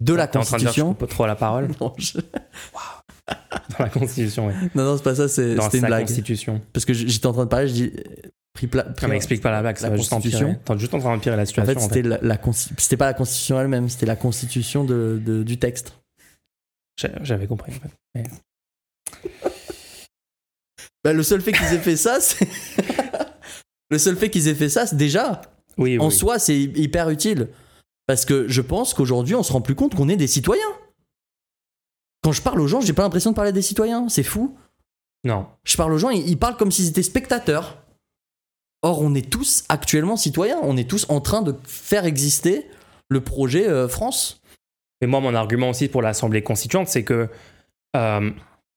[0.00, 0.94] de la T'es en train de dire que je Constitution.
[0.94, 4.54] coupe trop la parole Non, je- dans la Constitution, ouais.
[4.76, 6.06] non, non, c'est pas ça, c'est- c'était une sa blague.
[6.06, 6.60] Constitution.
[6.72, 7.92] Parce que j'étais en train de parler, je dis.
[8.58, 10.58] Pris pla- pris- Non, mais explique pas la blague, ça la Constitution.
[10.64, 11.74] T'es juste en train d'empirer la En situation.
[11.74, 12.40] fait, c'était la, la
[12.76, 15.92] c'était pas la Constitution elle-même, c'était la Constitution de, de- du texte.
[17.22, 17.72] J'avais compris.
[18.14, 18.28] en fait.
[21.04, 22.48] Bah, le seul fait qu'ils aient fait ça, c'est.
[23.90, 25.40] le seul fait qu'ils aient fait ça, c'est déjà,
[25.78, 25.98] Oui, oui.
[26.00, 26.12] en oui.
[26.14, 27.48] soi, c'est hy- hyper utile.
[28.08, 30.66] Parce que je pense qu'aujourd'hui, on se rend plus compte qu'on est des citoyens.
[32.24, 34.08] Quand je parle aux gens, j'ai pas l'impression de parler à des citoyens.
[34.08, 34.56] C'est fou.
[35.24, 35.46] Non.
[35.64, 37.78] Je parle aux gens, ils, ils parlent comme s'ils étaient spectateurs.
[38.82, 40.58] Or, on est tous actuellement citoyens.
[40.62, 42.66] On est tous en train de faire exister
[43.08, 44.40] le projet euh, France.
[45.00, 47.28] Mais moi, mon argument aussi pour l'Assemblée constituante, c'est que
[47.96, 48.30] euh,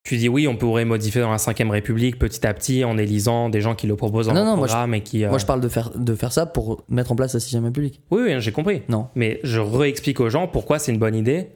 [0.04, 3.48] tu dis oui, on pourrait modifier dans la 5ème République petit à petit en élisant
[3.48, 5.24] des gens qui le proposent dans Non, le non, moi, je- programme et qui.
[5.24, 7.56] euh, Moi, je parle de faire, de faire ça pour mettre en place la 6
[7.58, 8.00] République.
[8.10, 8.82] Oui, oui, j'ai compris.
[8.88, 9.08] Non.
[9.14, 11.50] Mais je réexplique aux gens pourquoi c'est une bonne idée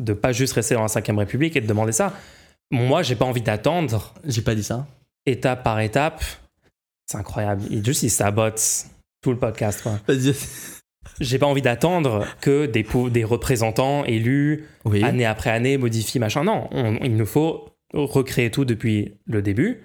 [0.00, 2.12] de pas juste rester dans la 5ème République et de demander ça.
[2.70, 4.86] Moi, j'ai pas envie d'attendre J'ai pas dit ça.
[5.26, 6.22] étape par étape.
[7.10, 7.62] C'est incroyable.
[7.70, 8.60] Il, juste, il sabote
[9.22, 9.82] tout le podcast.
[9.82, 9.98] quoi.
[11.20, 15.02] J'ai pas envie d'attendre que des, représentants élus Oui.
[15.02, 16.44] année après année, modifie, machin.
[16.44, 19.82] Non, on- il nous faut recréer tout depuis le début.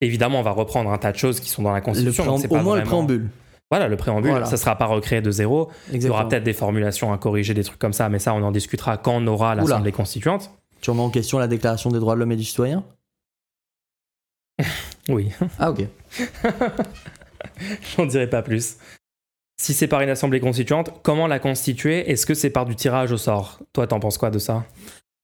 [0.00, 2.24] Évidemment, on va reprendre un tas de choses qui sont dans la Le Constitution.
[2.26, 3.28] donc c'est au pas moins le préambule.
[3.70, 4.46] Voilà, le préambule, Voilà.
[4.46, 5.70] ça sera pas recréé de zéro.
[5.92, 8.42] Il y aura peut-être des formulations à corriger, des trucs comme ça, mais ça, on
[8.42, 10.50] en discutera quand on aura l'Assemblée constituante.
[10.80, 12.84] Tu remets en question la déclaration des droits de l'homme et du citoyen?
[15.08, 15.86] Oui, Ah, ok.
[17.96, 18.76] j'en dirai pas plus.
[19.60, 22.10] Si c'est par une Assemblée constituante, comment la constituer?
[22.10, 23.60] Est-ce que c'est par du tirage au sort?
[23.72, 24.64] Toi, t'en penses quoi de ça?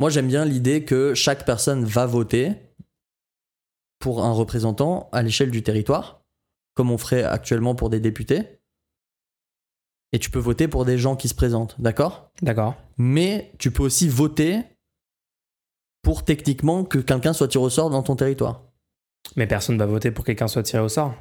[0.01, 2.53] Moi, j'aime bien l'idée que chaque personne va voter
[4.01, 6.23] pour un représentant à l'échelle du territoire,
[6.75, 8.59] comme on ferait actuellement pour des députés.
[10.13, 12.31] Et tu peux voter pour des gens qui se présentent, d'accord?
[12.43, 12.75] D'accord.
[12.99, 14.61] Mais tu peux aussi voter
[16.03, 18.63] pour techniquement que quelqu'un soit tiré au sort dans ton territoire.
[19.37, 21.15] Mais personne va voter pour que quelqu'un soit tiré au sort.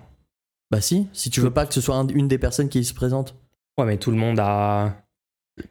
[0.72, 2.94] Bah si, si tu veux pas que ce soit un- une des personnes qui se
[2.94, 3.36] présente.
[3.78, 4.96] Ouais, mais tout le monde a.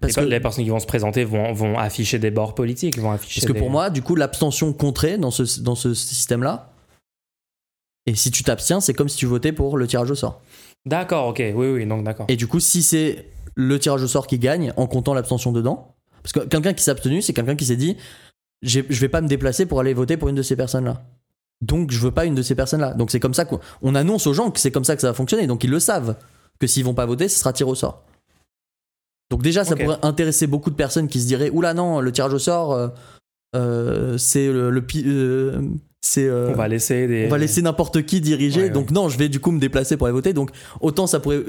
[0.01, 2.99] Parce les, que, les personnes qui vont se présenter vont, vont afficher des bords politiques,
[2.99, 3.41] vont afficher.
[3.41, 6.73] parce que pour moi, du coup, l'abstention compterait dans ce, dans ce système-là.
[8.07, 10.41] Et si tu t'abstiens, c'est comme si tu votais pour le tirage au sort.
[10.87, 12.27] D'accord, ok, oui, oui, donc d'accord.
[12.29, 15.95] Et du coup, si c'est le tirage au sort qui gagne en comptant l'abstention dedans,
[16.23, 17.97] parce que quelqu'un qui s'est abstenu, c'est quelqu'un qui s'est dit
[18.63, 21.05] je vais pas me déplacer pour aller voter pour une de ces personnes-là.
[21.63, 22.93] Donc je veux pas une de ces personnes-là.
[22.95, 25.09] Donc c'est comme ça qu'on on annonce aux gens que c'est comme ça que ça
[25.09, 25.47] va fonctionner.
[25.47, 26.17] Donc ils le savent
[26.59, 28.05] que s'ils vont pas voter, ce sera tiré au sort.
[29.31, 32.35] Donc déjà, ça pourrait intéresser beaucoup de personnes qui se diraient oula non, le tirage
[32.35, 32.89] au sort, euh,
[33.57, 35.63] euh, c'est le, le euh,
[36.03, 37.27] c'est On va laisser des.
[37.27, 38.61] on va laisser n'importe qui diriger.
[38.61, 38.73] Ouais, ouais.
[38.73, 40.35] Donc non, je vais du coup me déplacer pour aller voter.
[40.35, 41.43] Donc autant ça pourrait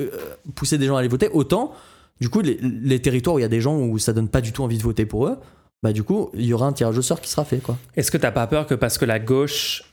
[0.55, 1.73] pousser des gens à aller voter, autant
[2.21, 4.39] du coup les, les territoires où il y a des gens où ça donne pas
[4.39, 5.37] du tout envie de voter pour eux,
[5.81, 7.77] bah du coup il y aura un tirage au sort qui sera fait quoi.
[7.97, 9.83] Est-ce que t'as pas peur que parce que la gauche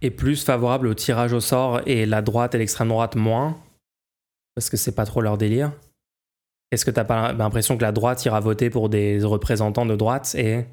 [0.00, 3.60] est plus favorable au tirage au sort et la droite et l'extrême droite moins
[4.54, 5.72] Parce que c'est pas trop leur délire.
[6.70, 10.34] Est-ce que t'as pas l'impression que la droite ira voter pour des représentants de droite
[10.34, 10.66] et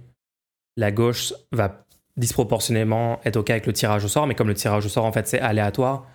[0.77, 1.85] la gauche va
[2.18, 5.11] disproportionnellement être OK avec le tirage au sort, mais comme le tirage au sort, en
[5.11, 6.07] fait, c'est aléatoire,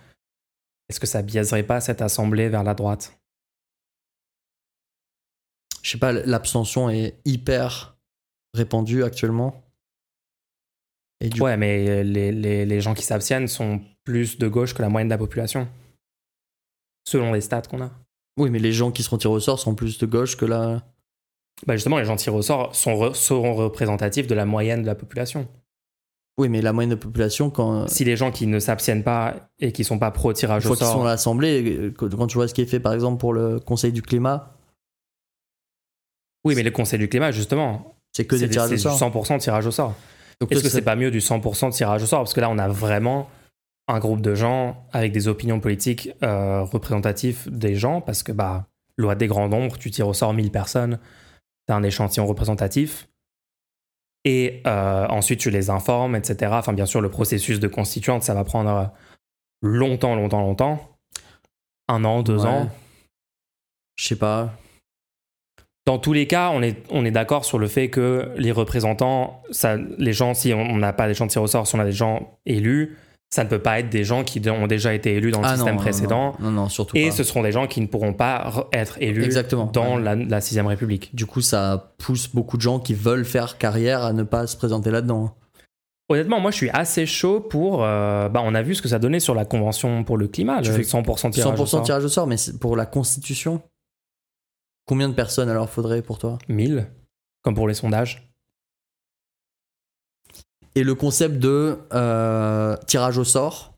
[0.89, 3.17] est-ce que ça biaiserait pas cette assemblée vers la droite?
[5.81, 7.97] Je sais pas, l'abstention est hyper
[8.53, 9.60] répandue actuellement.
[11.21, 14.81] Et du ouais, mais les, les, les gens qui s'abstiennent sont plus de gauche que
[14.81, 15.67] la moyenne de la population.
[17.07, 17.91] Selon les stats qu'on a.
[18.37, 20.81] Oui, mais les gens qui seront tirés au sort sont plus de gauche que la.
[21.67, 24.95] Bah justement, les gens tirés au sort sont seront représentatifs de la moyenne de la
[24.95, 25.47] population.
[26.37, 27.87] Oui, mais la moyenne de la population, quand.
[27.87, 30.91] Si les gens qui ne s'abstiennent pas et qui sont pas pro tirage au sort.
[30.93, 33.91] sont à l'Assemblée, quand tu vois ce qui est fait par exemple pour le Conseil
[33.91, 34.55] du climat.
[36.43, 37.95] Oui, mais le Conseil du climat, justement.
[38.11, 38.97] C'est que des tirages au sort.
[38.97, 39.95] C'est 100% tirage au sort.
[40.49, 42.19] Est-ce que c'est pas mieux du 100% tirage au sort?
[42.21, 43.29] Parce que là, on a vraiment
[43.87, 48.67] un groupe de gens avec des opinions politiques euh, représentatives des gens, parce que, bah,
[48.97, 50.99] loi des grands nombres, tu tires au sort 1000 personnes,
[51.67, 53.07] t'as un échantillon représentatif.
[54.23, 56.51] Et euh, ensuite, tu les informes, etc.
[56.53, 58.91] Enfin, bien sûr, le processus de constituante, ça va prendre
[59.61, 60.97] longtemps, longtemps, longtemps.
[61.87, 62.69] Un an, deux ans.
[63.95, 64.53] Je sais pas.
[65.85, 69.41] Dans tous les cas, on est, on est d'accord sur le fait que les représentants,
[69.49, 71.79] ça, les gens, si on n'a pas des gens de tir au sort, si on
[71.79, 72.97] a des gens élus,
[73.33, 75.55] ça ne peut pas être des gens qui ont déjà été élus dans le ah
[75.55, 76.35] système précédent.
[76.39, 79.33] Non, non, surtout Et ce seront des gens qui ne pourront pas être élus
[79.73, 81.15] dans la, la Sixième République.
[81.15, 84.57] Du coup, ça pousse beaucoup de gens qui veulent faire carrière à ne pas se
[84.57, 85.33] présenter là-dedans.
[86.11, 87.85] Honnêtement, moi, je suis assez chaud pour.
[87.85, 90.61] Euh, bah, on a vu ce que ça donnait sur la convention pour le climat.
[90.61, 91.83] Fais 100% tirage 100% au sort.
[91.83, 93.61] tirage au sort, mais pour la Constitution,
[94.85, 96.37] combien de personnes alors faudrait pour toi?
[96.47, 96.87] 1000,
[97.41, 98.31] comme pour les sondages.
[100.75, 103.73] Et le concept de euh, tirage au sort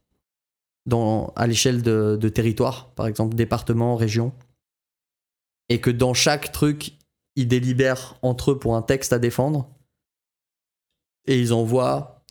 [0.85, 4.33] dans, à l'échelle de, de territoire, par exemple département, région,
[5.69, 6.93] et que dans chaque truc,
[7.35, 9.69] ils délibèrent entre eux pour un texte à défendre,
[11.25, 12.23] et ils envoient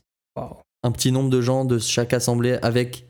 [0.82, 3.06] un petit nombre de gens de chaque assemblée avec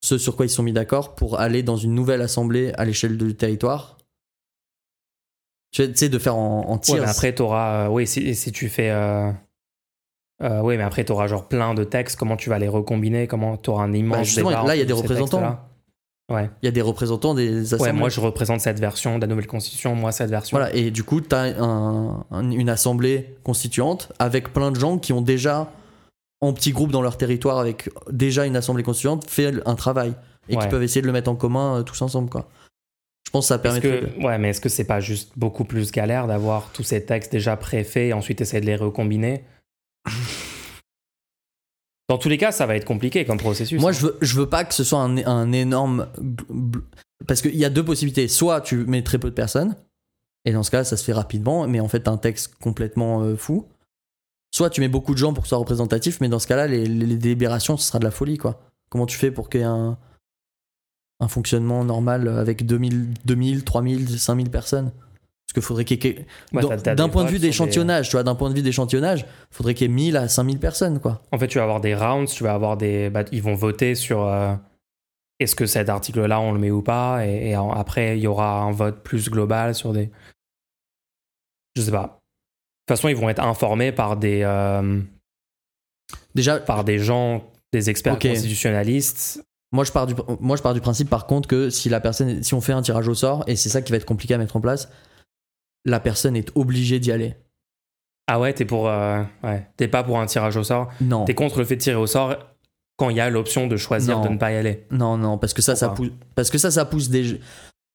[0.00, 3.18] ce sur quoi ils sont mis d'accord pour aller dans une nouvelle assemblée à l'échelle
[3.18, 3.97] du territoire?
[5.70, 7.86] Tu sais, de faire en, en après, tu auras.
[7.86, 8.90] Euh, oui, si, si, tu fais.
[8.90, 9.30] Euh,
[10.42, 12.18] euh, oui, mais après, tu auras genre plein de textes.
[12.18, 14.82] Comment tu vas les recombiner Comment tu auras un immense bah, justement, Là, il y
[14.82, 15.58] a des représentants.
[16.30, 16.50] Ouais.
[16.62, 17.92] Il y a des représentants des assemblées.
[17.92, 20.58] Ouais, moi, je représente cette version de la nouvelle constitution, moi, cette version.
[20.58, 21.54] Voilà, et du coup, tu as
[22.30, 25.70] une assemblée constituante avec plein de gens qui ont déjà,
[26.40, 30.14] en petits groupes dans leur territoire, avec déjà une assemblée constituante, fait un travail.
[30.50, 32.48] Et qui peuvent essayer de le mettre en commun tous ensemble, quoi.
[33.28, 35.92] Je pense que ça permet que, Ouais, mais est-ce que c'est pas juste beaucoup plus
[35.92, 39.44] galère d'avoir tous ces textes déjà préfaits et ensuite essayer de les recombiner?
[42.08, 43.78] Dans tous les cas, ça va être compliqué comme processus.
[43.78, 43.92] Moi, hein.
[43.92, 46.08] je, veux, je veux pas que ce soit un, énorme.
[47.26, 48.28] Parce qu'il y a deux possibilités.
[48.28, 49.76] Soit tu mets très peu de personnes,
[50.46, 53.36] et dans ce cas, ça se fait rapidement, mais en fait, un texte complètement euh,
[53.36, 53.66] fou.
[54.54, 56.66] Soit tu mets beaucoup de gens pour que ce soit représentatif, mais dans ce cas-là,
[56.66, 58.62] les, délibérations, ce sera de la folie, quoi.
[58.88, 59.98] Comment tu fais pour qu'il y ait un,
[61.20, 64.92] un fonctionnement normal avec 2000, 2000, 3000, 5000 personnes
[65.48, 66.26] parce qu'il faudrait qu'il y ait.
[66.94, 69.90] d'un point de vue d'échantillonnage, tu vois, d'un point de vue d'échantillonnage, faudrait qu'il y
[69.90, 71.22] ait 1000 à 5000 personnes, quoi.
[71.32, 73.08] En fait, tu vas avoir des rounds, tu vas avoir des.
[73.08, 74.24] Bah, ils vont voter sur.
[74.24, 74.54] Euh,
[75.38, 78.72] est-ce que cet article-là, on le met ou pas et, après, il y aura un
[78.72, 80.10] vote plus global sur des.
[81.76, 82.02] Je sais pas.
[82.02, 84.42] De toute façon, ils vont être informés par des.
[84.42, 85.00] Euh,
[86.34, 86.58] Déjà.
[86.58, 89.42] Par des gens, des experts constitutionnalistes.
[89.70, 92.42] Moi je, pars du, moi, je pars du principe, par contre, que si la personne.
[92.42, 94.38] Si on fait un tirage au sort, et c'est ça qui va être compliqué à
[94.38, 94.88] mettre en place,
[95.84, 97.36] la personne est obligée d'y aller.
[98.26, 99.66] Ah ouais, t'es pour, euh, ouais.
[99.76, 100.90] t'es pas pour un tirage au sort?
[101.00, 101.24] Non.
[101.24, 102.36] T'es contre le fait de tirer au sort
[102.96, 104.86] quand il y a l'option de choisir de ne pas y aller?
[104.90, 107.40] Non, non, parce que ça, ça pousse, parce que ça, ça pousse des.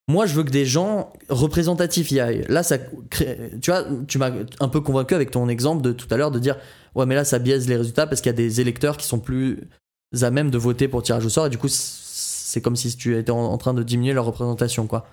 [0.07, 2.45] Moi, je veux que des gens représentatifs y aillent.
[2.49, 3.51] Là, ça crée...
[3.61, 6.39] tu vois, tu m'as un peu convaincu avec ton exemple de tout à l'heure de
[6.39, 6.57] dire,
[6.93, 9.19] ouais, mais là, ça biaise les résultats parce qu'il y a des électeurs qui sont
[9.19, 9.61] plus
[10.21, 13.17] à même de voter pour tirage au sort et du coup, c'est comme si tu
[13.17, 15.05] étais en train de diminuer leur représentation, quoi.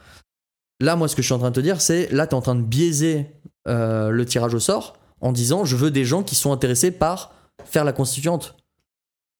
[0.80, 2.34] Là, moi, ce que je suis en train de te dire, c'est là, tu es
[2.34, 3.26] en train de biaiser
[3.68, 7.32] euh, le tirage au sort en disant je veux des gens qui sont intéressés par
[7.64, 8.56] faire la constituante.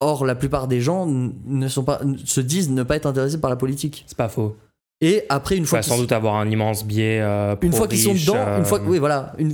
[0.00, 3.50] Or, la plupart des gens ne sont pas, se disent ne pas être intéressés par
[3.50, 4.04] la politique.
[4.06, 4.56] C'est pas faux.
[5.02, 5.80] Et après, une fois.
[5.80, 7.20] Tu vas sans doute avoir un immense biais.
[7.20, 8.80] Euh, une fois qu'ils sont dedans, une fois.
[8.80, 9.34] Euh, oui, voilà.
[9.38, 9.52] Une,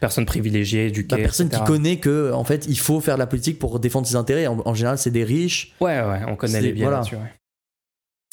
[0.00, 1.16] personne privilégiée, éduquée.
[1.16, 4.06] La personne qui connaît que, en fait, il faut faire de la politique pour défendre
[4.06, 4.46] ses intérêts.
[4.46, 5.74] En, général, c'est des riches.
[5.80, 7.02] Ouais, ouais, on connaît les biais voilà.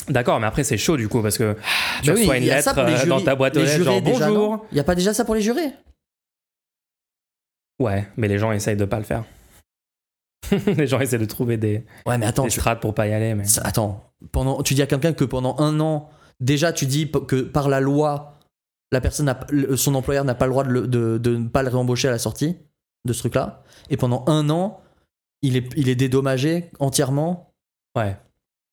[0.09, 1.55] D'accord, mais après c'est chaud du coup parce que
[2.03, 4.65] tu bah reçois une lettre euh, dans ta boîte aux lettres genre bonjour.
[4.71, 5.71] Il y a pas déjà ça pour les jurés
[7.79, 9.23] Ouais, mais les gens essayent de pas le faire.
[10.67, 13.33] les gens essaient de trouver des, ouais, mais attends, des strates pour pas y aller.
[13.33, 13.45] Mais...
[13.63, 16.09] Attends, pendant, tu dis à quelqu'un que pendant un an,
[16.39, 18.34] déjà tu dis que par la loi,
[18.95, 19.33] la personne
[19.75, 22.11] son employeur n'a pas le droit de, le- de- de ne pas le réembaucher à
[22.11, 22.57] la sortie
[23.05, 23.63] de ce truc-là.
[23.89, 24.81] Et pendant un an,
[25.41, 27.53] il est, il est dédommagé entièrement.
[27.95, 28.17] Ouais.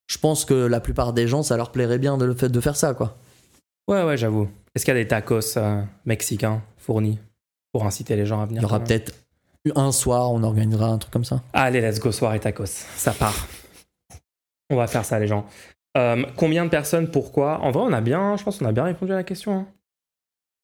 [0.08, 2.60] Je pense que la plupart des gens, ça leur plairait bien de, le fait, de
[2.60, 3.16] faire ça, quoi.
[3.88, 4.48] Ouais, ouais, j'avoue.
[4.74, 7.18] Est-ce qu'il y a des tacos euh, mexicains fournis
[7.72, 9.12] pour inciter les gens à venir Il y aura peut-être
[9.76, 11.42] un soir, on organisera un truc comme ça.
[11.52, 12.66] Allez, let's go, soirée tacos.
[12.96, 13.46] Ça part.
[14.70, 15.46] On va faire ça, les gens.
[15.98, 17.58] Euh, combien de personnes, pourquoi?
[17.60, 19.52] En vrai, on a bien, je pense qu'on a bien répondu à la question.
[19.58, 19.66] hein.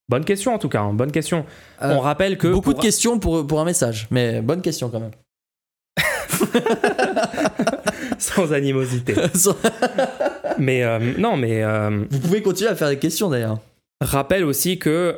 [0.08, 0.80] Bonne question, en tout cas.
[0.80, 1.44] hein, bonne question.
[1.82, 2.48] Euh, on rappelle que.
[2.48, 5.10] Beaucoup pour- de questions pour, pour un message, mais bonne question quand même.
[8.18, 9.14] Sans animosité.
[10.58, 13.58] mais euh, non, mais euh, Vous pouvez continuer à faire des questions d'ailleurs.
[14.00, 15.16] rappelle aussi que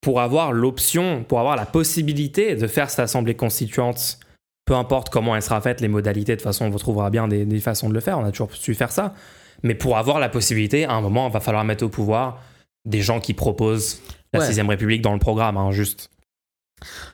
[0.00, 4.18] pour avoir l'option, pour avoir la possibilité de faire cette assemblée constituante,
[4.64, 7.44] peu importe comment elle sera faite, les modalités, de toute façon, on trouvera bien des,
[7.44, 8.18] des façons de le faire.
[8.18, 9.14] On a toujours su faire ça.
[9.62, 12.40] Mais pour avoir la possibilité, à un moment, il va falloir mettre au pouvoir
[12.86, 14.00] des gens qui proposent
[14.32, 14.52] la Ouais.
[14.52, 16.10] 6 République dans le programme, hein, juste.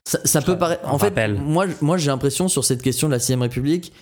[0.05, 0.89] Ça, peut ra- paraître.
[0.89, 3.93] En fait, moi, moi j'ai l'impression sur cette question de la 6ème République,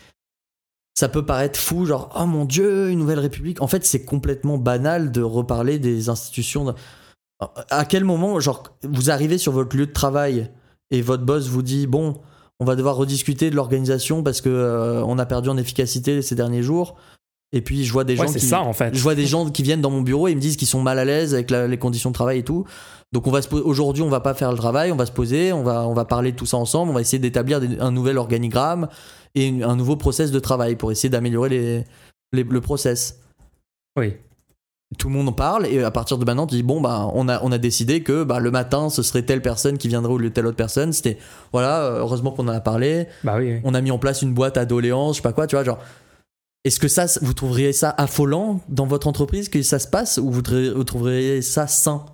[0.95, 3.62] ça peut paraître fou, genre, oh mon dieu, une nouvelle République.
[3.62, 6.65] En fait, c'est complètement banal de reparler des institutions.
[6.66, 6.74] de-
[7.70, 10.51] À quel moment, genre, vous arrivez sur votre lieu de travail
[10.91, 12.20] et votre boss vous dit, bon,
[12.61, 16.35] on va devoir rediscuter de l'organisation parce que euh, on a perdu en efficacité ces
[16.35, 16.97] derniers jours.
[17.56, 18.40] Et puis, je vois des Ouais, gens qui.
[18.40, 18.94] ça, en fait.
[18.94, 20.82] Je vois des gens qui viennent dans mon bureau et ils me disent qu'ils sont
[20.82, 22.64] mal à l'aise avec la- les conditions de travail et tout.
[23.12, 25.62] Donc on va aujourd'hui on va pas faire le travail, on va se poser, on
[25.62, 28.89] va on va parler de tout ça ensemble, on va essayer d'établir un nouvel organigramme
[29.36, 31.85] et une- un nouveau process de travail pour essayer d'améliorer les,
[32.32, 33.20] les- le process.
[33.97, 34.14] Oui.
[34.98, 37.28] Tout le monde en parle et à partir de maintenant tu dis bon bah on
[37.28, 40.28] a on a décidé que bah, le matin ce serait telle personne qui viendrait ou
[40.31, 40.93] telle autre personne.
[40.93, 41.18] C'était
[41.52, 43.06] voilà euh, heureusement qu'on en a parlé.
[43.22, 43.52] Bah oui.
[43.55, 43.60] oui.
[43.62, 45.62] On a mis en place une boîte à doléances, je sais pas quoi, tu vois
[45.64, 45.78] genre.
[46.65, 50.31] Est-ce que ça, vous trouveriez ça affolant dans votre entreprise que ça se passe ou
[50.31, 52.07] vous, trou- vous trouveriez ça sain?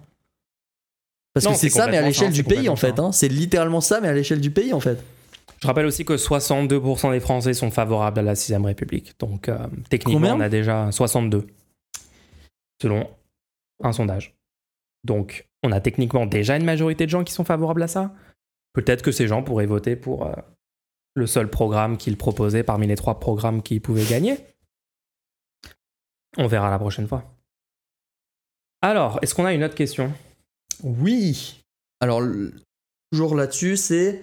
[1.32, 2.98] Parce Non, que c'est ça, mais à l'échelle du pays en fait.
[2.98, 3.12] hein.
[3.12, 4.98] C'est littéralement ça, mais à l'échelle du pays en fait.
[5.62, 9.14] Je rappelle aussi que 62% des Français sont favorables à la 6 République.
[9.20, 9.58] Donc, euh,
[9.90, 11.46] techniquement, Combien on a déjà 62,
[12.82, 13.08] selon
[13.84, 14.34] un sondage.
[15.04, 18.12] Donc, on a techniquement déjà une majorité de gens qui sont favorables à ça.
[18.72, 20.32] Peut-être que ces gens pourraient voter pour euh,
[21.14, 24.38] le seul programme qu'ils proposaient parmi les trois programmes qu'ils pouvaient gagner.
[26.36, 27.24] On verra la prochaine fois.
[28.82, 30.12] Alors, est-ce qu'on a une autre question?
[30.82, 31.64] Oui.
[32.00, 32.22] Alors,
[33.12, 34.22] toujours là-dessus, c'est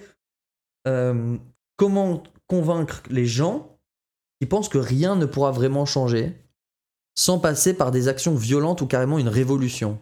[0.87, 1.37] euh,
[1.75, 3.77] comment convaincre les gens
[4.39, 6.35] qui pensent que rien ne pourra vraiment changer
[7.15, 9.99] sans passer par des actions violentes ou carrément une révolution?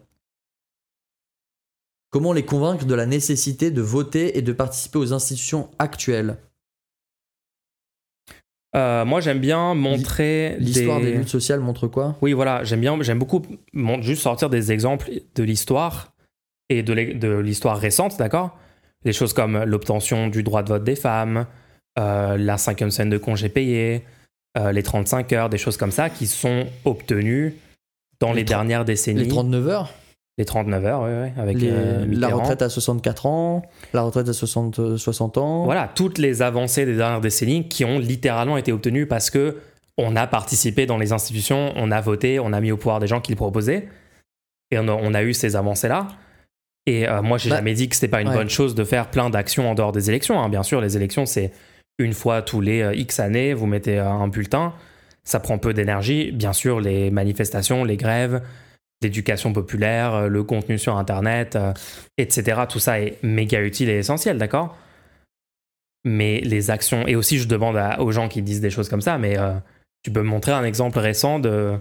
[2.12, 6.38] Comment les convaincre de la nécessité de voter et de participer aux institutions actuelles?
[8.76, 11.12] Euh, Moi, j'aime bien montrer L'histoire des...
[11.12, 12.16] des luttes sociales montre quoi?
[12.22, 13.42] Oui, voilà, j'aime bien, j'aime beaucoup
[14.02, 16.14] juste sortir des exemples de l'histoire
[16.70, 16.94] et de
[17.40, 18.58] l'histoire récente, d'accord?
[19.04, 21.46] Des choses comme l'obtention du droit de vote des femmes,
[21.98, 24.04] euh, la cinquième semaine de congé payé,
[24.58, 27.56] euh, les 35 heures, des choses comme ça qui sont obtenues
[28.20, 29.24] dans Les dernières décennies.
[29.24, 29.94] Les 39 heures?
[30.38, 33.62] Les 39 heures, oui, oui, avec les- euh, La retraite à 64 ans
[33.94, 37.86] La retraite à 60, euh, 60 ans Voilà, toutes les avancées des dernières décennies qui
[37.86, 39.58] ont littéralement été obtenues parce que
[39.98, 43.08] on a participé dans les institutions, on a voté, on a mis au pouvoir des
[43.08, 43.88] gens qui le proposaient,
[44.72, 46.10] et on a, on a eu ces avancées-là.
[46.86, 48.36] Et euh, moi, j'ai Bah, jamais dit que c'était pas une ouais.
[48.36, 50.38] bonne chose de faire plein d'actions en dehors des élections.
[50.42, 50.50] hein.
[50.50, 51.54] Bien sûr, les élections, c'est
[51.98, 54.74] une fois tous les euh, X années, vous mettez euh, un bulletin,
[55.24, 56.34] ça prend peu d'énergie.
[56.34, 58.42] Bien sûr, les manifestations, les grèves,
[59.02, 61.74] l'éducation populaire, euh, le contenu sur Internet, euh,
[62.18, 62.62] etc.
[62.70, 64.78] Tout ça est méga utile et essentiel, d'accord?
[66.04, 69.02] Mais les actions, et aussi je demande à- aux gens qui disent des choses comme
[69.02, 69.54] ça, mais euh,
[70.04, 71.78] tu peux me montrer un exemple récent de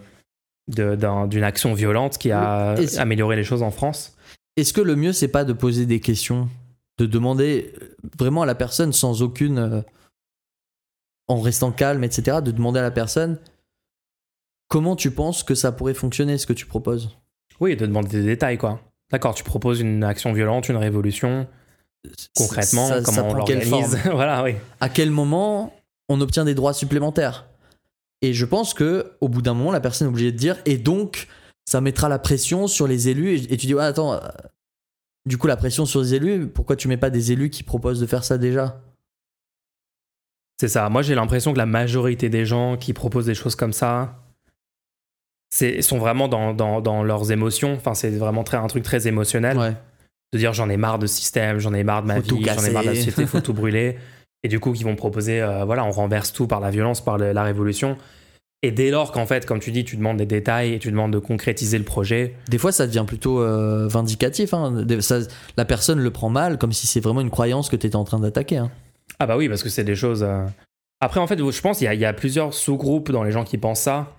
[0.67, 4.17] de- d'un- d'une action violente qui a amélioré les choses en France?
[4.57, 6.49] Est-ce que le mieux, c'est pas de poser des questions
[6.97, 7.75] De demander
[8.19, 9.59] vraiment à la personne sans aucune.
[9.59, 9.81] euh,
[11.29, 12.39] en restant calme, etc.
[12.43, 13.39] De demander à la personne
[14.69, 17.17] comment tu penses que ça pourrait fonctionner ce que tu proposes?
[17.61, 18.81] Oui, de demander des détails, quoi.
[19.11, 21.47] D'accord, tu proposes une action violente, une révolution,
[22.37, 23.97] concrètement, Ça- ça comment on l'organise.
[24.13, 24.55] voilà, oui.
[24.81, 25.73] À quel moment
[26.09, 27.47] on obtient des droits supplémentaires?
[28.23, 30.79] Et je pense que au bout d'un moment, la personne est obligée de dire et
[30.79, 31.29] donc
[31.67, 33.35] ça mettra la pression sur les élus.
[33.37, 34.15] Et, et tu dis ouais, attends.
[34.15, 34.19] euh,
[35.27, 38.01] Du coup, la pression sur les élus, pourquoi tu mets pas des élus qui proposent
[38.01, 38.81] de faire ça déjà?
[40.61, 40.89] C'est ça.
[40.89, 44.24] Moi, j'ai l'impression que la majorité des gens qui proposent des choses comme ça
[45.55, 47.75] c'est, sont vraiment dans, dans, dans leurs émotions.
[47.75, 49.57] Enfin, c'est vraiment très, un truc très émotionnel.
[49.57, 49.73] Ouais.
[50.33, 52.45] De dire j'en ai marre de ce système, j'en ai marre de ma Faut vie,
[52.45, 53.97] j'en ai marre de la société, faut tout brûler.
[54.43, 57.19] Et du coup, qui vont proposer, euh, voilà, on renverse tout par la violence, par
[57.19, 57.97] le- la révolution.
[58.63, 61.13] Et dès lors qu'en fait, comme tu dis, tu demandes des détails et tu demandes
[61.13, 64.53] de concrétiser le projet, Des fois, ça devient plutôt euh, vindicatif.
[64.55, 64.85] hein.
[65.01, 65.21] Ça-
[65.57, 68.05] la personne le prend mal, comme si c'est vraiment une croyance que tu étais en
[68.05, 68.57] train d'attaquer.
[68.57, 68.71] hein.
[69.21, 70.25] Ah bah oui, parce que c'est des choses...
[70.25, 70.45] euh,
[71.01, 73.81] Après, en fait, je pense qu'il y a plusieurs sous-groupes dans les gens qui pensent
[73.83, 74.13] ça.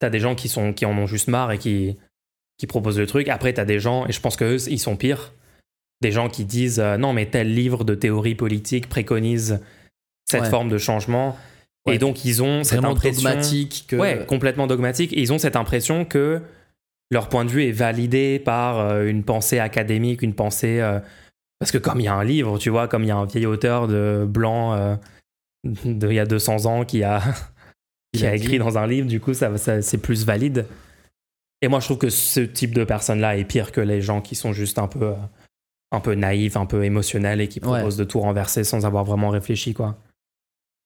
[0.00, 1.96] T'as des gens qui, sont, qui en ont juste marre et qui,
[2.58, 3.28] qui proposent le truc.
[3.28, 5.32] Après, t'as des gens, et je pense qu'eux, ils sont pires,
[6.00, 9.60] des gens qui disent euh, non, mais tel livre de théorie politique préconise
[10.28, 10.50] cette Ouais.
[10.50, 11.36] forme de changement.
[11.86, 11.96] Ouais.
[11.96, 13.28] Et donc, ils ont cette Vraiment impression...
[13.28, 13.84] dogmatique.
[13.88, 13.96] Que...
[13.96, 15.12] Ouais, complètement dogmatique.
[15.12, 16.40] Et ils ont cette impression que
[17.10, 20.80] leur point de vue est validé par euh, une pensée académique, une pensée.
[20.80, 21.00] euh,
[21.58, 23.24] parce que comme il y a un livre, tu vois, comme il y a un
[23.26, 24.94] vieil auteur de blanc euh,
[25.64, 27.20] d'il y a 200 ans qui a,
[28.12, 30.66] qui a écrit dans un livre, du coup, ça, ça- c'est plus valide.
[31.62, 34.34] Et moi, je trouve que ce type de personne-là est pire que les gens qui
[34.34, 35.14] sont juste un peu, euh,
[35.92, 37.66] un peu naïfs, un peu émotionnels et qui Ouais.
[37.78, 39.98] proposent de tout renverser sans avoir vraiment réfléchi, quoi.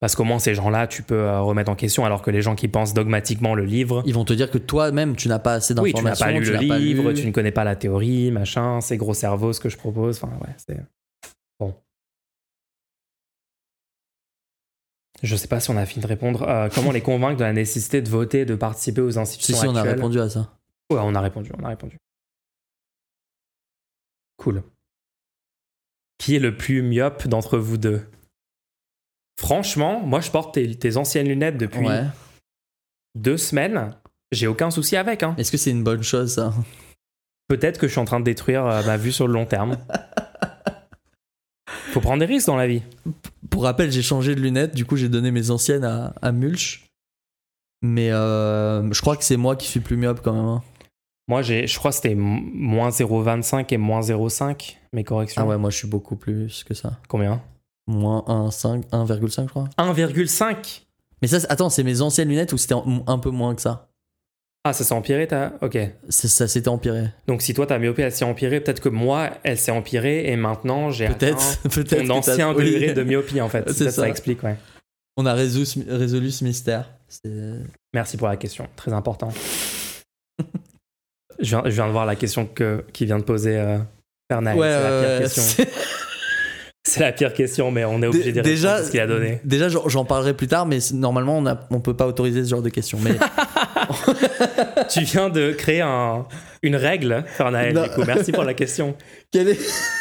[0.00, 2.54] Parce qu'au moins, ces gens-là, tu peux euh, remettre en question, alors que les gens
[2.56, 5.72] qui pensent dogmatiquement le livre, Ils vont te dire que toi-même, tu n'as pas assez
[5.78, 6.26] oui, tu n'as d'informations.
[6.26, 7.20] pas lu le livre, lu.
[7.20, 10.16] tu ne connais pas la théorie, machin, c'est gros cerveau ce que je propose.
[10.22, 10.78] Enfin, ouais, c'est.
[11.58, 11.74] Bon.
[15.24, 16.42] Je sais pas si on a fini de répondre.
[16.42, 19.66] Euh, comment les convaincre de la nécessité de voter, de participer aux Si, institutions si,
[19.66, 20.58] on a actuelles répondu à ça.
[20.92, 21.96] Ouais, on a répondu, on a répondu.
[24.36, 24.62] Cool.
[26.18, 28.06] Qui est le plus myope d'entre vous deux?
[29.40, 32.04] Franchement, moi je porte tes, tes anciennes lunettes depuis Ouais.
[33.14, 33.96] deux semaines.
[34.30, 35.22] J'ai aucun souci avec.
[35.22, 35.34] Hein.
[35.38, 36.52] Est-ce que c'est une bonne chose, ça?
[37.48, 39.78] Peut-être que je suis en train de détruire euh, ma vue sur le long terme.
[41.92, 42.82] Faut prendre des risques dans la vie.
[43.50, 46.86] Pour rappel, j'ai changé de lunettes, du coup, j'ai donné mes anciennes à, à Mulch.
[47.82, 50.44] Mais euh, je crois que c'est moi qui suis plus myope quand même.
[50.44, 50.62] hein.
[51.28, 55.42] Moi, j'ai, je crois que c'était moins 0,25 et moins 0,5 mes corrections.
[55.42, 56.98] Ah ouais, moi je suis beaucoup plus que ça.
[57.08, 57.42] Combien?
[57.86, 59.68] Moins 1,5, 1,5 je crois.
[59.78, 60.82] 1,5
[61.22, 62.74] Mais ça, attends, c'est mes anciennes lunettes ou c'était
[63.06, 63.88] un peu moins que ça?
[64.66, 65.52] Ah, ça s'est empiré, t'as.
[65.60, 65.76] Ok.
[66.08, 67.04] C'est- Ça s'était empiré.
[67.26, 70.36] Donc, si toi, ta myopie, elle s'est empirée, peut-être que moi, elle s'est empirée et
[70.36, 72.06] maintenant, j'ai Peut-être, peut-être.
[72.06, 73.64] t'as- ancien degré de myopie, en fait.
[73.72, 74.02] C'est ça.
[74.02, 74.08] ça.
[74.08, 74.56] explique, ouais.
[75.18, 76.90] On a résolu, ce- résolu ce mystère.
[77.08, 77.30] C'est-
[77.92, 79.28] Merci pour la question, très important.
[81.38, 83.78] je, viens, je viens de voir la question que, qui vient de poser euh,
[84.30, 84.58] Fernaille.
[84.58, 85.42] Ouais, c'est la pire euh, question.
[86.86, 89.40] c'est- la pire question, mais on est obligé de répondre à ce qu'il a donné.
[89.44, 92.68] Déjà, j'en parlerai plus tard, mais normalement, on, on peut pas autoriser ce genre de
[92.70, 92.98] questions.
[93.02, 93.12] Mais
[94.90, 96.26] tu viens de créer un,
[96.62, 98.02] une règle, du coup.
[98.06, 98.96] Merci pour la question.
[99.30, 99.58] quelle est...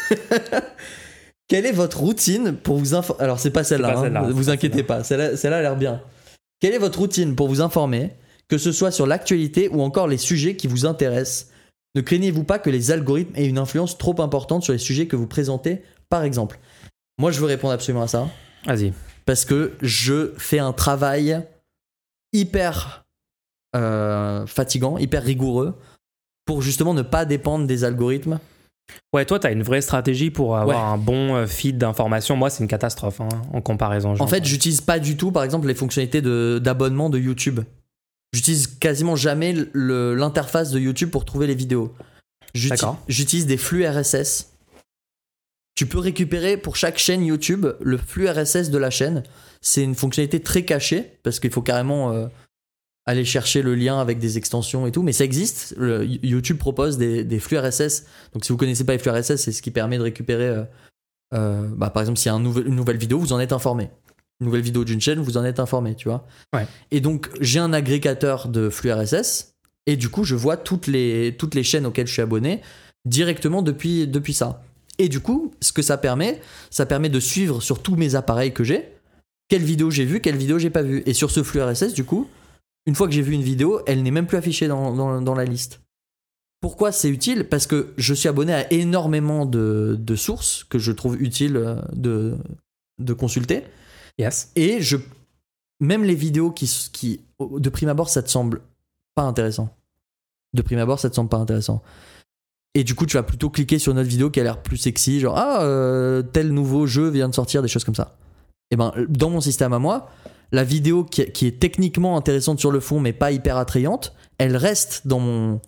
[1.47, 4.84] quelle est votre routine pour vous informer Alors, c'est pas celle-là, pas hein, vous inquiétez
[4.84, 5.03] pas.
[5.03, 6.01] Celle-là celle-là a l'air bien.
[6.60, 8.11] Quelle est votre routine pour vous informer,
[8.47, 11.51] que ce soit sur l'actualité ou encore les sujets qui vous intéressent?
[11.95, 15.15] Ne craignez-vous pas que les algorithmes aient une influence trop importante sur les sujets que
[15.15, 16.60] vous présentez, par exemple?
[17.19, 18.27] Moi, je veux répondre absolument à ça.
[18.65, 18.93] Vas-y.
[19.26, 21.43] parce que je fais un travail
[22.31, 23.02] hyper
[23.76, 25.76] euh, fatigant, hyper rigoureux
[26.45, 28.40] pour justement ne pas dépendre des algorithmes.
[29.14, 30.94] Ouais, toi, t'as une vraie stratégie pour avoir Ouais.
[30.94, 32.36] un bon euh, feed d'informations.
[32.36, 34.16] Moi, c'est une catastrophe hein, en comparaison.
[34.20, 36.22] En fait, j'utilise pas du tout, par exemple, les fonctionnalités
[36.60, 37.62] d'abonnement de, YouTube.
[38.34, 41.94] J'utilise quasiment jamais l'interface de YouTube pour trouver les vidéos.
[42.54, 44.50] J'utilise des flux RSS.
[45.76, 49.24] Tu peux récupérer pour chaque chaîne YouTube le flux RSS de la chaîne.
[49.62, 52.28] C'est une fonctionnalité très cachée parce qu'il faut carrément euh,
[53.05, 55.03] aller chercher le lien avec des extensions et tout.
[55.03, 55.73] Mais ça existe.
[55.77, 58.05] Le- YouTube propose des, des flux RSS.
[58.34, 60.47] Donc si vous connaissez pas les flux RSS, c'est ce qui permet de récupérer.
[60.47, 60.63] euh,
[61.34, 63.51] euh, bah, par exemple, s'il y a un nouvel- une nouvelle vidéo, vous en êtes
[63.53, 63.89] informé.
[64.39, 66.25] Une nouvelle vidéo d'une chaîne, vous en êtes informé, tu vois.
[66.53, 66.65] Ouais.
[66.91, 69.53] Et donc j'ai un agrégateur de flux RSS
[69.85, 72.61] et du coup je vois toutes les, toutes les chaînes auxquelles je suis abonné
[73.05, 74.63] directement depuis, depuis ça.
[74.99, 76.39] Et du coup, ce que ça permet,
[76.69, 78.89] ça permet de suivre sur tous mes appareils que j'ai
[79.49, 81.03] quelle vidéo j'ai vue, quelle vidéo j'ai pas vue.
[81.05, 82.27] Et sur ce flux RSS, du coup,
[82.85, 85.35] une fois que j'ai vu une vidéo, elle n'est même plus affichée dans, dans- dans
[85.35, 85.81] la liste.
[86.61, 87.47] Pourquoi c'est utile?
[87.49, 91.76] Parce que je suis abonné à énormément de, de sources que je trouve utiles euh,
[91.93, 92.35] de,
[92.99, 93.64] de consulter.
[94.18, 94.51] Yes.
[94.55, 94.97] Et je,
[95.81, 98.61] même les vidéos qui, qui, de prime abord, ça te semble
[99.15, 99.76] pas intéressant.
[100.53, 101.81] De prime abord, ça te semble pas intéressant.
[102.76, 104.77] Et du coup, tu vas plutôt cliquer sur une autre vidéo qui a l'air plus
[104.77, 108.15] sexy, genre ah euh, tel nouveau jeu vient de sortir, des choses comme ça.
[108.72, 110.10] Et ben, dans mon système à moi,
[110.53, 114.55] la vidéo qui, qui est techniquement intéressante sur le fond, mais pas hyper attrayante, elle
[114.55, 115.59] reste dans mon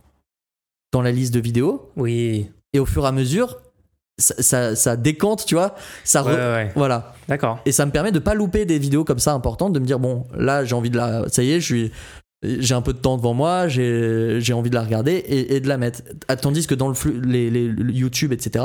[0.94, 1.92] dans la liste de vidéos.
[1.98, 2.50] Oui.
[2.72, 3.58] Et au fur et à mesure,
[4.18, 5.76] ça, ça, ça décante, tu vois.
[6.06, 6.72] Ça Ouais, ouais, ouais.
[6.76, 7.14] voilà.
[7.28, 7.60] D'accord.
[7.66, 10.00] Et ça me permet de pas louper des vidéos comme ça importantes, de me dire
[10.00, 11.92] bon, là j'ai envie de la, ça y est, je suis,
[12.44, 15.68] j'ai un peu de temps devant moi, j'ai, envie de la regarder et, et de
[15.68, 16.02] la mettre.
[16.42, 18.64] Tandis que dans le flux, les, les- le YouTube, etc.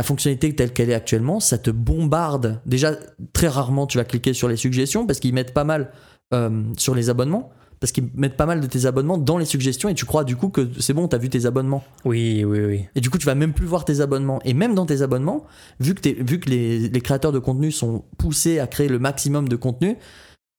[0.00, 2.62] La fonctionnalité telle qu'elle est actuellement, ça te bombarde.
[2.64, 2.92] Déjà,
[3.34, 5.92] très rarement tu vas cliquer sur les suggestions parce qu'ils mettent pas mal
[6.32, 7.50] euh, sur les abonnements
[7.80, 10.36] parce qu'ils mettent pas mal de tes abonnements dans les suggestions et tu crois du
[10.36, 11.84] coup que c'est bon, t'as vu tes abonnements.
[12.06, 12.86] Oui, oui, oui.
[12.94, 14.40] Et du coup, tu vas même plus voir tes abonnements.
[14.46, 15.44] Et même dans tes abonnements,
[15.80, 18.98] vu que, t'es- vu que les, les créateurs de contenu sont poussés à créer le
[18.98, 19.98] maximum de contenu,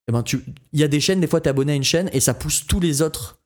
[0.08, 0.42] eh ben tu,
[0.72, 2.68] il y a des chaînes, des fois, t'es abonné à une chaîne et ça pousse
[2.68, 3.40] tous les autres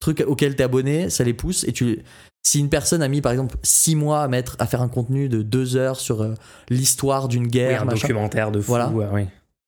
[0.00, 1.64] trucs auxquels t'es abonné, ça les pousse.
[1.64, 2.00] Et tu,
[2.46, 5.28] si une personne a mis, par exemple, six mois à mettre, à faire un contenu
[5.28, 6.34] de deux heures sur euh,
[6.68, 8.66] l'histoire d'une Oui, guerre, un machin, documentaire de fou.
[8.68, 8.88] Voilà.
[8.90, 9.22] ouais, oui.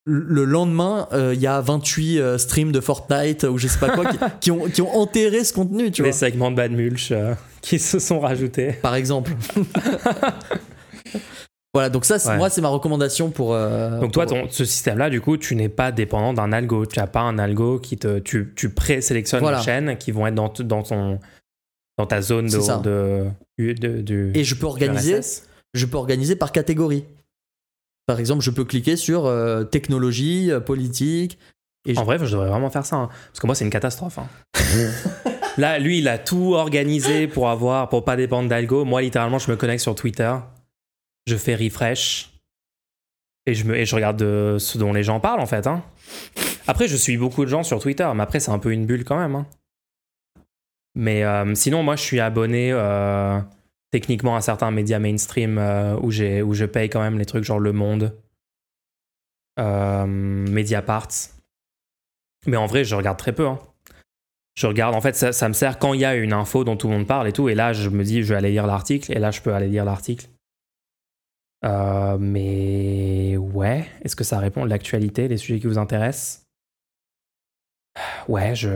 [0.04, 3.90] le lendemain, euh, il y a 28 euh, streams de Fortnite ou je sais pas
[3.90, 6.18] quoi qui, qui ont, qui ont enterré ce contenu, tu Les vois.
[6.18, 8.72] segments de Bad Mulch euh, qui se sont rajoutés.
[8.82, 9.32] Par exemple.
[11.78, 12.36] voilà, donc ça, Ouais.
[12.36, 13.54] moi, c'est ma recommandation pour.
[13.54, 16.86] euh, Donc toi, ton, ce système-là, du coup, tu n'es pas dépendant d'un algo.
[16.86, 18.18] Tu n'as pas un algo qui te...
[18.18, 19.58] Tu, tu présélectionnes Voilà.
[19.58, 20.48] les chaînes qui vont être dans,
[20.82, 21.18] ton,
[21.96, 23.24] dans ta zone de,
[23.58, 24.32] de, de- du...
[24.34, 25.20] Et je peux organiser,
[25.74, 27.04] je peux organiser par catégorie.
[28.06, 31.38] Par exemple, je peux cliquer sur euh, technologie, euh, politique.
[31.86, 32.96] Et je- En vrai, je devrais vraiment faire ça.
[32.96, 33.08] hein.
[33.28, 34.18] Parce que moi, c'est une catastrophe.
[34.18, 34.26] hein.
[35.58, 38.84] Là, lui, il a tout organisé pour avoir, pour pas dépendre d'algo.
[38.84, 40.32] Moi, littéralement, je me connecte sur Twitter.
[41.28, 42.30] Je fais refresh.
[43.46, 45.66] Et je, me, et je regarde euh, ce dont les gens parlent, en fait.
[45.66, 45.82] hein.
[46.66, 49.04] Après, je suis beaucoup de gens sur Twitter, mais après, c'est un peu une bulle
[49.04, 49.34] quand même.
[49.36, 49.46] hein.
[50.94, 53.38] Mais euh, sinon, moi, je suis abonné euh,
[53.90, 55.58] techniquement à certains médias mainstream
[56.02, 58.14] où, j'ai- où je paye quand même les trucs genre Le Monde,
[59.58, 61.08] Mediapart.
[62.46, 63.46] Mais en vrai, je regarde très peu.
[63.46, 63.58] hein.
[64.56, 66.88] Je regarde, en fait, ça me sert quand il y a une info dont tout
[66.88, 67.48] le monde parle et tout.
[67.48, 69.12] Et là, je me dis, je vais aller lire l'article.
[69.12, 70.26] Et là, je peux aller lire l'article.
[71.64, 76.44] Euh, mais ouais, est-ce que ça répond à l'actualité, les sujets qui vous intéressent?
[78.28, 78.68] Ouais, je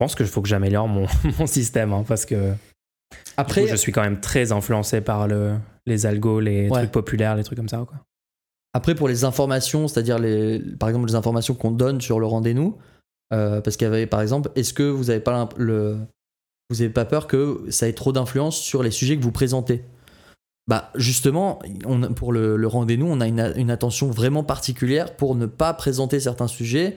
[0.00, 1.06] je pense qu'il faut que j'améliore mon,
[1.38, 2.52] mon système hein, parce que
[3.36, 5.56] Après, je suis quand même très influencé par le,
[5.86, 6.78] les algos, les Ouais.
[6.82, 7.84] trucs populaires, les trucs comme ça.
[7.86, 7.96] Quoi.
[8.74, 12.76] Après, pour les informations, c'est-à-dire les, par exemple les informations qu'on donne sur le rendez-nous,
[13.32, 15.98] euh, parce qu'il y avait, par exemple, est-ce que vous n'avez pas le,
[16.70, 19.84] vous avez pas peur que ça ait trop d'influence sur les sujets que vous présentez?
[20.68, 21.60] Bah justement,
[22.14, 26.96] pour le, rendez-nous, on a une, attention vraiment particulière pour ne pas présenter certains sujets,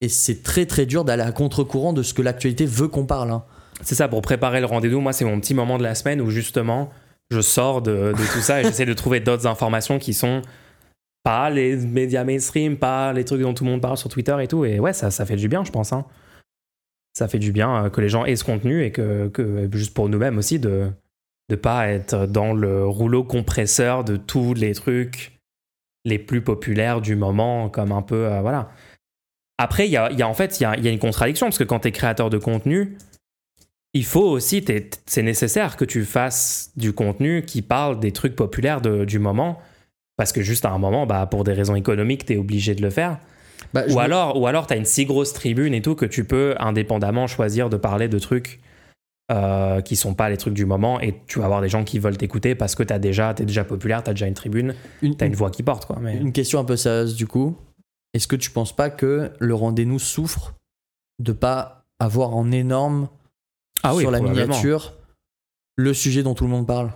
[0.00, 3.30] et c'est très très dur d'aller à contre-courant de ce que l'actualité veut qu'on parle.
[3.30, 3.44] hein.
[3.82, 6.30] C'est ça, pour préparer le rendez-vous, moi, c'est mon petit moment de la semaine où
[6.30, 6.90] justement,
[7.30, 10.42] je sors de, tout ça et j'essaie de trouver d'autres informations qui sont
[11.22, 14.48] pas les médias mainstream, pas les trucs dont tout le monde parle sur Twitter et
[14.48, 14.64] tout.
[14.64, 15.92] Et ouais, ça, fait du bien, je pense.
[15.92, 16.04] hein.
[17.16, 19.30] Ça fait du bien euh, que les gens aient ce contenu et que
[19.72, 20.90] juste pour nous-mêmes aussi, de
[21.52, 25.32] ne pas être dans le rouleau compresseur de tous les trucs
[26.04, 28.26] les plus populaires du moment, comme un peu.
[28.26, 28.70] euh, voilà.
[29.58, 30.98] Après, il y a, y a- en fait, il y a, il y a une
[30.98, 32.96] contradiction parce que quand tu es créateur de contenu,
[33.94, 34.64] il faut aussi,
[35.06, 39.60] c'est nécessaire que tu fasses du contenu qui parle des trucs populaires de- du moment,
[40.16, 42.82] parce que juste à un moment, bah, pour des raisons économiques, tu es obligé de
[42.82, 43.18] le faire.
[43.74, 46.06] Bah, Ou me- alors, ou alors tu as une si grosse tribune et tout que
[46.06, 48.60] tu peux indépendamment choisir de parler de trucs
[49.32, 51.98] euh, qui sont pas les trucs du moment et tu vas avoir des gens qui
[51.98, 55.16] veulent t'écouter parce que tu déjà, es déjà populaire, tu as déjà une tribune, une,
[55.16, 55.86] tu as une voix qui porte.
[55.86, 55.98] Quoi.
[56.00, 56.16] Mais...
[56.18, 57.56] Une question un peu sérieuse du coup.
[58.14, 60.54] Est-ce que tu penses pas que le rendez-nous souffre
[61.18, 63.08] de pas avoir en énorme
[63.82, 64.94] Ah oui, sur la miniature
[65.76, 66.90] le sujet dont tout le monde parle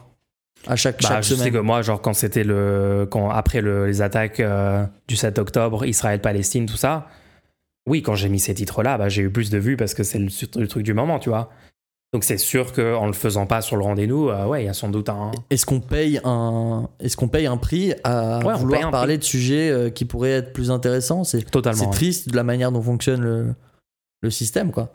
[0.66, 1.52] à chaque, Bah, chaque je sais semaine?
[1.52, 3.06] que moi, genre, quand c'était le.
[3.10, 7.06] Quand, après le- les attaques euh, du 7 octobre, Israël-Palestine, tout ça,
[7.88, 10.18] oui, quand j'ai mis ces titres-là, bah, j'ai eu plus de vues parce que c'est
[10.18, 11.50] le, le truc du moment, tu vois.
[12.16, 14.72] Donc c'est sûr qu'en le faisant pas sur le rendez-vous, euh, ouais, il y a
[14.72, 15.32] sans doute un.
[15.50, 19.68] Est-ce qu'on paye un est-ce qu'on paye un prix à Ouais, vouloir parler de sujets
[19.68, 21.24] euh, qui pourraient être plus intéressants?
[21.24, 21.78] C'est Totalement.
[21.78, 21.92] c'est ouais.
[21.92, 23.54] triste de la manière dont fonctionne le,
[24.22, 24.92] le système quoi.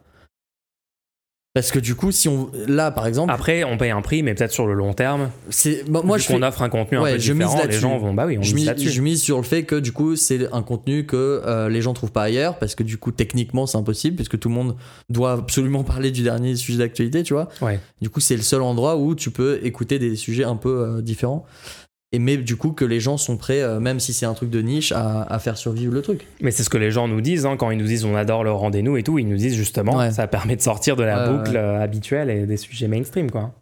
[1.53, 4.33] Parce que du coup, si on là par exemple, Après, on paye un prix, mais
[4.33, 5.31] peut-être sur le long terme.
[5.49, 7.47] c'est bah, moi vu je qu'on fais- offre un contenu un Ouais, peu je mise
[7.67, 8.13] les gens vont.
[8.13, 8.89] Bah oui, on je mise mise, là-dessus.
[8.89, 11.93] je mise sur le fait que du coup c'est un contenu que euh, les gens
[11.93, 14.77] trouvent pas ailleurs parce que du coup techniquement c'est impossible puisque tout le monde
[15.09, 17.81] doit absolument parler du dernier sujet d'actualité tu vois Ouais.
[18.01, 21.01] du coup c'est le seul endroit où tu peux écouter des sujets un peu euh,
[21.01, 21.45] différents
[22.13, 24.49] et mais du coup que les gens sont prêts euh, même si c'est un truc
[24.49, 27.21] de niche à, à faire survivre le truc Mais c'est ce que les gens nous
[27.21, 29.17] disent hein, quand ils nous disent on adore le rendez-vous et tout.
[29.19, 30.11] Ils nous disent justement, Ouais.
[30.11, 33.53] ça permet de sortir de la boucle euh, habituelle et des sujets mainstream, quoi.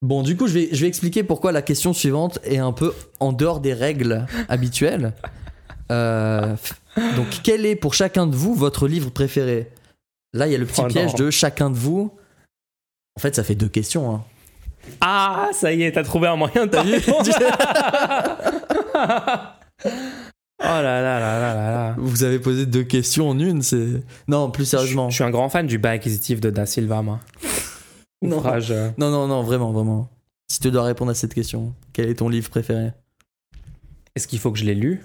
[0.00, 2.94] bon du coup je vais, je vais expliquer pourquoi la question suivante est un peu
[3.20, 5.12] en dehors des règles habituelles
[5.90, 6.56] Euh,
[7.16, 9.68] donc quel est pour chacun de vous votre livre préféré?
[10.32, 12.10] Là il y a le petit Oh piège de chacun de vous
[13.16, 14.24] en fait ça fait deux questions hein.
[15.00, 17.28] Ah, ça y est, t'as trouvé un moyen de répondre.
[20.64, 21.94] Oh là là là là là là.
[21.98, 24.00] Vous avez posé deux questions en une, c'est.
[24.28, 25.08] Non, plus sérieusement.
[25.08, 27.18] Je, je suis un grand fan du bas acquisitif de Da Silva, moi.
[28.22, 28.36] Non.
[28.36, 30.08] Ouvrage, euh, Non, non, non, vraiment, vraiment.
[30.48, 32.92] Si tu dois répondre à cette question, quel est ton livre préféré?
[34.14, 35.04] Est-ce qu'il faut que je l'ai lu?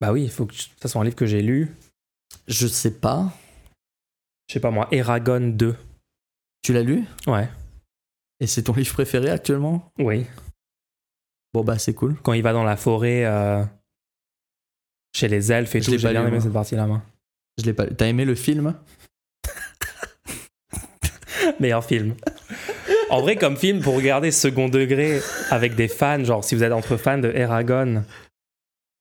[0.00, 1.74] Bah oui, il faut que ça soit un livre que j'ai lu.
[2.46, 3.32] Je sais pas.
[4.46, 5.74] Je sais pas moi, Eragon 2.
[6.62, 7.04] Tu l'as lu?
[7.26, 7.48] Ouais.
[8.40, 9.92] Et c'est ton livre préféré actuellement?
[9.98, 10.26] Oui.
[11.52, 12.16] Bon bah c'est cool.
[12.22, 13.64] Quand il va dans la forêt euh,
[15.14, 16.40] chez les elfes et Je tout, j'ai pas bien aimé moi.
[16.40, 16.86] cette partie-là.
[16.86, 17.02] moi.
[17.58, 17.86] Je l'ai pas.
[17.86, 18.74] T'as aimé le film?
[21.60, 22.14] Meilleur film.
[23.10, 26.72] En vrai, comme film, pour regarder second degré avec des fans, genre si vous êtes
[26.72, 28.04] entre fans de Eragon.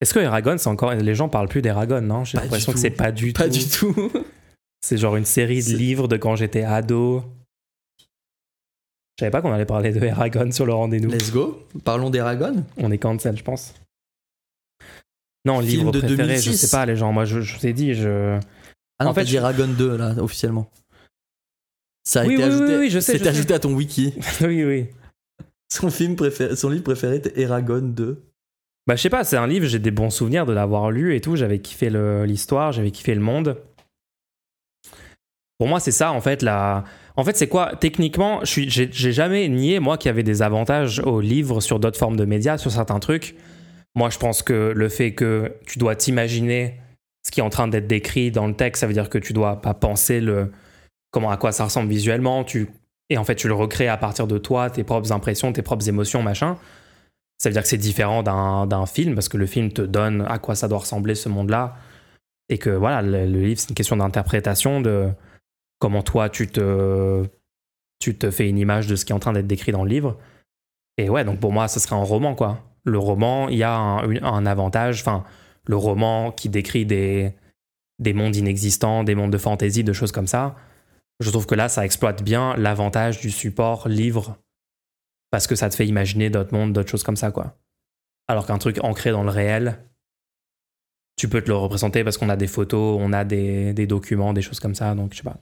[0.02, 0.94] Est-ce que Eragon, c'est encore.
[0.94, 2.24] Les gens parlent plus d'Eragon, non?
[2.26, 3.50] J'ai Pas l'impression que c'est pas du Pas tout.
[3.52, 4.12] du tout.
[4.82, 7.24] C'est genre une série de livres de quand j'étais ado.
[9.20, 11.10] Je savais pas qu'on allait parler de Eragon sur le rendez-vous.
[11.12, 11.62] Let's go.
[11.84, 12.64] Parlons d'Eragon.
[12.78, 13.74] On est cancel, je pense.
[15.44, 16.58] Non, Film livre de préféré, je 2006.
[16.58, 17.12] sais pas, les gens.
[17.12, 18.40] Moi, je, je vous ai dit, je.
[18.98, 20.72] Ah non, En fait, je- Eragon 2 là officiellement.
[22.06, 22.66] Ça a Oui, été oui, ajouté.
[22.76, 23.30] oui, oui, je sais, C'est je sais.
[23.30, 24.14] ajouté à ton wiki.
[24.42, 24.88] oui, oui.
[25.70, 28.24] Son film préféré, son livre préféré était Eragon 2.
[28.88, 31.20] Bah, je sais pas, c'est un livre, j'ai des bons souvenirs de l'avoir lu et
[31.20, 31.36] tout.
[31.36, 31.90] J'avais kiffé
[32.26, 33.58] l'histoire, j'avais kiffé le monde.
[35.58, 36.42] Pour moi, c'est ça, en fait.
[36.42, 36.86] La...
[37.20, 41.20] En fait, c'est quoi Techniquement, j'ai jamais nié, moi, qu'il y avait des avantages au
[41.20, 43.36] livre sur d'autres formes de médias, sur certains trucs.
[43.94, 46.80] Moi, je pense que le fait que tu dois t'imaginer
[47.26, 49.34] ce qui est en train d'être décrit dans le texte, ça veut dire que tu
[49.34, 50.50] dois pas penser le
[51.12, 52.46] comment à quoi ça ressemble visuellement.
[53.10, 55.90] Et en fait, tu le recrées à partir de toi, tes propres impressions, tes propres
[55.90, 56.58] émotions, machin.
[57.38, 60.26] Ça veut dire que c'est différent d'un d'un film parce que le film te donne
[60.30, 61.76] à quoi ça doit ressembler ce monde-là.
[62.48, 65.10] Et que voilà, le, le livre, c'est une question d'interprétation de
[65.80, 67.30] comment toi tu te,
[68.32, 70.18] fais une image de ce qui est en train d'être décrit dans le livre.
[70.98, 72.64] Et ouais, donc pour moi, ce serait un roman, quoi.
[72.84, 75.02] Le roman, il y a un, avantage.
[75.02, 75.24] Enfin,
[75.66, 77.34] le roman qui décrit des,
[78.00, 80.56] des mondes inexistants, des mondes de fantaisie, de choses comme ça.
[81.20, 84.38] Je trouve que là, ça exploite bien l'avantage du support livre
[85.32, 87.58] parce que ça te fait imaginer d'autres mondes, d'autres choses comme ça, quoi.
[88.28, 89.84] Alors qu'un truc ancré dans le réel,
[91.18, 94.34] tu peux te le représenter parce qu'on a des photos, on a des, des documents,
[94.34, 95.38] des choses comme ça, donc je sais pas.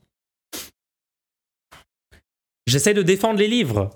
[2.68, 3.92] J'essaie de défendre les livres.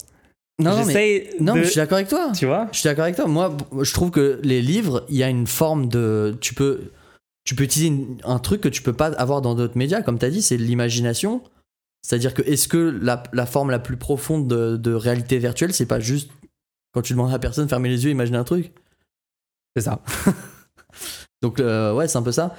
[0.59, 1.59] Non, non, mais, J'essaie non, de...
[1.59, 2.31] mais je suis d'accord avec toi.
[2.37, 3.27] Tu vois Je suis d'accord avec toi.
[3.27, 6.37] Moi, je trouve que les livres, il y a une forme de.
[6.39, 6.91] Tu peux,
[7.45, 10.19] tu peux utiliser une- un truc que tu peux pas avoir dans d'autres médias, comme
[10.19, 11.41] tu as dit, c'est l'imagination.
[12.03, 15.85] C'est-à-dire que est-ce que la, la forme la plus profonde de, de réalité virtuelle, c'est
[15.85, 16.31] pas juste
[16.93, 18.71] quand tu demandes à la personne de fermer les yeux, imaginer un truc?
[19.75, 20.01] C'est ça.
[21.41, 22.55] Donc, euh, ouais, c'est un peu ça.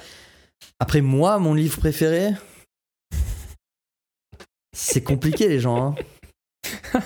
[0.79, 2.31] Après, moi, mon livre préféré.
[4.73, 5.95] C'est compliqué, les gens.
[5.95, 6.99] hein.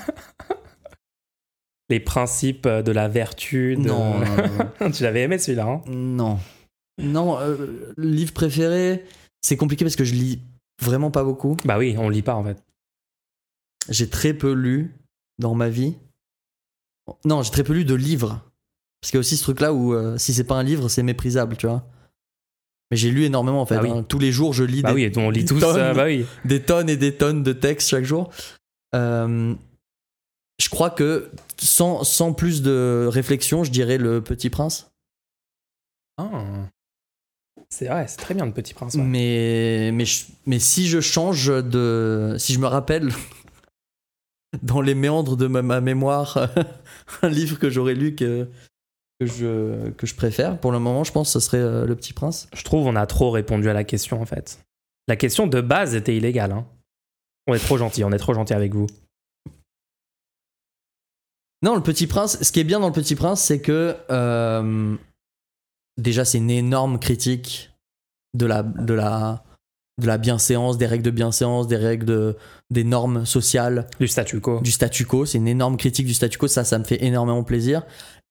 [1.90, 3.76] Les principes de la vertu.
[3.78, 3.82] De...
[3.82, 4.26] Non, non,
[4.82, 4.92] non.
[4.92, 6.38] tu l'avais aimé celui-là, hein Non.
[7.02, 9.06] Non, euh, livre préféré,
[9.42, 10.42] c'est compliqué parce que je lis
[10.82, 11.56] vraiment pas beaucoup.
[11.64, 12.62] Bah oui, on lit pas en fait.
[13.88, 14.96] J'ai très peu lu
[15.40, 15.96] dans ma vie.
[17.24, 18.42] Non, j'ai très peu lu de livres.
[19.00, 21.04] Parce qu'il y a aussi ce truc-là où euh, si c'est pas un livre, c'est
[21.04, 21.88] méprisable, tu vois.
[22.92, 23.76] Mais j'ai lu énormément en fait.
[23.76, 23.90] Ah oui.
[23.92, 24.04] hein.
[24.08, 25.60] Tous les jours, je lis Bah des, oui, on lit des tous.
[25.60, 25.78] tonnes.
[25.78, 26.26] euh, bah oui.
[26.46, 28.30] des tonnes et des tonnes de textes chaque jour.
[28.96, 29.54] Euh,
[30.60, 34.90] je crois que sans, sans plus de réflexion, je dirais Le Petit Prince.
[36.18, 36.30] Ah.
[37.70, 38.96] C'est vrai, c'est très bien le Petit Prince.
[38.96, 39.02] ouais.
[39.04, 42.36] Mais, mais, je- mais si je change de.
[42.40, 43.10] Si je me rappelle
[44.64, 46.48] dans les méandres de ma, ma mémoire
[47.22, 48.48] un livre que j'aurais lu que,
[49.20, 51.96] que, je, que je préfère, pour le moment, je pense que ce serait euh, Le
[51.96, 52.48] Petit Prince.
[52.54, 54.60] Je trouve on a trop répondu à la question en fait.
[55.08, 56.52] La question de base était illégale.
[56.52, 56.66] hein.
[57.48, 58.88] On est trop gentil, on est trop gentil avec vous.
[61.64, 63.96] Non, Le Petit Prince, ce qui est bien dans Le Petit Prince, c'est que.
[64.12, 64.96] euh,
[65.98, 67.72] déjà, c'est une énorme critique
[68.36, 69.44] de la, de, la,
[70.00, 72.38] de la bienséance, des règles de bienséance, des règles de,
[72.70, 73.88] des normes sociales.
[74.00, 74.60] Du statu quo.
[74.60, 75.26] du statu quo.
[75.26, 76.48] C'est une énorme critique du statu quo.
[76.48, 77.84] Ça, ça me fait énormément plaisir.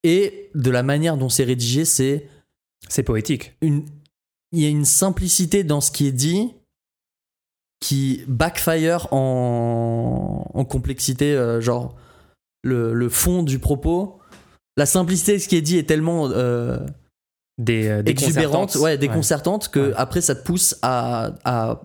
[0.05, 2.29] Et de la manière dont c'est rédigé, c'est
[2.89, 3.57] C'est poétique.
[3.61, 3.85] une.
[4.53, 6.55] Il y a une simplicité dans ce qui est dit
[7.81, 11.95] qui backfire en, en complexité, euh, genre
[12.63, 14.19] le, le fond du propos.
[14.77, 16.79] La simplicité de ce qui est dit est tellement euh,
[17.59, 19.95] Des, euh, exubérante, ouais, déconcertante, que Ouais.
[19.97, 21.83] après ça te pousse à, à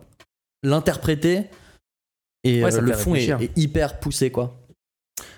[0.64, 1.46] l'interpréter.
[2.44, 4.58] Et Ouais, le fond est, est hyper poussé, quoi.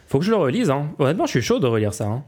[0.07, 0.69] Faut que je le relise.
[0.69, 0.93] Hein.
[0.99, 2.05] Honnêtement, je suis chaud de relire ça.
[2.07, 2.23] hein.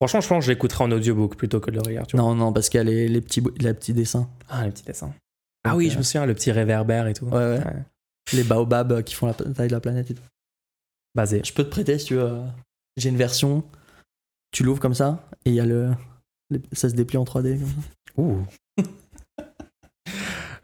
[0.00, 1.82] Franchement, je pense que je l'écouterai en audiobook plutôt que de le.
[2.06, 2.24] Tu vois.
[2.26, 4.28] Non, non, parce qu'il y a les, les petits, les petits dessins.
[4.48, 5.12] Ah, les petits dessins.
[5.64, 7.26] Ah Donc, oui, euh, je me souviens, le petit réverbère et tout.
[7.26, 7.62] Ouais, ouais.
[8.32, 10.22] Les baobabs qui font la taille de la planète et tout.
[11.14, 11.40] Basé.
[11.44, 12.22] Je peux te prêter si tu veux.
[12.24, 12.42] euh,
[12.98, 13.64] J'ai une version.
[14.52, 15.92] Tu l'ouvres comme ça et il y a le.
[16.72, 17.58] Ça se déplie en 3D.
[17.58, 18.20] Comme ça.
[18.22, 18.42] Ouh.
[20.06, 20.12] je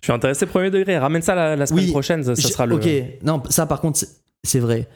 [0.03, 0.99] suis intéressé premier degré.
[0.99, 2.75] Ramène ça la, la semaine Oui, prochaine, ça, ça Je- sera le.
[2.77, 2.89] Ok,
[3.23, 4.89] non, ça par contre, c'est- c'est vrai.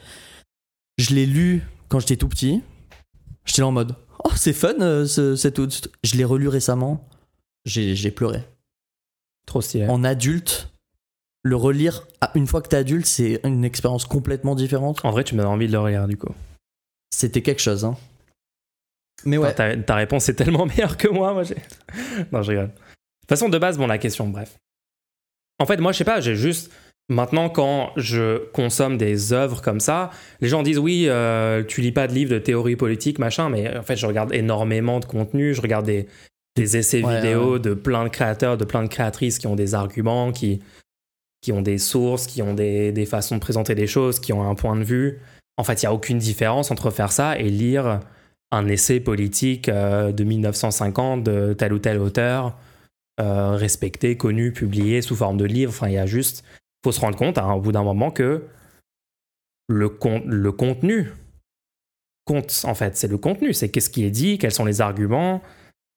[0.98, 2.62] Je l'ai lu quand j'étais tout petit.
[3.44, 3.94] J'étais là en mode
[4.24, 7.08] Oh, c'est fun, euh, ce, cet autre- Je l'ai relu récemment.
[7.64, 8.42] j'ai j'ai pleuré.
[9.46, 9.86] Trop stylé.
[9.88, 10.70] En adulte,
[11.42, 15.04] le relire une fois que t'es adulte, c'est une expérience complètement différente.
[15.04, 16.34] En vrai, tu donnes envie de le regarder du coup.
[17.14, 17.96] C'était quelque chose, hein.
[19.24, 21.32] Mais ouais, Ta, ta réponse est tellement meilleure que moi.
[21.32, 21.56] moi j'ai-
[22.32, 22.66] non, je rigole.
[22.68, 24.56] De toute façon, de base, bon, la question, bref.
[25.58, 26.70] En fait, moi, je sais pas, j'ai juste.
[27.08, 30.10] Maintenant, quand je consomme des œuvres comme ça,
[30.40, 33.76] les gens disent oui, euh, tu lis pas de livres de théorie politique, machin, mais
[33.76, 36.08] en fait, je regarde énormément de contenu, je regarde des,
[36.56, 37.60] des essais Ouais, vidéo ouais.
[37.60, 40.60] de plein de créateurs, de plein de créatrices qui ont des arguments, qui,
[41.42, 44.48] qui ont des sources, qui ont des, des façons de présenter des choses, qui ont
[44.48, 45.20] un point de vue.
[45.58, 48.00] En fait, il n'y a aucune différence entre faire ça et lire
[48.50, 52.56] un essai politique euh, de 1950 de tel ou tel auteur,
[53.20, 55.70] euh, respecté, connu, publié sous forme de livre.
[55.70, 56.44] Enfin, il y a juste,
[56.86, 58.46] faut se rendre compte hein, au bout d'un moment que
[59.68, 61.10] le, con- le contenu
[62.24, 62.62] compte.
[62.64, 65.42] En fait, c'est le contenu, c'est qu'est-ce qui est dit, quels sont les arguments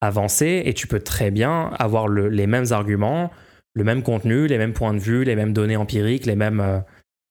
[0.02, 3.30] avancés, et tu peux très bien avoir le- les mêmes arguments,
[3.76, 6.80] le même contenu, les mêmes points de vue, les mêmes données empiriques, les mêmes, euh,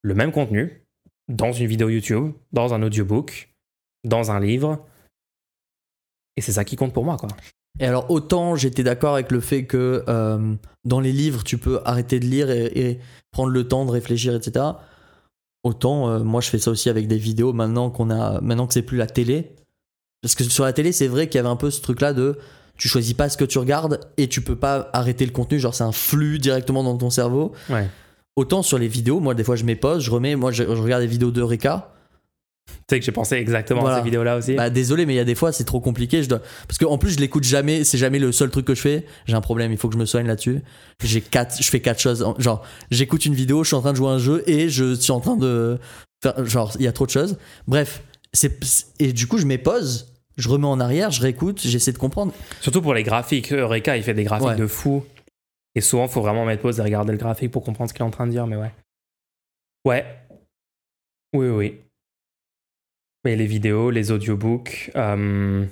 [0.02, 0.84] le même contenu
[1.26, 3.48] dans une vidéo YouTube, dans un audiobook,
[4.04, 4.86] dans un livre.
[6.36, 7.30] Et c'est ça qui compte pour moi, quoi.
[7.80, 10.54] Et alors, autant j'étais d'accord avec le fait que euh,
[10.84, 12.98] dans les livres, tu peux arrêter de lire et, et
[13.30, 14.64] prendre le temps de réfléchir, etc.
[15.64, 18.74] Autant, euh, moi, je fais ça aussi avec des vidéos maintenant qu'on a, maintenant que
[18.74, 19.54] c'est plus la télé.
[20.22, 22.38] Parce que sur la télé, c'est vrai qu'il y avait un peu ce truc-là de
[22.76, 25.74] tu choisis pas ce que tu regardes et tu peux pas arrêter le contenu, genre
[25.74, 27.52] c'est un flux directement dans ton cerveau.
[27.68, 27.88] Ouais.
[28.36, 30.80] Autant sur les vidéos, moi, des fois, je mets pause, je remets, moi, je, je
[30.80, 31.92] regarde des vidéos de Reka.
[32.68, 33.96] Tu sais que j'ai pensé exactement Voilà.
[33.96, 34.54] à ces vidéos-là aussi.
[34.54, 36.40] Bah désolé mais il y a des fois c'est trop compliqué je dois...
[36.66, 39.06] parce que en plus je l'écoute jamais c'est jamais le seul truc que je fais
[39.26, 40.60] j'ai un problème il faut que je me soigne là-dessus
[41.02, 43.96] j'ai quatre je fais quatre choses genre j'écoute une vidéo je suis en train de
[43.96, 45.78] jouer à un jeu et je suis en train de
[46.22, 47.36] faire genre il y a trop de choses
[47.66, 48.58] bref c'est
[49.00, 52.32] et du coup je mets pause je remets en arrière je réécoute j'essaie de comprendre
[52.60, 53.52] Surtout pour les graphiques.
[53.52, 54.56] Eureka, il fait des graphiques Ouais.
[54.56, 55.04] de fou.
[55.74, 58.02] Et souvent, il faut vraiment mettre pause et regarder le graphique pour comprendre ce qu'il
[58.02, 58.72] est en train de dire, mais ouais.
[59.84, 60.04] Ouais.
[61.34, 61.78] Oui, oui.
[63.24, 64.90] Mais les vidéos, les audiobooks.
[64.96, 65.64] euh,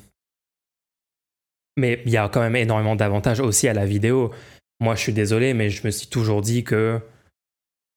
[1.77, 4.33] Mais il y a quand même énormément d'avantages aussi à la vidéo.
[4.81, 7.01] Moi, je suis désolé, mais je me suis toujours dit que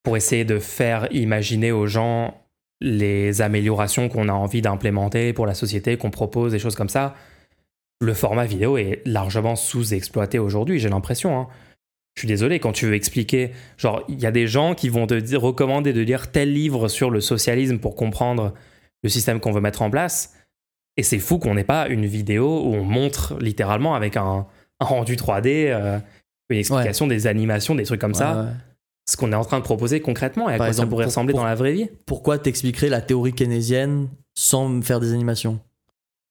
[0.04, 2.42] pour essayer de faire imaginer aux gens
[2.82, 7.16] les améliorations qu'on a envie d'implémenter pour la société, qu'on propose, des choses comme ça,
[8.00, 11.38] le format vidéo est largement sous-exploité aujourd'hui, j'ai l'impression.
[11.38, 11.48] hein.
[12.16, 15.08] Je suis désolé, quand tu veux expliquer, genre, il y a des gens qui vont
[15.08, 18.54] te recommander de lire tel livre sur le socialisme pour comprendre
[19.04, 20.34] le système qu'on veut mettre en place.
[20.98, 24.46] Et c'est fou qu'on n'ait pas une vidéo où on montre littéralement avec un,
[24.80, 25.98] un rendu 3D, euh,
[26.50, 28.48] une explication des animations, des trucs comme ça, Ouais,
[29.10, 31.12] ce qu'on est en train de proposer concrètement et à Par quoi ça pourrait pour-
[31.12, 31.88] ressembler pour- dans la vraie vie.
[32.06, 35.60] pourquoi t'expliquerais la théorie keynésienne sans faire des animations?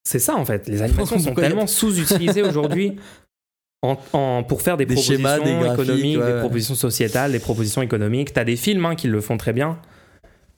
[0.03, 0.67] C'est ça en fait.
[0.67, 2.95] Les animations sont tellement sous-utilisées aujourd'hui
[3.81, 7.81] en, en- pour faire des, Des propositions schémas, des économiques, des propositions sociétales, des propositions
[7.81, 8.33] économiques.
[8.33, 9.79] T'as des films hein, qui le font très bien,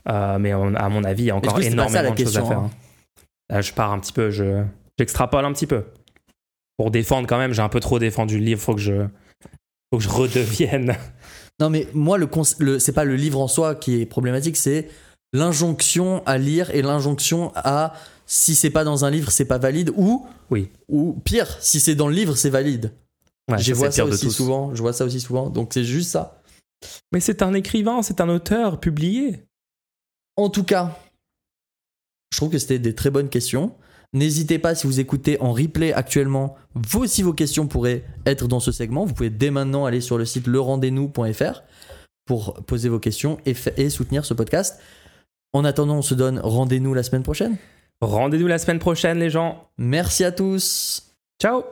[0.10, 2.38] Euh, mais on- à mon avis, il y a encore coup, ça, énormément de choses
[2.38, 2.60] à faire.
[2.60, 2.70] hein.
[2.74, 3.24] hein.
[3.50, 4.64] Là, je pars un petit peu, je
[4.98, 5.84] j'extrapole un petit peu
[6.78, 7.54] pour défendre quand même.
[7.54, 8.62] J'ai un peu trop défendu le livre.
[8.62, 9.06] Faut que je
[9.92, 10.96] faut que je redevienne.
[11.60, 14.88] Non, mais moi, le, le c'est pas le livre en soi qui est problématique, c'est
[15.32, 17.94] l'injonction à lire et l'injonction à
[18.26, 20.70] si c'est pas dans un livre, c'est pas valide ou Oui.
[20.90, 22.92] ou pire, si c'est dans le livre, c'est valide.
[23.50, 24.74] Ouais, je vois ça aussi souvent.
[24.74, 25.50] Je vois ça aussi souvent.
[25.50, 26.42] Donc c'est juste ça.
[27.12, 29.44] Mais c'est un écrivain, c'est un auteur publié.
[30.38, 30.98] En tout cas,
[32.32, 33.76] je trouve que c'était des très bonnes questions.
[34.14, 38.60] N'hésitez pas, si vous écoutez en replay actuellement, vous aussi vos questions pourraient être dans
[38.60, 39.06] ce segment.
[39.06, 41.62] Vous pouvez dès maintenant aller sur le site lerendez-nous.fr
[42.26, 44.82] pour poser vos questions et, et soutenir ce podcast.
[45.54, 47.58] En attendant, on se donne rendez-nous la semaine prochaine.
[48.02, 49.70] Rendez-nous la semaine prochaine, les gens.
[49.78, 51.14] Merci à tous.
[51.42, 51.64] Ciao